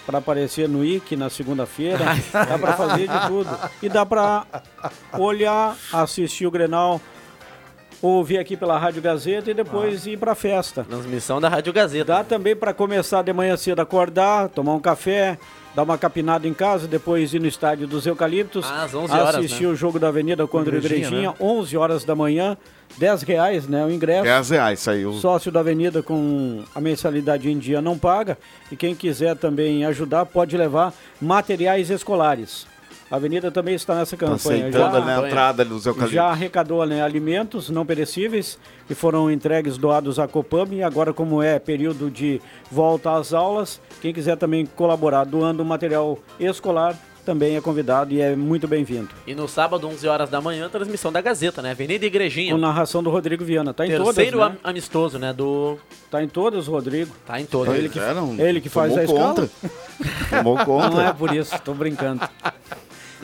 pra 0.06 0.18
aparecer 0.18 0.68
no 0.68 0.84
IC 0.84 1.16
na 1.16 1.30
segunda-feira, 1.30 2.04
dá 2.34 2.60
pra 2.60 2.74
fazer 2.74 3.08
de 3.08 3.28
tudo. 3.28 3.50
E 3.82 3.88
dá 3.88 4.06
pra 4.06 4.46
olhar, 5.18 5.78
assistir 5.94 6.46
o 6.46 6.52
Grenal, 6.52 7.00
ouvir 8.08 8.38
aqui 8.38 8.58
pela 8.58 8.78
Rádio 8.78 9.02
Gazeta 9.02 9.50
e 9.50 9.54
depois 9.54 10.06
ir 10.06 10.18
pra 10.18 10.36
festa. 10.36 10.84
Transmissão 10.84 11.40
da 11.40 11.48
Rádio 11.48 11.72
Gazeta. 11.72 12.06
Dá 12.06 12.24
também 12.24 12.56
pra 12.56 12.74
começar 12.74 13.22
de 13.22 13.32
manhã 13.32 13.56
cedo 13.56 13.80
acordar, 13.82 14.50
tomar 14.50 14.74
um 14.74 14.80
café, 14.80 15.38
dar 15.74 15.84
uma 15.84 15.98
capinada 15.98 16.48
em 16.48 16.54
casa, 16.54 16.88
depois 16.88 17.34
ir 17.34 17.40
no 17.40 17.48
estádio 17.48 17.88
dos 17.88 18.06
Eucaliptos, 18.06 18.66
Ah, 18.70 18.84
às 18.84 18.94
11 18.94 19.14
horas, 19.14 19.36
assistir 19.36 19.64
né? 19.64 19.70
o 19.70 19.76
jogo 19.76 19.98
da 20.00 20.10
Avenida 20.10 20.46
contra 20.46 20.76
o 20.76 20.78
Igrejinha, 20.78 21.08
Igrejinha, 21.08 21.30
né? 21.30 21.36
11 21.40 21.78
horas 21.78 22.04
da 22.04 22.14
manhã, 22.14 22.58
10 22.98 23.24
reais, 23.24 23.68
né, 23.68 23.84
o 23.86 23.90
ingresso. 23.90 24.24
10 24.24 24.50
reais 24.50 24.80
saiu. 24.82 25.14
Sócio 25.14 25.52
da 25.52 25.62
Avenida 25.62 26.04
com 26.04 26.62
a 26.76 26.82
mensalidade 26.82 27.50
em 27.50 27.58
dia 27.58 27.82
não 27.82 27.98
paga. 27.98 28.38
E 28.72 28.76
quem 28.76 28.94
quiser 28.94 29.36
também 29.38 29.86
ajudar 29.86 30.26
pode 30.26 30.56
levar 30.58 30.94
materiais 31.22 31.90
escolares. 31.90 32.68
A 33.14 33.18
Avenida 33.18 33.52
também 33.52 33.76
está 33.76 33.94
nessa 33.94 34.18
Tá 34.18 34.26
campanha. 34.26 34.38
aceitando 34.68 34.72
Já, 34.72 34.98
ali 34.98 35.06
na 35.06 35.28
entrada 35.28 35.64
dos 35.64 35.86
eucaliptos. 35.86 36.16
já 36.16 36.26
arrecadou 36.26 36.84
né, 36.84 37.04
alimentos 37.04 37.70
não 37.70 37.86
perecíveis 37.86 38.58
que 38.88 38.96
foram 38.96 39.30
entregues, 39.30 39.78
doados 39.78 40.18
à 40.18 40.28
Copam. 40.28 40.70
E 40.72 40.82
agora, 40.82 41.14
como 41.14 41.40
é 41.40 41.60
período 41.60 42.10
de 42.10 42.42
volta 42.72 43.16
às 43.16 43.32
aulas, 43.32 43.80
quem 44.02 44.12
quiser 44.12 44.36
também 44.36 44.66
colaborar 44.66 45.26
doando 45.26 45.64
material 45.64 46.18
escolar 46.40 46.98
também 47.24 47.56
é 47.56 47.62
convidado 47.62 48.14
e 48.14 48.20
é 48.20 48.36
muito 48.36 48.68
bem-vindo. 48.68 49.08
E 49.28 49.34
no 49.36 49.48
sábado, 49.48 49.88
11 49.88 50.06
horas 50.08 50.30
da 50.30 50.42
manhã, 50.42 50.68
transmissão 50.68 51.10
da 51.12 51.22
Gazeta, 51.22 51.62
né? 51.62 51.72
Avenida 51.72 52.06
Igrejinha. 52.06 52.52
Com 52.52 52.60
narração 52.60 53.02
do 53.04 53.10
Rodrigo 53.12 53.46
Viana. 53.46 53.74
Tá 53.76 53.86
em 53.86 53.90
Terceiro 53.92 54.38
todas, 54.38 54.50
né? 54.54 54.58
am- 54.64 54.70
amistoso, 54.72 55.20
né? 55.20 55.32
Do. 55.32 55.78
Tá 56.12 56.22
em 56.22 56.28
todas, 56.28 56.68
Rodrigo. 56.68 57.14
Tá 57.26 57.40
em 57.40 57.46
todas. 57.46 57.76
Ele 57.76 57.88
que, 57.90 58.00
É, 58.00 58.14
não, 58.14 58.34
ele 58.40 58.60
que 58.60 58.68
faz 58.70 58.98
a 58.98 59.04
escala. 59.06 59.36
conta. 59.36 59.50
Tomou 60.32 60.58
conta. 60.66 60.90
Não 60.90 61.00
é 61.02 61.14
por 61.14 61.34
isso, 61.34 61.58
tô 61.64 61.74
brincando. 61.74 62.28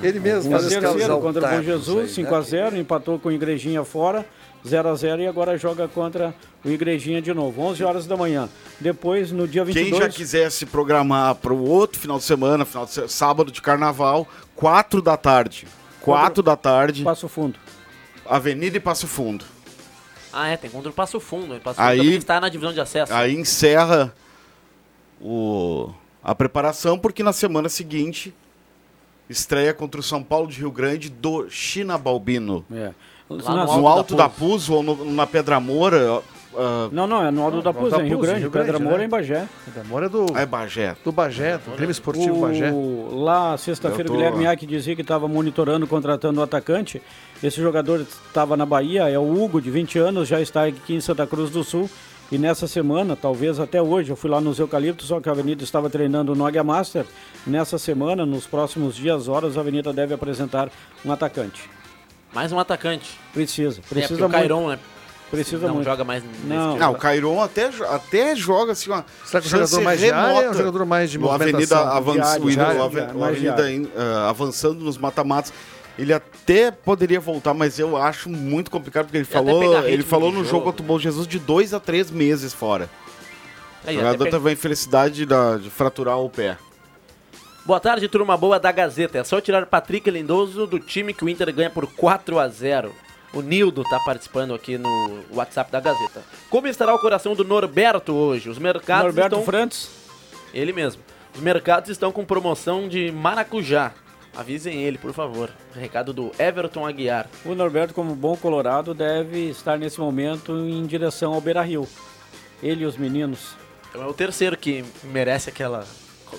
Ele 0.01 0.19
mesmo 0.19 0.49
Um 0.49 0.51
faz 0.51 0.65
esse 0.65 0.79
terceiro 0.79 0.99
causal 0.99 1.21
contra 1.21 1.45
o 1.45 1.49
Bom 1.57 1.61
Jesus, 1.63 2.11
isso 2.11 2.19
aí, 2.21 2.25
5x0, 2.25 2.77
empatou 2.77 3.19
com 3.19 3.29
o 3.29 3.31
Igrejinha 3.31 3.83
fora, 3.83 4.25
0x0 4.65 5.21
e 5.21 5.27
agora 5.27 5.57
joga 5.57 5.87
contra 5.87 6.33
o 6.63 6.69
Igrejinha 6.69 7.21
de 7.21 7.33
novo, 7.33 7.61
11 7.61 7.83
horas 7.83 8.07
da 8.07 8.15
manhã. 8.17 8.49
Depois, 8.79 9.31
no 9.31 9.47
dia 9.47 9.63
22... 9.63 9.91
Quem 9.91 10.01
já 10.01 10.09
quiser 10.09 10.51
se 10.51 10.65
programar 10.65 11.35
para 11.35 11.53
o 11.53 11.67
outro 11.67 11.99
final 11.99 12.17
de 12.17 12.23
semana, 12.23 12.65
final 12.65 12.85
de 12.85 13.11
sábado 13.11 13.51
de 13.51 13.61
carnaval, 13.61 14.27
4 14.55 15.01
da 15.01 15.15
tarde. 15.17 15.67
4 16.01 16.41
da 16.41 16.55
tarde, 16.55 17.03
Passo 17.03 17.27
Fundo. 17.27 17.59
Avenida 18.25 18.77
e 18.77 18.79
Passo 18.79 19.07
Fundo. 19.07 19.43
Ah, 20.31 20.47
é, 20.47 20.57
tem 20.57 20.69
contra 20.69 20.89
o 20.89 20.93
Passo 20.93 21.19
Fundo. 21.19 21.55
O 21.55 21.59
Passo 21.59 21.81
Aí- 21.81 21.97
Fundo 21.97 22.05
também 22.05 22.17
está 22.19 22.39
na 22.39 22.49
divisão 22.49 22.73
de 22.73 22.79
acesso. 22.79 23.13
Aí 23.13 23.35
encerra 23.35 24.13
o, 25.21 25.91
a 26.23 26.33
preparação, 26.35 26.97
porque 26.97 27.23
na 27.23 27.33
semana 27.33 27.67
seguinte 27.69 28.33
estreia 29.29 29.73
contra 29.73 29.99
o 29.99 30.03
São 30.03 30.23
Paulo 30.23 30.47
de 30.47 30.57
Rio 30.59 30.71
Grande 30.71 31.09
do 31.09 31.47
China 31.49 31.97
Balbino. 31.97 32.65
É. 32.71 32.91
Lá 33.29 33.65
no 33.65 33.77
No 33.81 33.87
Alto 33.87 34.15
da 34.15 34.23
da 34.23 34.29
Puz 34.29 34.69
ou 34.69 34.81
no- 34.81 35.05
na 35.05 35.27
Pedra 35.27 35.59
Moura. 35.59 36.19
ah, 36.57 36.89
Não, 36.91 37.05
não, 37.05 37.23
é 37.23 37.29
no 37.29 37.43
Alto 37.43 37.61
da 37.61 37.71
Puz, 37.71 37.91
da 37.91 38.03
em 38.03 38.07
Rio 38.07 38.17
Grande, 38.17 38.39
Rio 38.41 38.49
Pedra 38.49 38.69
Grande, 38.69 38.83
Moura 38.83 38.97
né? 38.97 39.05
em 39.05 39.07
Bagé. 39.09 39.47
O 39.77 39.79
amor 39.81 40.01
é 40.03 40.09
do, 40.09 40.25
é 40.35 40.45
Bagé. 40.47 40.95
do 41.05 41.11
Bagé, 41.11 41.59
do 41.59 41.71
Grêmio 41.75 41.91
Esportivo 41.91 42.41
Bagé. 42.41 42.71
O, 42.71 43.09
lá, 43.23 43.55
sexta-feira, 43.55 44.05
o 44.05 44.07
tô- 44.07 44.13
Guilherme 44.13 44.45
Iac 44.45 44.65
dizia 44.65 44.95
que 44.95 45.03
estava 45.03 45.27
monitorando, 45.27 45.85
contratando 45.85 46.39
o 46.39 46.43
atacante. 46.43 46.99
Esse 47.43 47.61
jogador 47.61 48.01
estava 48.01 48.57
na 48.57 48.65
Bahia, 48.65 49.07
é 49.07 49.19
o 49.19 49.31
Hugo, 49.43 49.61
de 49.61 49.69
20 49.69 49.99
anos, 49.99 50.27
já 50.27 50.41
está 50.41 50.63
aqui 50.65 50.95
em 50.95 50.99
Santa 50.99 51.27
Cruz 51.27 51.51
do 51.51 51.63
Sul. 51.63 51.87
E 52.31 52.37
nessa 52.37 52.67
semana, 52.67 53.15
talvez 53.15 53.59
até 53.59 53.81
hoje, 53.81 54.11
eu 54.11 54.15
fui 54.15 54.29
lá 54.29 54.39
nos 54.39 54.59
Eucaliptos, 54.59 55.07
só 55.07 55.19
que 55.19 55.27
a 55.27 55.31
Avenida 55.31 55.63
estava 55.63 55.89
treinando 55.89 56.35
no 56.35 56.45
Águia 56.45 56.63
Master. 56.63 57.05
Nessa 57.45 57.79
semana, 57.79 58.23
nos 58.25 58.45
próximos 58.45 58.95
dias, 58.95 59.27
horas, 59.27 59.57
a 59.57 59.61
Avenida 59.61 59.91
deve 59.91 60.13
apresentar 60.13 60.69
um 61.03 61.11
atacante. 61.11 61.67
Mais 62.31 62.51
um 62.51 62.59
atacante. 62.59 63.19
Precisa, 63.33 63.79
É, 63.79 63.89
precisa 63.89 64.13
o 64.19 64.29
muito. 64.29 64.31
Cairon, 64.33 64.67
né? 64.69 64.79
Precisa 65.31 65.67
não 65.67 65.75
muito. 65.75 65.85
joga 65.85 66.03
mais 66.03 66.23
Não. 66.43 66.75
Não, 66.77 66.91
o 66.91 66.95
Cairon 66.95 67.41
até, 67.41 67.69
até 67.89 68.35
joga 68.35 68.71
assim, 68.73 68.89
uma 68.89 69.05
Será 69.25 69.41
que 69.41 69.47
o 69.47 69.49
jogador 69.49 69.81
mais 69.81 69.99
de 69.99 70.11
área 70.11 70.21
ou 70.21 70.27
remota 70.39 70.49
um 70.49 70.57
jogador 70.57 70.85
mais 70.85 71.11
de 71.11 71.17
Avenida, 71.17 71.37
movimentação? 71.37 71.87
avanç, 71.87 72.15
Diário, 72.15 72.45
o, 72.45 72.49
diário, 72.51 72.79
o 72.79 72.83
Ave- 72.83 72.95
diário, 72.95 73.15
o 73.15 73.19
mais 73.19 73.47
Avenida 73.47 73.89
avançando 74.27 74.83
nos 74.83 74.97
mata-matas. 74.97 75.53
Ele 75.99 76.13
até 76.13 76.71
poderia 76.71 77.19
voltar, 77.19 77.53
mas 77.53 77.77
eu 77.77 77.97
acho 77.97 78.29
muito 78.29 78.71
complicado, 78.71 79.05
porque 79.05 79.17
ele 79.17 79.23
E 79.23 79.27
falou, 79.27 79.85
ele 79.85 80.03
falou 80.03 80.29
no 80.31 80.37
jogo. 80.37 80.49
jogo 80.49 80.63
contra 80.65 80.81
o 80.81 80.85
Bom 80.85 80.97
Jesus 80.97 81.27
de 81.27 81.37
dois 81.39 81.73
a 81.73 81.79
três 81.79 82.09
meses 82.09 82.53
fora. 82.53 82.89
Aí, 83.85 83.97
o 83.97 83.99
jogador 83.99 84.29
teve 84.29 84.49
a 84.49 84.51
infelicidade 84.53 85.25
da- 85.25 85.57
de 85.57 85.69
fraturar 85.69 86.17
o 86.19 86.29
pé. 86.29 86.57
Boa 87.65 87.79
tarde, 87.79 88.07
turma 88.07 88.37
boa 88.37 88.57
da 88.59 88.71
Gazeta. 88.71 89.17
É 89.17 89.23
só 89.23 89.41
tirar 89.41 89.65
Patrick 89.65 90.09
Lindoso 90.09 90.65
do 90.65 90.79
time 90.79 91.13
que 91.13 91.23
o 91.25 91.29
Inter 91.29 91.53
ganha 91.53 91.69
por 91.69 91.85
4 91.85 92.39
a 92.39 92.47
0 92.47 92.93
O 93.33 93.41
Nildo 93.41 93.83
tá 93.83 93.99
participando 93.99 94.55
aqui 94.55 94.75
no 94.77 95.23
WhatsApp 95.31 95.71
da 95.71 95.79
Gazeta. 95.79 96.23
Como 96.49 96.65
estará 96.67 96.95
o 96.95 96.99
coração 96.99 97.35
do 97.35 97.43
Norberto 97.43 98.11
hoje? 98.11 98.49
Os 98.49 98.57
mercados 98.57 99.03
Norberto 99.13 99.37
estão... 99.37 99.69
Ele 100.51 100.73
mesmo. 100.73 101.03
Os 101.35 101.39
mercados 101.41 101.91
estão 101.91 102.11
com 102.11 102.25
promoção 102.25 102.87
de 102.87 103.11
maracujá. 103.11 103.91
Avisem 104.39 104.81
ele, 104.83 104.97
por 104.97 105.11
favor. 105.13 105.49
Recado 105.75 106.13
do 106.13 106.31
Everton 106.39 106.85
Aguiar. 106.87 107.27
o 107.43 107.53
Norberto, 107.53 107.93
como 107.93 108.15
bom 108.15 108.37
colorado, 108.37 108.93
deve 108.93 109.49
estar 109.49 109.77
nesse 109.77 109.99
momento 109.99 110.53
em 110.57 110.85
direção 110.85 111.33
ao 111.33 111.41
Beira 111.41 111.61
Rio. 111.61 111.85
Ele 112.63 112.83
e 112.83 112.85
os 112.85 112.95
meninos. 112.95 113.55
Então 113.89 114.01
é 114.01 114.05
o 114.07 114.13
terceiro 114.13 114.55
que 114.57 114.85
merece 115.03 115.49
aquela... 115.49 115.85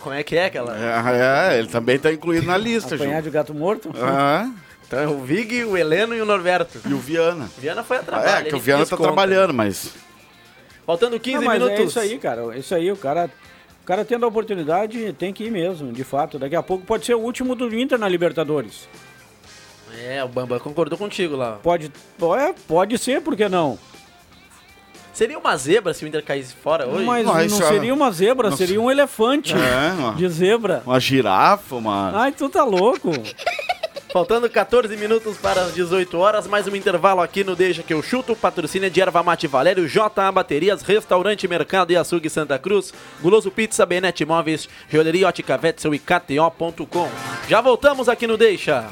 Como 0.00 0.14
é 0.14 0.22
que 0.22 0.34
é 0.36 0.46
aquela... 0.46 0.74
É, 0.78 1.52
é, 1.54 1.58
ele 1.58 1.68
também 1.68 1.96
está 1.96 2.10
incluído 2.12 2.46
na 2.46 2.56
lista, 2.56 2.96
Ju. 2.96 3.02
Apanhar 3.02 3.20
de 3.22 3.30
gato 3.30 3.52
morto? 3.52 3.90
Ah, 4.00 4.48
Então 4.86 4.98
é 4.98 5.06
o 5.06 5.18
Vig, 5.22 5.64
o 5.64 5.76
Heleno 5.76 6.14
e 6.14 6.20
o 6.22 6.24
Norberto. 6.24 6.80
e 6.88 6.94
o 6.94 6.98
Viana. 6.98 7.50
Viana 7.58 7.82
foi 7.84 7.98
a 7.98 8.02
trabalho. 8.02 8.46
é, 8.46 8.48
que 8.48 8.54
o 8.54 8.58
Viana 8.60 8.84
tá 8.86 8.96
conta. 8.96 9.02
trabalhando, 9.08 9.52
mas. 9.52 9.92
Faltando 10.86 11.20
15 11.20 11.36
Não, 11.38 11.44
mas 11.44 11.62
minutos. 11.62 11.80
é 11.80 11.84
isso 11.84 12.00
aí, 12.00 12.18
cara. 12.18 12.56
Isso 12.56 12.74
aí, 12.74 12.90
o 12.90 12.96
cara, 12.96 13.28
cara 13.90 14.04
tendo 14.04 14.24
a 14.24 14.28
oportunidade 14.28 15.12
tem 15.14 15.32
que 15.32 15.42
ir 15.44 15.50
mesmo, 15.50 15.92
de 15.92 16.04
fato. 16.04 16.38
Daqui 16.38 16.54
a 16.54 16.62
pouco 16.62 16.84
pode 16.86 17.04
ser 17.04 17.14
o 17.14 17.18
último 17.20 17.56
do 17.56 17.74
Inter 17.76 17.98
na 17.98 18.08
Libertadores. 18.08 18.88
É, 20.06 20.22
o 20.22 20.28
Bamba 20.28 20.60
concordou 20.60 20.96
contigo 20.96 21.34
lá. 21.34 21.58
Pode, 21.60 21.90
é, 22.38 22.54
pode 22.68 22.96
ser, 22.98 23.20
por 23.20 23.34
que 23.36 23.48
não? 23.48 23.76
Seria 25.12 25.36
uma 25.36 25.56
zebra 25.56 25.92
se 25.92 26.04
o 26.04 26.08
Inter 26.08 26.22
caísse 26.24 26.54
fora 26.54 26.86
hoje? 26.86 27.04
Mas 27.04 27.26
Não, 27.26 27.34
não, 27.34 27.44
isso 27.44 27.60
é- 27.64 27.66
seria 27.66 27.92
uma 27.92 28.12
zebra, 28.12 28.52
seria 28.52 28.80
um 28.80 28.88
elefante 28.88 29.52
É, 29.54 29.92
uma, 29.92 30.14
de 30.14 30.28
zebra. 30.28 30.82
uma 30.86 31.00
girafa, 31.00 31.74
uma. 31.74 32.12
Ai, 32.14 32.30
tu 32.30 32.48
tá 32.48 32.62
louco. 32.62 33.10
Faltando 34.12 34.50
14 34.50 34.96
minutos 34.96 35.36
para 35.36 35.62
as 35.62 35.74
18 35.74 36.18
horas, 36.18 36.46
mais 36.48 36.66
um 36.66 36.74
intervalo 36.74 37.20
aqui 37.20 37.44
no 37.44 37.54
Deixa 37.54 37.80
que 37.82 37.94
eu 37.94 38.02
chuto. 38.02 38.34
Patrocínio 38.34 38.90
de 38.90 39.00
Erva 39.00 39.22
Mate 39.22 39.46
Valério, 39.46 39.86
JA 39.88 40.32
Baterias, 40.32 40.82
Restaurante 40.82 41.46
Mercado 41.46 41.92
e 41.92 41.96
Açougue 41.96 42.28
Santa 42.28 42.58
Cruz, 42.58 42.92
Guloso 43.22 43.52
Pizza, 43.52 43.86
Benete 43.86 44.24
Imóveis, 44.24 44.68
Joalheria 44.88 45.28
Ótica 45.28 45.58
Wetzel 45.62 45.94
e 45.94 45.98
KTO.com. 46.00 47.08
Já 47.48 47.60
voltamos 47.60 48.08
aqui 48.08 48.26
no 48.26 48.36
Deixa. 48.36 48.88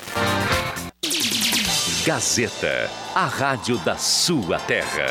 Gazeta, 2.06 2.88
a 3.12 3.24
rádio 3.24 3.76
da 3.78 3.96
sua 3.96 4.60
terra. 4.60 5.06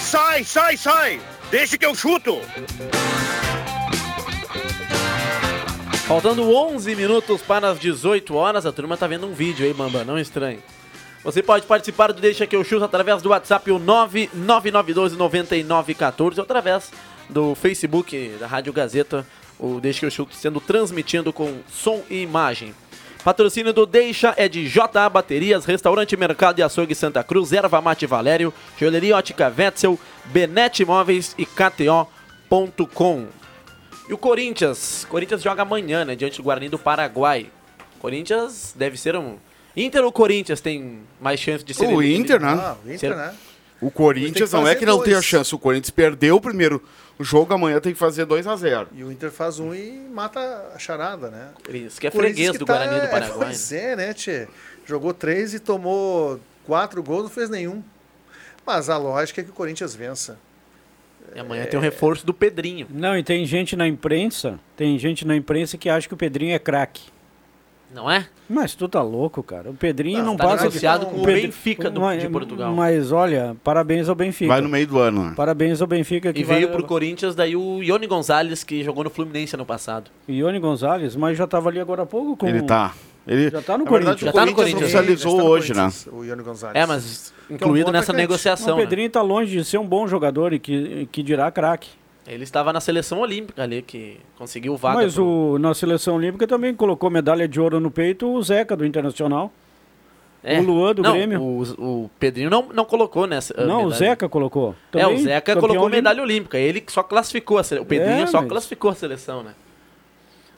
Sai, 0.00 0.44
sai, 0.44 0.76
sai! 0.78 1.20
Deixa 1.50 1.76
que 1.76 1.84
eu 1.84 1.94
chuto! 1.94 2.40
Faltando 6.12 6.54
11 6.54 6.94
minutos 6.94 7.40
para 7.40 7.70
as 7.70 7.80
18 7.80 8.34
horas, 8.34 8.66
a 8.66 8.72
turma 8.72 8.98
tá 8.98 9.06
vendo 9.06 9.26
um 9.26 9.32
vídeo 9.32 9.64
aí, 9.64 9.72
Bamba, 9.72 10.04
não 10.04 10.18
estranhe. 10.18 10.58
Você 11.24 11.42
pode 11.42 11.64
participar 11.64 12.12
do 12.12 12.20
Deixa 12.20 12.46
que 12.46 12.54
eu 12.54 12.62
chuto 12.62 12.84
através 12.84 13.22
do 13.22 13.30
WhatsApp 13.30 13.70
o 13.70 13.80
999129914 13.80 16.36
ou 16.36 16.44
através 16.44 16.92
do 17.30 17.54
Facebook 17.54 18.36
da 18.38 18.46
Rádio 18.46 18.74
Gazeta, 18.74 19.26
o 19.58 19.80
Deixa 19.80 20.00
que 20.00 20.04
eu 20.04 20.10
chuto 20.10 20.34
sendo 20.34 20.60
transmitido 20.60 21.32
com 21.32 21.60
som 21.66 22.02
e 22.10 22.20
imagem. 22.20 22.74
Patrocínio 23.24 23.72
do 23.72 23.86
Deixa 23.86 24.34
é 24.36 24.50
de 24.50 24.68
JA 24.68 25.08
Baterias, 25.08 25.64
Restaurante 25.64 26.14
Mercado 26.14 26.58
e 26.58 26.62
Açougue 26.62 26.94
Santa 26.94 27.24
Cruz, 27.24 27.54
Erva 27.54 27.80
Mate 27.80 28.04
Valério, 28.04 28.52
Joalheria 28.78 29.16
Ótica 29.16 29.50
Wetzel, 29.56 29.98
Benete 30.26 30.82
Imóveis 30.82 31.34
e 31.38 31.46
KTO.com. 31.46 33.28
E 34.12 34.14
o 34.14 34.18
Corinthians? 34.18 35.06
Corinthians 35.08 35.42
joga 35.42 35.62
amanhã, 35.62 36.04
né? 36.04 36.14
Diante 36.14 36.36
do 36.36 36.42
Guarani 36.42 36.68
do 36.68 36.78
Paraguai. 36.78 37.50
Corinthians 37.98 38.74
deve 38.76 38.98
ser 38.98 39.16
um. 39.16 39.38
Inter 39.74 40.04
ou 40.04 40.12
Corinthians 40.12 40.60
tem 40.60 41.00
mais 41.18 41.40
chance 41.40 41.64
de 41.64 41.72
ser 41.72 41.86
O 41.86 42.02
Inter, 42.02 42.38
né? 42.38 42.48
Ah, 42.52 42.76
o 42.84 42.86
Inter, 42.92 42.98
Ser- 42.98 43.16
né? 43.16 43.34
O 43.80 43.90
Corinthians 43.90 44.50
Tem 44.50 44.60
não 44.60 44.68
é 44.68 44.74
que 44.74 44.84
não 44.84 45.02
tenha 45.02 45.16
dois. 45.16 45.24
chance. 45.24 45.54
O 45.54 45.58
Corinthians 45.58 45.88
perdeu 45.88 46.36
o 46.36 46.40
primeiro, 46.42 46.84
jogo 47.18 47.54
amanhã 47.54 47.80
tem 47.80 47.94
que 47.94 47.98
fazer 47.98 48.26
2 48.26 48.46
a 48.46 48.54
0 48.54 48.88
E 48.94 49.02
o 49.02 49.10
Inter 49.10 49.30
faz 49.30 49.58
um 49.58 49.74
e 49.74 49.92
mata 50.12 50.38
a 50.74 50.78
charada, 50.78 51.30
né? 51.30 51.48
Isso 51.70 51.98
que 51.98 52.06
é 52.06 52.10
freguês 52.10 52.50
que 52.50 52.58
do 52.58 52.66
tá- 52.66 52.74
Guarani 52.74 53.00
do 53.00 53.06
é, 53.06 53.08
Paraguai. 53.08 53.38
né? 53.38 53.44
Pois 53.46 53.72
é, 53.72 53.96
né, 53.96 54.12
Tchê? 54.12 54.46
Jogou 54.84 55.14
três 55.14 55.54
e 55.54 55.58
tomou 55.58 56.38
quatro 56.66 57.02
gols, 57.02 57.22
não 57.22 57.30
fez 57.30 57.48
nenhum. 57.48 57.82
Mas 58.66 58.90
a 58.90 58.98
lógica 58.98 59.40
é 59.40 59.44
que 59.44 59.50
o 59.50 59.54
Corinthians 59.54 59.94
vença. 59.94 60.38
E 61.34 61.40
amanhã 61.40 61.64
tem 61.66 61.78
o 61.78 61.82
reforço 61.82 62.26
do 62.26 62.34
Pedrinho. 62.34 62.86
Não, 62.90 63.16
e 63.16 63.22
tem 63.22 63.44
gente 63.46 63.74
na 63.76 63.86
imprensa, 63.88 64.58
tem 64.76 64.98
gente 64.98 65.26
na 65.26 65.34
imprensa 65.34 65.78
que 65.78 65.88
acha 65.88 66.06
que 66.06 66.14
o 66.14 66.16
Pedrinho 66.16 66.54
é 66.54 66.58
craque. 66.58 67.02
Não 67.94 68.10
é? 68.10 68.26
Mas 68.48 68.74
tu 68.74 68.88
tá 68.88 69.02
louco, 69.02 69.42
cara. 69.42 69.68
O 69.70 69.74
Pedrinho 69.74 70.18
Não, 70.20 70.24
não, 70.28 70.36
tá 70.36 70.44
passa... 70.44 70.64
negociado 70.64 71.04
com 71.06 71.20
o 71.20 71.24
Pedri- 71.24 71.42
Benfica 71.42 71.90
do- 71.90 72.00
mas, 72.00 72.22
de 72.22 72.28
Portugal. 72.28 72.72
Mas 72.74 73.12
olha, 73.12 73.54
parabéns 73.62 74.08
ao 74.08 74.14
Benfica. 74.14 74.48
Vai 74.48 74.62
no 74.62 74.68
meio 74.70 74.86
do 74.86 74.98
ano. 74.98 75.24
né? 75.26 75.32
Parabéns 75.36 75.78
ao 75.80 75.86
Benfica 75.86 76.32
que 76.32 76.40
E 76.40 76.44
veio 76.44 76.68
vai... 76.68 76.76
pro 76.76 76.86
Corinthians 76.86 77.34
daí 77.34 77.54
o 77.54 77.82
Ione 77.82 78.06
Gonzalez, 78.06 78.64
que 78.64 78.82
jogou 78.82 79.04
no 79.04 79.10
Fluminense 79.10 79.54
ano 79.54 79.66
passado. 79.66 80.10
Ione 80.26 80.58
Gonzalez, 80.58 81.14
mas 81.16 81.36
já 81.36 81.46
tava 81.46 81.68
ali 81.68 81.80
agora 81.80 82.02
há 82.04 82.06
pouco 82.06 82.34
com... 82.34 82.48
Ele 82.48 82.62
tá. 82.62 82.94
Ele, 83.26 83.50
Já 83.50 83.62
tá 83.62 83.78
no 83.78 83.84
verdade, 83.84 84.04
Corinthians. 84.04 84.22
o 84.22 84.24
Já 84.26 84.32
tá 84.32 84.46
no 84.46 84.54
Corinthians 84.54 84.82
oficializou 84.82 85.32
Está 85.32 85.42
no 85.44 85.48
hoje, 85.50 85.68
né? 85.74 85.80
Corinthians, 85.82 86.08
O 86.12 86.24
Iano 86.24 86.42
Gonzalez. 86.44 86.76
É, 86.76 86.86
mas 86.86 87.32
é 87.48 87.52
um 87.52 87.56
incluído 87.56 87.86
bom 87.86 87.92
nessa 87.92 88.12
negociação. 88.12 88.74
o 88.74 88.76
né? 88.78 88.82
Pedrinho 88.82 89.10
tá 89.10 89.22
longe 89.22 89.56
de 89.56 89.64
ser 89.64 89.78
um 89.78 89.86
bom 89.86 90.06
jogador 90.08 90.52
e 90.52 90.58
que, 90.58 91.08
que 91.12 91.22
dirá 91.22 91.50
craque. 91.50 91.88
Ele 92.26 92.44
estava 92.44 92.72
na 92.72 92.80
seleção 92.80 93.20
olímpica 93.20 93.62
ali, 93.62 93.82
que 93.82 94.18
conseguiu 94.38 94.76
vaga. 94.76 94.96
Mas 94.96 95.14
pro- 95.14 95.24
o, 95.54 95.58
na 95.58 95.72
seleção 95.74 96.16
olímpica 96.16 96.46
também 96.46 96.74
colocou 96.74 97.10
medalha 97.10 97.46
de 97.48 97.60
ouro 97.60 97.78
no 97.80 97.90
peito 97.90 98.28
o 98.32 98.42
Zeca 98.42 98.76
do 98.76 98.84
Internacional. 98.86 99.52
É. 100.44 100.58
o 100.58 100.62
Luan 100.64 100.92
do 100.92 101.02
não, 101.02 101.12
Grêmio. 101.12 101.40
O, 101.40 101.62
o 102.04 102.10
Pedrinho 102.18 102.50
não, 102.50 102.68
não 102.74 102.84
colocou 102.84 103.28
nessa. 103.28 103.54
não, 103.64 103.82
o 103.82 103.84
medalha. 103.84 103.94
Zeca 103.96 104.28
colocou. 104.28 104.74
É, 104.92 104.98
o 105.06 105.10
Também 105.10 105.18
Zeca 105.22 105.54
colocou 105.54 105.76
olímpico. 105.82 105.96
medalha 105.96 106.22
olímpica. 106.22 106.58
Ele 106.58 106.82
só 106.88 107.02
classificou 107.04 107.58
a 107.58 107.62
seleção. 107.62 107.84
O 107.84 107.88
Pedrinho 107.88 108.22
É, 108.24 108.26
só 108.26 108.40
mas- 108.40 108.48
classificou 108.50 108.90
a 108.90 108.94
seleção, 108.96 109.44
né? 109.44 109.52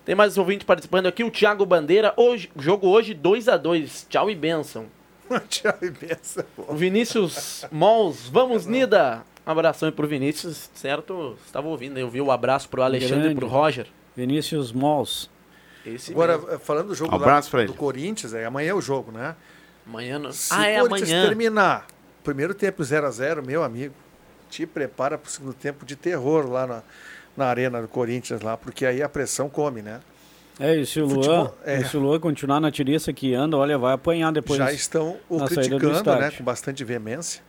Tem 0.05 0.15
mais 0.15 0.37
ouvinte 0.37 0.65
participando 0.65 1.07
aqui, 1.07 1.25
o 1.25 1.31
Thiago 1.31 1.65
Bandeira. 1.65 2.13
Hoje, 2.17 2.51
jogo 2.59 2.89
hoje 2.89 3.15
2 3.15 3.49
a 3.49 3.57
2 3.57 4.07
Tchau 4.09 4.31
e 4.31 4.35
benção. 4.35 4.87
Tchau 5.49 5.75
e 5.81 5.91
benção. 5.91 6.45
O 6.59 6.75
Vinícius 6.75 7.65
Mols, 7.73 8.29
vamos, 8.29 8.67
Nida! 8.67 9.23
Um 9.47 9.51
abração 9.51 9.89
aí 9.89 9.93
pro 9.95 10.07
Vinícius, 10.07 10.71
certo? 10.75 11.37
Estava 11.45 11.69
ouvindo, 11.69 11.99
eu 11.99 12.09
vi 12.09 12.21
o 12.21 12.31
abraço 12.31 12.69
pro 12.69 12.83
Alexandre 12.83 13.17
e 13.17 13.23
Grande. 13.23 13.35
pro 13.37 13.47
Roger. 13.47 13.87
Vinícius 14.17 14.73
Mols. 14.73 15.31
Esse 15.85 16.13
Agora, 16.13 16.39
mesmo. 16.39 16.59
falando 16.61 16.89
do 16.89 16.95
jogo 16.95 17.15
Abraço 17.15 17.55
lá 17.55 17.65
do 17.65 17.75
Corinthians, 17.75 18.33
é, 18.33 18.47
amanhã 18.47 18.71
é 18.71 18.75
o 18.75 18.81
jogo, 18.81 19.13
né? 19.13 19.37
amanhã. 19.87 20.19
No... 20.19 20.33
Se 20.33 20.53
Ah, 20.53 20.67
é 20.67 20.83
o 20.83 20.89
Corinthians 20.89 21.11
amanhã. 21.11 21.29
terminar 21.29 21.87
primeiro 22.23 22.55
tempo 22.55 22.83
0 22.83 23.07
a 23.07 23.11
0 23.11 23.45
meu 23.45 23.63
amigo, 23.63 23.95
te 24.49 24.65
prepara 24.67 25.19
pro 25.19 25.31
segundo 25.31 25.53
tempo 25.53 25.85
de 25.85 25.95
terror 25.95 26.51
lá 26.51 26.67
na, 26.67 26.83
na 27.37 27.47
arena 27.47 27.81
do 27.81 27.89
Corinthians 27.89 28.41
lá, 28.41 28.57
porque 28.57 28.87
aí 28.87 29.03
a 29.03 29.09
pressão 29.09 29.49
come, 29.49 29.83
né? 29.83 30.01
É, 30.59 30.77
e 30.77 30.87
se 30.87 31.01
o 31.01 31.05
Luan, 31.07 31.15
Futebol, 31.15 31.59
é. 31.65 31.81
e 31.81 31.85
se 31.85 31.97
o 31.97 32.01
Luan 32.01 32.21
continuar 32.21 32.61
na 32.61 32.71
tiriça 32.71 33.13
que 33.13 33.35
anda, 33.35 33.57
olha, 33.57 33.77
vai 33.77 33.93
apanhar 33.93 34.33
depois. 34.33 34.59
Já 34.59 34.73
estão 34.73 35.17
o 35.29 35.45
criticando, 35.45 36.15
né, 36.15 36.31
com 36.31 36.45
bastante 36.45 36.85
veemência. 36.85 37.43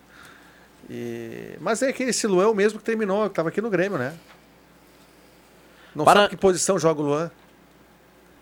E... 0.89 1.51
Mas 1.59 1.81
é 1.83 1.93
que 1.93 2.03
esse 2.03 2.25
Luan 2.25 2.45
é 2.45 2.47
o 2.47 2.55
mesmo 2.55 2.79
que 2.79 2.85
terminou, 2.85 3.23
que 3.23 3.29
estava 3.29 3.49
aqui 3.49 3.61
no 3.61 3.69
Grêmio, 3.69 3.97
né? 3.97 4.13
Não 5.95 6.03
Para- 6.03 6.21
sabe 6.21 6.29
que 6.31 6.37
posição 6.37 6.77
joga 6.79 7.01
o 7.01 7.05
Luan. 7.05 7.31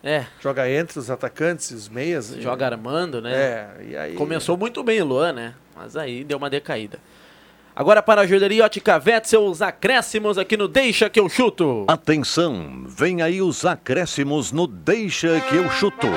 É, 0.06 0.26
Joga 0.42 0.70
entre 0.70 1.00
os 1.00 1.10
atacantes, 1.10 1.72
os 1.72 1.88
meias. 1.88 2.30
e- 2.32 2.42
joga 2.42 2.66
armando, 2.66 3.22
né? 3.22 3.34
É, 3.34 3.70
e 3.90 3.96
aí... 3.96 4.16
Começou 4.16 4.58
muito 4.58 4.84
bem 4.84 5.02
o 5.02 5.06
Luan, 5.06 5.32
né? 5.32 5.56
Mas 5.76 5.96
aí 5.96 6.26
deu 6.26 6.38
uma 6.38 6.50
decaída. 6.50 7.00
Agora 7.76 8.04
para 8.04 8.22
a 8.22 8.28
joalheria 8.28 8.66
Ótica 8.66 9.02
Wetzel, 9.04 9.46
os 9.46 9.62
acréscimos 9.62 10.38
aqui 10.38 10.56
no 10.56 10.68
Deixa 10.68 11.10
que 11.10 11.20
eu 11.20 11.28
chuto. 11.28 11.86
Atenção, 11.88 12.84
vem 12.88 13.22
aí 13.24 13.42
os 13.42 13.66
acréscimos 13.66 14.52
no 14.52 14.68
Deixa 14.68 15.40
que 15.50 15.56
eu 15.56 15.70
chuto. 15.72 16.08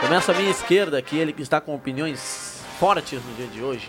Começa 0.00 0.32
à 0.32 0.34
minha 0.34 0.50
esquerda 0.50 0.98
aqui, 0.98 1.16
ele 1.16 1.32
que 1.32 1.40
está 1.42 1.60
com 1.62 1.74
opiniões 1.74 2.62
fortes 2.78 3.20
no 3.24 3.34
dia 3.36 3.46
de 3.46 3.62
hoje. 3.62 3.88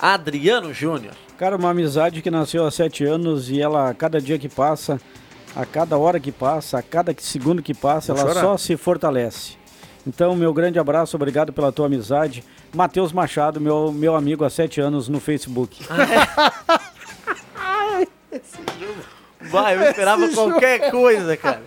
Adriano 0.00 0.72
Júnior. 0.72 1.12
Cara, 1.36 1.56
uma 1.56 1.70
amizade 1.70 2.22
que 2.22 2.30
nasceu 2.30 2.64
há 2.64 2.70
sete 2.70 3.04
anos 3.04 3.50
e 3.50 3.60
ela, 3.60 3.90
a 3.90 3.94
cada 3.94 4.20
dia 4.20 4.38
que 4.38 4.48
passa, 4.48 5.00
a 5.56 5.66
cada 5.66 5.98
hora 5.98 6.20
que 6.20 6.30
passa, 6.30 6.78
a 6.78 6.82
cada 6.82 7.14
segundo 7.18 7.62
que 7.62 7.74
passa, 7.74 8.14
Vou 8.14 8.22
ela 8.22 8.32
chorar. 8.32 8.46
só 8.46 8.56
se 8.56 8.76
fortalece. 8.76 9.59
Então, 10.06 10.34
meu 10.34 10.52
grande 10.52 10.78
abraço, 10.78 11.16
obrigado 11.16 11.52
pela 11.52 11.70
tua 11.70 11.86
amizade. 11.86 12.42
Matheus 12.74 13.12
Machado, 13.12 13.60
meu, 13.60 13.92
meu 13.92 14.16
amigo 14.16 14.44
há 14.44 14.50
sete 14.50 14.80
anos 14.80 15.08
no 15.08 15.20
Facebook. 15.20 15.84
Vai, 19.40 19.76
eu 19.76 19.82
esperava 19.90 20.28
qualquer 20.28 20.90
coisa, 20.90 21.36
cara. 21.36 21.62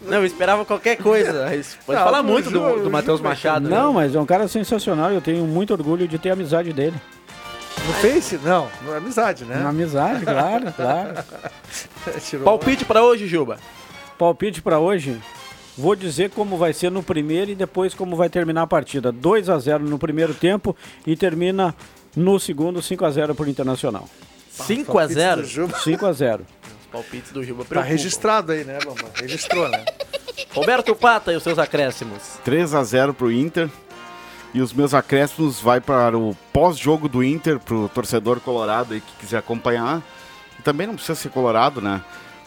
Não, 0.00 0.18
eu 0.18 0.26
esperava 0.26 0.64
qualquer 0.64 0.96
coisa. 0.96 1.44
Pode 1.86 1.98
Não, 1.98 2.04
falar 2.04 2.22
muito 2.22 2.50
jogo, 2.50 2.78
do, 2.78 2.84
do 2.84 2.90
Matheus 2.90 3.18
jogo 3.18 3.28
é 3.28 3.30
Machado. 3.30 3.68
né? 3.68 3.76
Não, 3.76 3.92
mas 3.92 4.14
é 4.14 4.20
um 4.20 4.26
cara 4.26 4.48
sensacional 4.48 5.10
eu 5.10 5.20
tenho 5.20 5.44
muito 5.46 5.72
orgulho 5.72 6.08
de 6.08 6.18
ter 6.18 6.30
a 6.30 6.32
amizade 6.32 6.72
dele. 6.72 6.96
No 7.86 7.92
Face? 7.94 8.38
Não, 8.42 8.68
não 8.82 8.94
é 8.94 8.98
amizade, 8.98 9.44
né? 9.44 9.58
Uma 9.58 9.70
amizade, 9.70 10.24
claro, 10.24 10.72
claro. 10.76 11.14
Palpite 12.44 12.84
pra 12.84 13.02
hoje, 13.02 13.26
Juba. 13.26 13.58
Palpite 14.18 14.62
pra 14.62 14.78
hoje. 14.78 15.20
Vou 15.76 15.96
dizer 15.96 16.30
como 16.30 16.56
vai 16.58 16.72
ser 16.72 16.90
no 16.90 17.02
primeiro 17.02 17.50
e 17.50 17.54
depois 17.54 17.94
como 17.94 18.14
vai 18.16 18.28
terminar 18.28 18.62
a 18.62 18.66
partida. 18.66 19.10
2 19.10 19.48
a 19.48 19.58
0 19.58 19.84
no 19.84 19.98
primeiro 19.98 20.34
tempo 20.34 20.76
e 21.06 21.16
termina 21.16 21.74
no 22.14 22.38
segundo 22.38 22.82
5 22.82 23.04
a 23.04 23.10
0 23.10 23.34
pro 23.34 23.48
Internacional. 23.48 24.06
5 24.50 24.90
a 24.90 24.94
Palpites 24.94 25.16
0 25.16 25.40
do 25.42 25.48
Juba. 25.48 25.78
5 25.78 26.06
a 26.06 26.12
0. 26.12 26.46
Os 26.82 26.86
palpites 26.92 27.32
do 27.32 27.42
Juba 27.42 27.62
Tá 27.62 27.68
preocupam. 27.70 27.90
registrado 27.90 28.52
aí, 28.52 28.64
né, 28.64 28.78
Bamba? 28.84 29.08
Registrou, 29.14 29.66
né? 29.68 29.82
Roberto 30.52 30.94
Pata 30.94 31.32
e 31.32 31.36
os 31.36 31.42
seus 31.42 31.58
acréscimos. 31.58 32.20
3 32.44 32.74
a 32.74 32.84
0 32.84 33.14
pro 33.14 33.32
Inter. 33.32 33.70
E 34.52 34.60
os 34.60 34.74
meus 34.74 34.92
acréscimos 34.92 35.58
vai 35.60 35.80
para 35.80 36.18
o 36.18 36.36
pós-jogo 36.52 37.08
do 37.08 37.24
Inter, 37.24 37.58
pro 37.58 37.88
torcedor 37.88 38.38
colorado 38.40 38.92
aí 38.92 39.00
que 39.00 39.12
quiser 39.20 39.38
acompanhar. 39.38 40.02
E 40.58 40.62
também 40.62 40.86
não 40.86 40.94
precisa 40.94 41.14
ser 41.14 41.30
colorado, 41.30 41.80
né? 41.80 42.02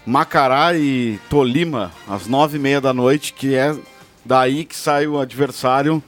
Macará 0.06 0.76
e 0.78 1.20
Tolima, 1.30 1.91
às 2.08 2.28
nove 2.28 2.58
e 2.58 2.60
meia 2.60 2.80
da 2.80 2.93
noite, 2.93 3.34
que 3.34 3.56
é 3.56 3.76
daí 4.24 4.64
que 4.64 4.76
sai 4.76 5.08
o 5.08 5.20
adversário, 5.20 6.01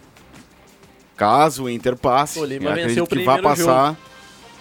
caso 1.15 1.63
o 1.63 1.69
Inter 1.69 1.95
passe. 1.95 2.39
Tolima 2.39 2.73
venceu 2.75 3.05
o 3.05 3.07
que 3.07 3.23
vai 3.23 3.41
passar 3.41 3.95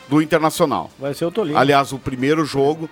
do 0.09 0.23
Internacional. 0.23 0.91
Vai 0.99 1.13
ser 1.13 1.27
o 1.27 1.31
Tolima. 1.31 1.61
Aliás, 1.61 1.93
o 1.93 1.99
primeiro 1.99 2.45
jogo 2.45 2.89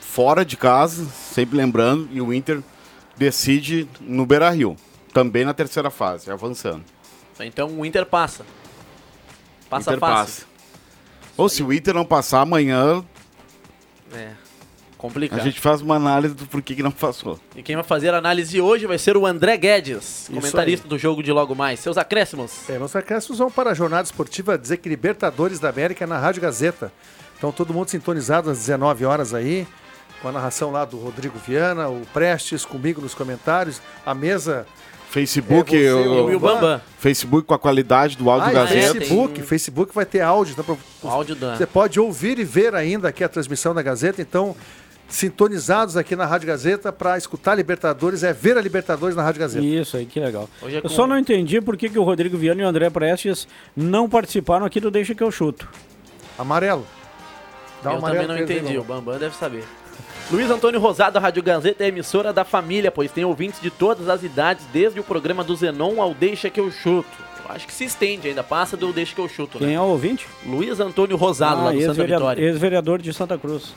fora 0.00 0.44
de 0.44 0.56
casa, 0.56 1.04
sempre 1.06 1.56
lembrando, 1.56 2.08
e 2.12 2.20
o 2.20 2.32
Inter 2.32 2.60
decide 3.16 3.88
no 4.00 4.26
Beira-Rio, 4.26 4.76
também 5.12 5.44
na 5.44 5.54
terceira 5.54 5.90
fase, 5.90 6.30
avançando. 6.30 6.84
Então 7.40 7.68
o 7.68 7.84
Inter 7.84 8.06
passa. 8.06 8.44
Passa 9.70 9.90
Inter 9.90 10.00
fácil. 10.00 10.16
passa. 10.46 10.46
Ou 11.36 11.48
se 11.48 11.62
o 11.62 11.72
Inter 11.72 11.94
não 11.94 12.04
passar 12.04 12.40
amanhã, 12.40 13.04
É. 14.12 14.30
a 14.96 15.00
Complicado. 15.04 15.42
gente 15.42 15.60
faz 15.60 15.80
uma 15.82 15.96
análise 15.96 16.34
do 16.34 16.46
porquê 16.46 16.74
que 16.74 16.82
não 16.82 16.90
passou. 16.90 17.38
E 17.54 17.62
quem 17.62 17.74
vai 17.76 17.84
fazer 17.84 18.14
a 18.14 18.18
análise 18.18 18.58
hoje 18.60 18.86
vai 18.86 18.96
ser 18.98 19.16
o 19.16 19.26
André 19.26 19.56
Guedes, 19.58 20.30
comentarista 20.32 20.88
do 20.88 20.96
jogo 20.98 21.22
de 21.22 21.30
logo 21.30 21.54
mais. 21.54 21.80
Seus 21.80 21.98
acréscimos. 21.98 22.68
É, 22.70 22.78
meus 22.78 22.96
acréscimos 22.96 23.38
vão 23.38 23.50
para 23.50 23.70
a 23.70 23.74
jornada 23.74 24.04
esportiva 24.04 24.56
Dizer 24.56 24.78
que 24.78 24.88
Libertadores 24.88 25.58
da 25.60 25.68
América 25.68 26.06
na 26.06 26.18
Rádio 26.18 26.40
Gazeta. 26.40 26.90
Então 27.36 27.52
todo 27.52 27.74
mundo 27.74 27.88
sintonizado 27.90 28.48
às 28.50 28.58
19 28.60 29.04
horas 29.04 29.34
aí, 29.34 29.66
com 30.22 30.28
a 30.28 30.32
narração 30.32 30.70
lá 30.70 30.84
do 30.86 30.96
Rodrigo 30.96 31.38
Viana, 31.46 31.88
o 31.90 32.00
Prestes 32.14 32.64
comigo 32.64 33.02
nos 33.02 33.14
comentários, 33.14 33.82
a 34.06 34.14
mesa. 34.14 34.66
Facebook, 35.10 35.76
É, 35.76 35.78
você, 35.92 35.92
o, 36.08 36.30
e 36.32 36.34
o 36.34 36.40
Bambam. 36.40 36.80
Facebook 36.98 37.46
com 37.46 37.54
a 37.54 37.58
qualidade 37.58 38.16
do 38.16 38.28
áudio 38.28 38.48
Ah, 38.48 38.52
Gazeta. 38.52 38.94
Facebook, 38.98 39.34
tem- 39.34 39.44
Facebook 39.44 39.94
vai 39.94 40.04
ter 40.04 40.20
áudio. 40.22 40.52
Então, 40.58 40.64
pra- 40.64 40.76
O 41.02 41.08
áudio 41.08 41.36
da. 41.36 41.56
Você 41.56 41.66
pode 41.66 42.00
ouvir 42.00 42.36
e 42.40 42.44
ver 42.44 42.74
ainda 42.74 43.08
aqui 43.08 43.22
a 43.22 43.28
transmissão 43.28 43.72
da 43.72 43.80
Gazeta, 43.80 44.20
então 44.20 44.56
sintonizados 45.08 45.96
aqui 45.96 46.16
na 46.16 46.26
Rádio 46.26 46.48
Gazeta 46.48 46.92
para 46.92 47.16
escutar 47.16 47.54
Libertadores, 47.54 48.22
é 48.22 48.32
ver 48.32 48.56
a 48.56 48.60
Libertadores 48.60 49.14
na 49.16 49.22
Rádio 49.22 49.40
Gazeta. 49.40 49.64
Isso 49.64 49.96
aí, 49.96 50.06
que 50.06 50.18
legal. 50.20 50.48
Hoje 50.62 50.76
é 50.76 50.78
Eu 50.78 50.82
com- 50.82 50.88
só 50.88 51.06
não 51.06 51.18
entendi 51.18 51.60
por 51.60 51.76
que, 51.76 51.88
que 51.88 51.98
o 51.98 52.02
Rodrigo 52.02 52.36
Viana 52.36 52.62
e 52.62 52.64
o 52.64 52.68
André 52.68 52.90
Prestes 52.90 53.46
não 53.76 54.08
participaram 54.08 54.64
aqui 54.66 54.80
do 54.80 54.90
Deixa 54.90 55.14
que 55.14 55.22
eu 55.22 55.30
chuto. 55.30 55.68
Amarelo. 56.38 56.84
Dá 57.82 57.92
eu 57.92 57.98
amarelo 57.98 58.22
também 58.22 58.28
não 58.28 58.34
aí, 58.34 58.42
entendi, 58.60 58.78
o 58.78 58.84
Bambam. 58.84 59.18
Deve 59.18 59.36
saber. 59.36 59.62
Luiz 60.30 60.50
Antônio 60.50 60.80
Rosado, 60.80 61.18
a 61.18 61.20
Rádio 61.20 61.42
Gazeta 61.42 61.84
é 61.84 61.88
emissora 61.88 62.32
da 62.32 62.44
família, 62.44 62.90
pois 62.90 63.12
tem 63.12 63.24
ouvintes 63.24 63.60
de 63.60 63.70
todas 63.70 64.08
as 64.08 64.22
idades, 64.22 64.64
desde 64.72 64.98
o 64.98 65.04
programa 65.04 65.44
do 65.44 65.54
Zenon 65.54 66.00
ao 66.00 66.14
Deixa 66.14 66.48
que 66.48 66.58
eu 66.58 66.70
chuto. 66.70 67.06
Eu 67.46 67.54
acho 67.54 67.66
que 67.66 67.72
se 67.74 67.84
estende 67.84 68.26
ainda, 68.28 68.42
passa 68.42 68.74
do 68.74 68.90
Deixa 68.90 69.14
que 69.14 69.20
eu 69.20 69.28
chuto, 69.28 69.58
Quem 69.58 69.66
né? 69.68 69.74
é 69.74 69.80
o 69.80 69.84
ouvinte? 69.84 70.26
Luiz 70.46 70.80
Antônio 70.80 71.14
Rosado, 71.18 71.62
lá 71.62 71.70
Ah, 71.70 71.72
do 71.74 71.80
Santa 71.82 72.06
Vitória. 72.06 72.42
ex-vereador 72.42 73.02
de 73.02 73.12
Santa 73.12 73.36
Cruz. 73.36 73.74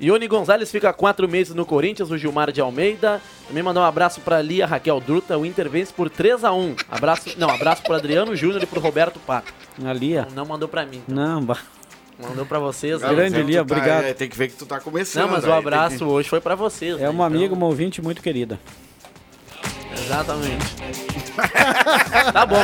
Ione 0.00 0.28
Gonzalez 0.28 0.70
fica 0.70 0.92
quatro 0.92 1.28
meses 1.28 1.54
no 1.54 1.66
Corinthians, 1.66 2.10
o 2.10 2.16
Gilmar 2.18 2.52
de 2.52 2.60
Almeida. 2.60 3.20
Também 3.48 3.62
mandar 3.62 3.80
um 3.80 3.84
abraço 3.84 4.20
pra 4.20 4.40
Lia 4.40 4.66
Raquel 4.66 5.00
Druta, 5.00 5.36
o 5.36 5.44
Inter 5.44 5.68
vence 5.68 5.92
por 5.92 6.08
3 6.08 6.44
a 6.44 6.52
1 6.52 6.76
Abraço, 6.88 7.30
não, 7.36 7.50
abraço 7.50 7.82
pro 7.82 7.94
Adriano 7.94 8.36
Júnior 8.36 8.62
e 8.62 8.66
pro 8.66 8.80
Roberto 8.80 9.18
Pato. 9.18 9.52
Ali, 9.84 10.16
ó. 10.16 10.22
Não, 10.26 10.30
não 10.36 10.46
mandou 10.46 10.68
pra 10.68 10.84
mim. 10.86 11.02
Não, 11.08 11.42
ba- 11.42 11.58
Mandou 12.20 12.44
pra 12.44 12.58
vocês. 12.58 13.00
Grande 13.00 13.36
é 13.36 13.40
que 13.40 13.46
Lia, 13.46 13.56
tá- 13.58 13.62
obrigado. 13.62 14.04
é, 14.04 14.12
tem 14.12 14.28
que 14.28 14.36
ver 14.36 14.48
que 14.48 14.56
tu 14.56 14.66
tá 14.66 14.80
começando. 14.80 15.22
Não, 15.26 15.30
mas 15.30 15.44
o 15.44 15.52
abraço 15.52 15.98
que- 15.98 16.04
hoje 16.04 16.28
foi 16.28 16.40
pra 16.40 16.56
vocês. 16.56 16.96
É 16.96 17.02
né? 17.02 17.08
uma 17.08 17.26
amiga, 17.26 17.44
Então, 17.44 17.56
uma 17.56 17.66
ouvinte 17.66 18.02
muito 18.02 18.20
querida. 18.20 18.58
Exatamente. 19.96 21.17
Tá 22.32 22.46
bom. 22.46 22.58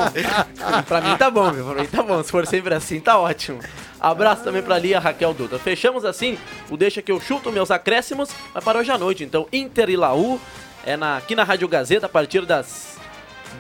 Pra 0.87 1.01
mim 1.01 1.17
tá 1.17 1.31
bom, 1.31 1.51
meu. 1.51 1.65
Pra 1.67 1.83
mim 1.83 1.89
tá 1.89 2.03
bom. 2.03 2.23
Se 2.23 2.31
for 2.31 2.47
sempre 2.47 2.75
assim, 2.75 3.01
tá 3.01 3.19
ótimo. 3.19 3.61
Abraço 4.01 4.45
também 4.45 4.63
pra 4.63 4.79
Lia 4.79 4.99
Raquel 4.99 5.33
Duda. 5.33 5.59
Fechamos 5.59 6.05
assim 6.05 6.39
o 6.71 6.77
Deixa 6.77 7.01
que 7.01 7.11
eu 7.11 7.21
chuto 7.21 7.53
meus 7.53 7.71
acréscimos. 7.71 8.31
Vai 8.53 8.63
para 8.63 8.79
hoje 8.79 8.91
à 8.91 8.99
noite. 8.99 9.25
Então, 9.25 9.49
Inter 9.53 9.89
e 9.89 9.97
Laú 9.97 10.41
é 10.85 10.97
na, 10.97 11.17
aqui 11.17 11.35
na 11.35 11.45
Rádio 11.45 11.69
Gazeta 11.69 12.07
a 12.07 12.09
partir 12.09 12.45
das 12.45 12.99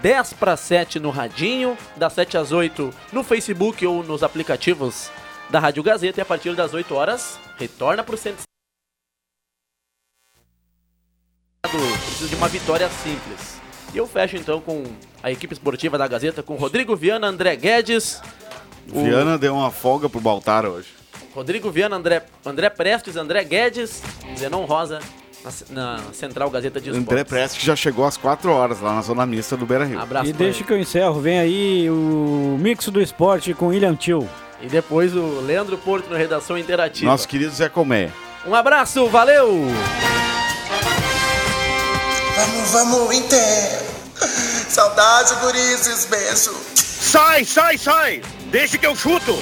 10 0.02 0.34
para 0.34 0.56
7 0.56 1.00
no 1.00 1.10
Radinho, 1.10 1.78
das 1.96 2.12
7 2.12 2.36
às 2.36 2.52
8 2.52 2.92
no 3.12 3.24
Facebook 3.24 3.86
ou 3.86 4.02
nos 4.02 4.22
aplicativos 4.22 5.10
da 5.48 5.58
Rádio 5.58 5.82
Gazeta 5.82 6.20
e 6.20 6.22
a 6.22 6.26
partir 6.26 6.54
das 6.54 6.74
8 6.74 6.94
horas 6.94 7.38
retorna 7.56 8.02
pro 8.02 8.16
centro. 8.16 8.42
Precisa 11.62 12.28
de 12.28 12.34
uma 12.36 12.48
vitória 12.48 12.88
simples. 12.88 13.63
E 13.95 13.99
eu 13.99 14.07
fecho 14.09 14.36
então 14.36 14.61
com 14.61 14.82
a 15.22 15.30
equipe 15.30 15.53
esportiva 15.55 15.97
da 15.97 16.07
Gazeta 16.09 16.42
com 16.42 16.57
Rodrigo 16.57 16.97
Viana, 16.97 17.28
André 17.28 17.55
Guedes, 17.57 18.20
o- 18.92 19.05
Viana 19.05 19.38
deu 19.38 19.55
uma 19.55 19.70
folga 19.70 20.09
pro 20.09 20.20
Baltar 20.20 20.66
hoje. 20.66 20.88
Rodrigo 21.34 21.70
Viana, 21.70 21.97
André, 21.97 22.22
André 22.45 22.68
Prestes, 22.70 23.16
André 23.16 23.42
Guedes, 23.45 24.03
Zenon 24.38 24.64
Rosa 24.64 25.01
na, 25.70 25.99
Central 26.12 26.49
Gazeta 26.51 26.80
de 26.80 26.90
Esportes. 26.90 27.12
André 27.12 27.24
Prestes 27.24 27.59
que 27.61 27.66
já 27.66 27.74
chegou 27.76 28.05
às 28.05 28.16
4 28.16 28.51
horas 28.51 28.80
lá 28.80 28.95
na 28.95 29.03
zona 29.03 29.24
mista 29.26 29.57
do 29.57 29.64
Beira 29.66 29.84
Rio. 29.84 29.99
Abraço 30.01 30.30
E 30.30 30.32
deixa 30.32 30.59
ele. 30.59 30.66
que 30.66 30.72
eu 30.72 30.78
encerro. 30.78 31.20
Vem 31.20 31.38
aí 31.38 31.90
o 31.90 32.57
mix 32.61 32.88
do 32.88 33.01
esporte 33.01 33.53
com 33.55 33.66
William 33.68 33.95
Tio. 33.95 34.28
E 34.62 34.66
depois 34.66 35.14
o 35.14 35.40
Leandro 35.40 35.76
Porto 35.78 36.09
na 36.11 36.16
redação 36.16 36.57
interativa. 36.59 37.11
Nosso 37.11 37.28
querido 37.28 37.51
Zé 37.53 37.68
Comé. 37.68 38.11
Um 38.47 38.55
abraço, 38.55 39.07
valeu! 39.09 39.62
Vamos, 42.37 42.70
vamos, 42.70 43.14
Inter. 43.14 43.82
Saudade, 44.68 45.35
gurizes, 45.37 46.07
beijo. 46.07 46.55
Sai, 46.74 47.45
sai, 47.45 47.78
sai! 47.78 48.22
Deixa 48.51 48.76
que 48.76 48.87
eu 48.87 48.97
chuto! 48.97 49.39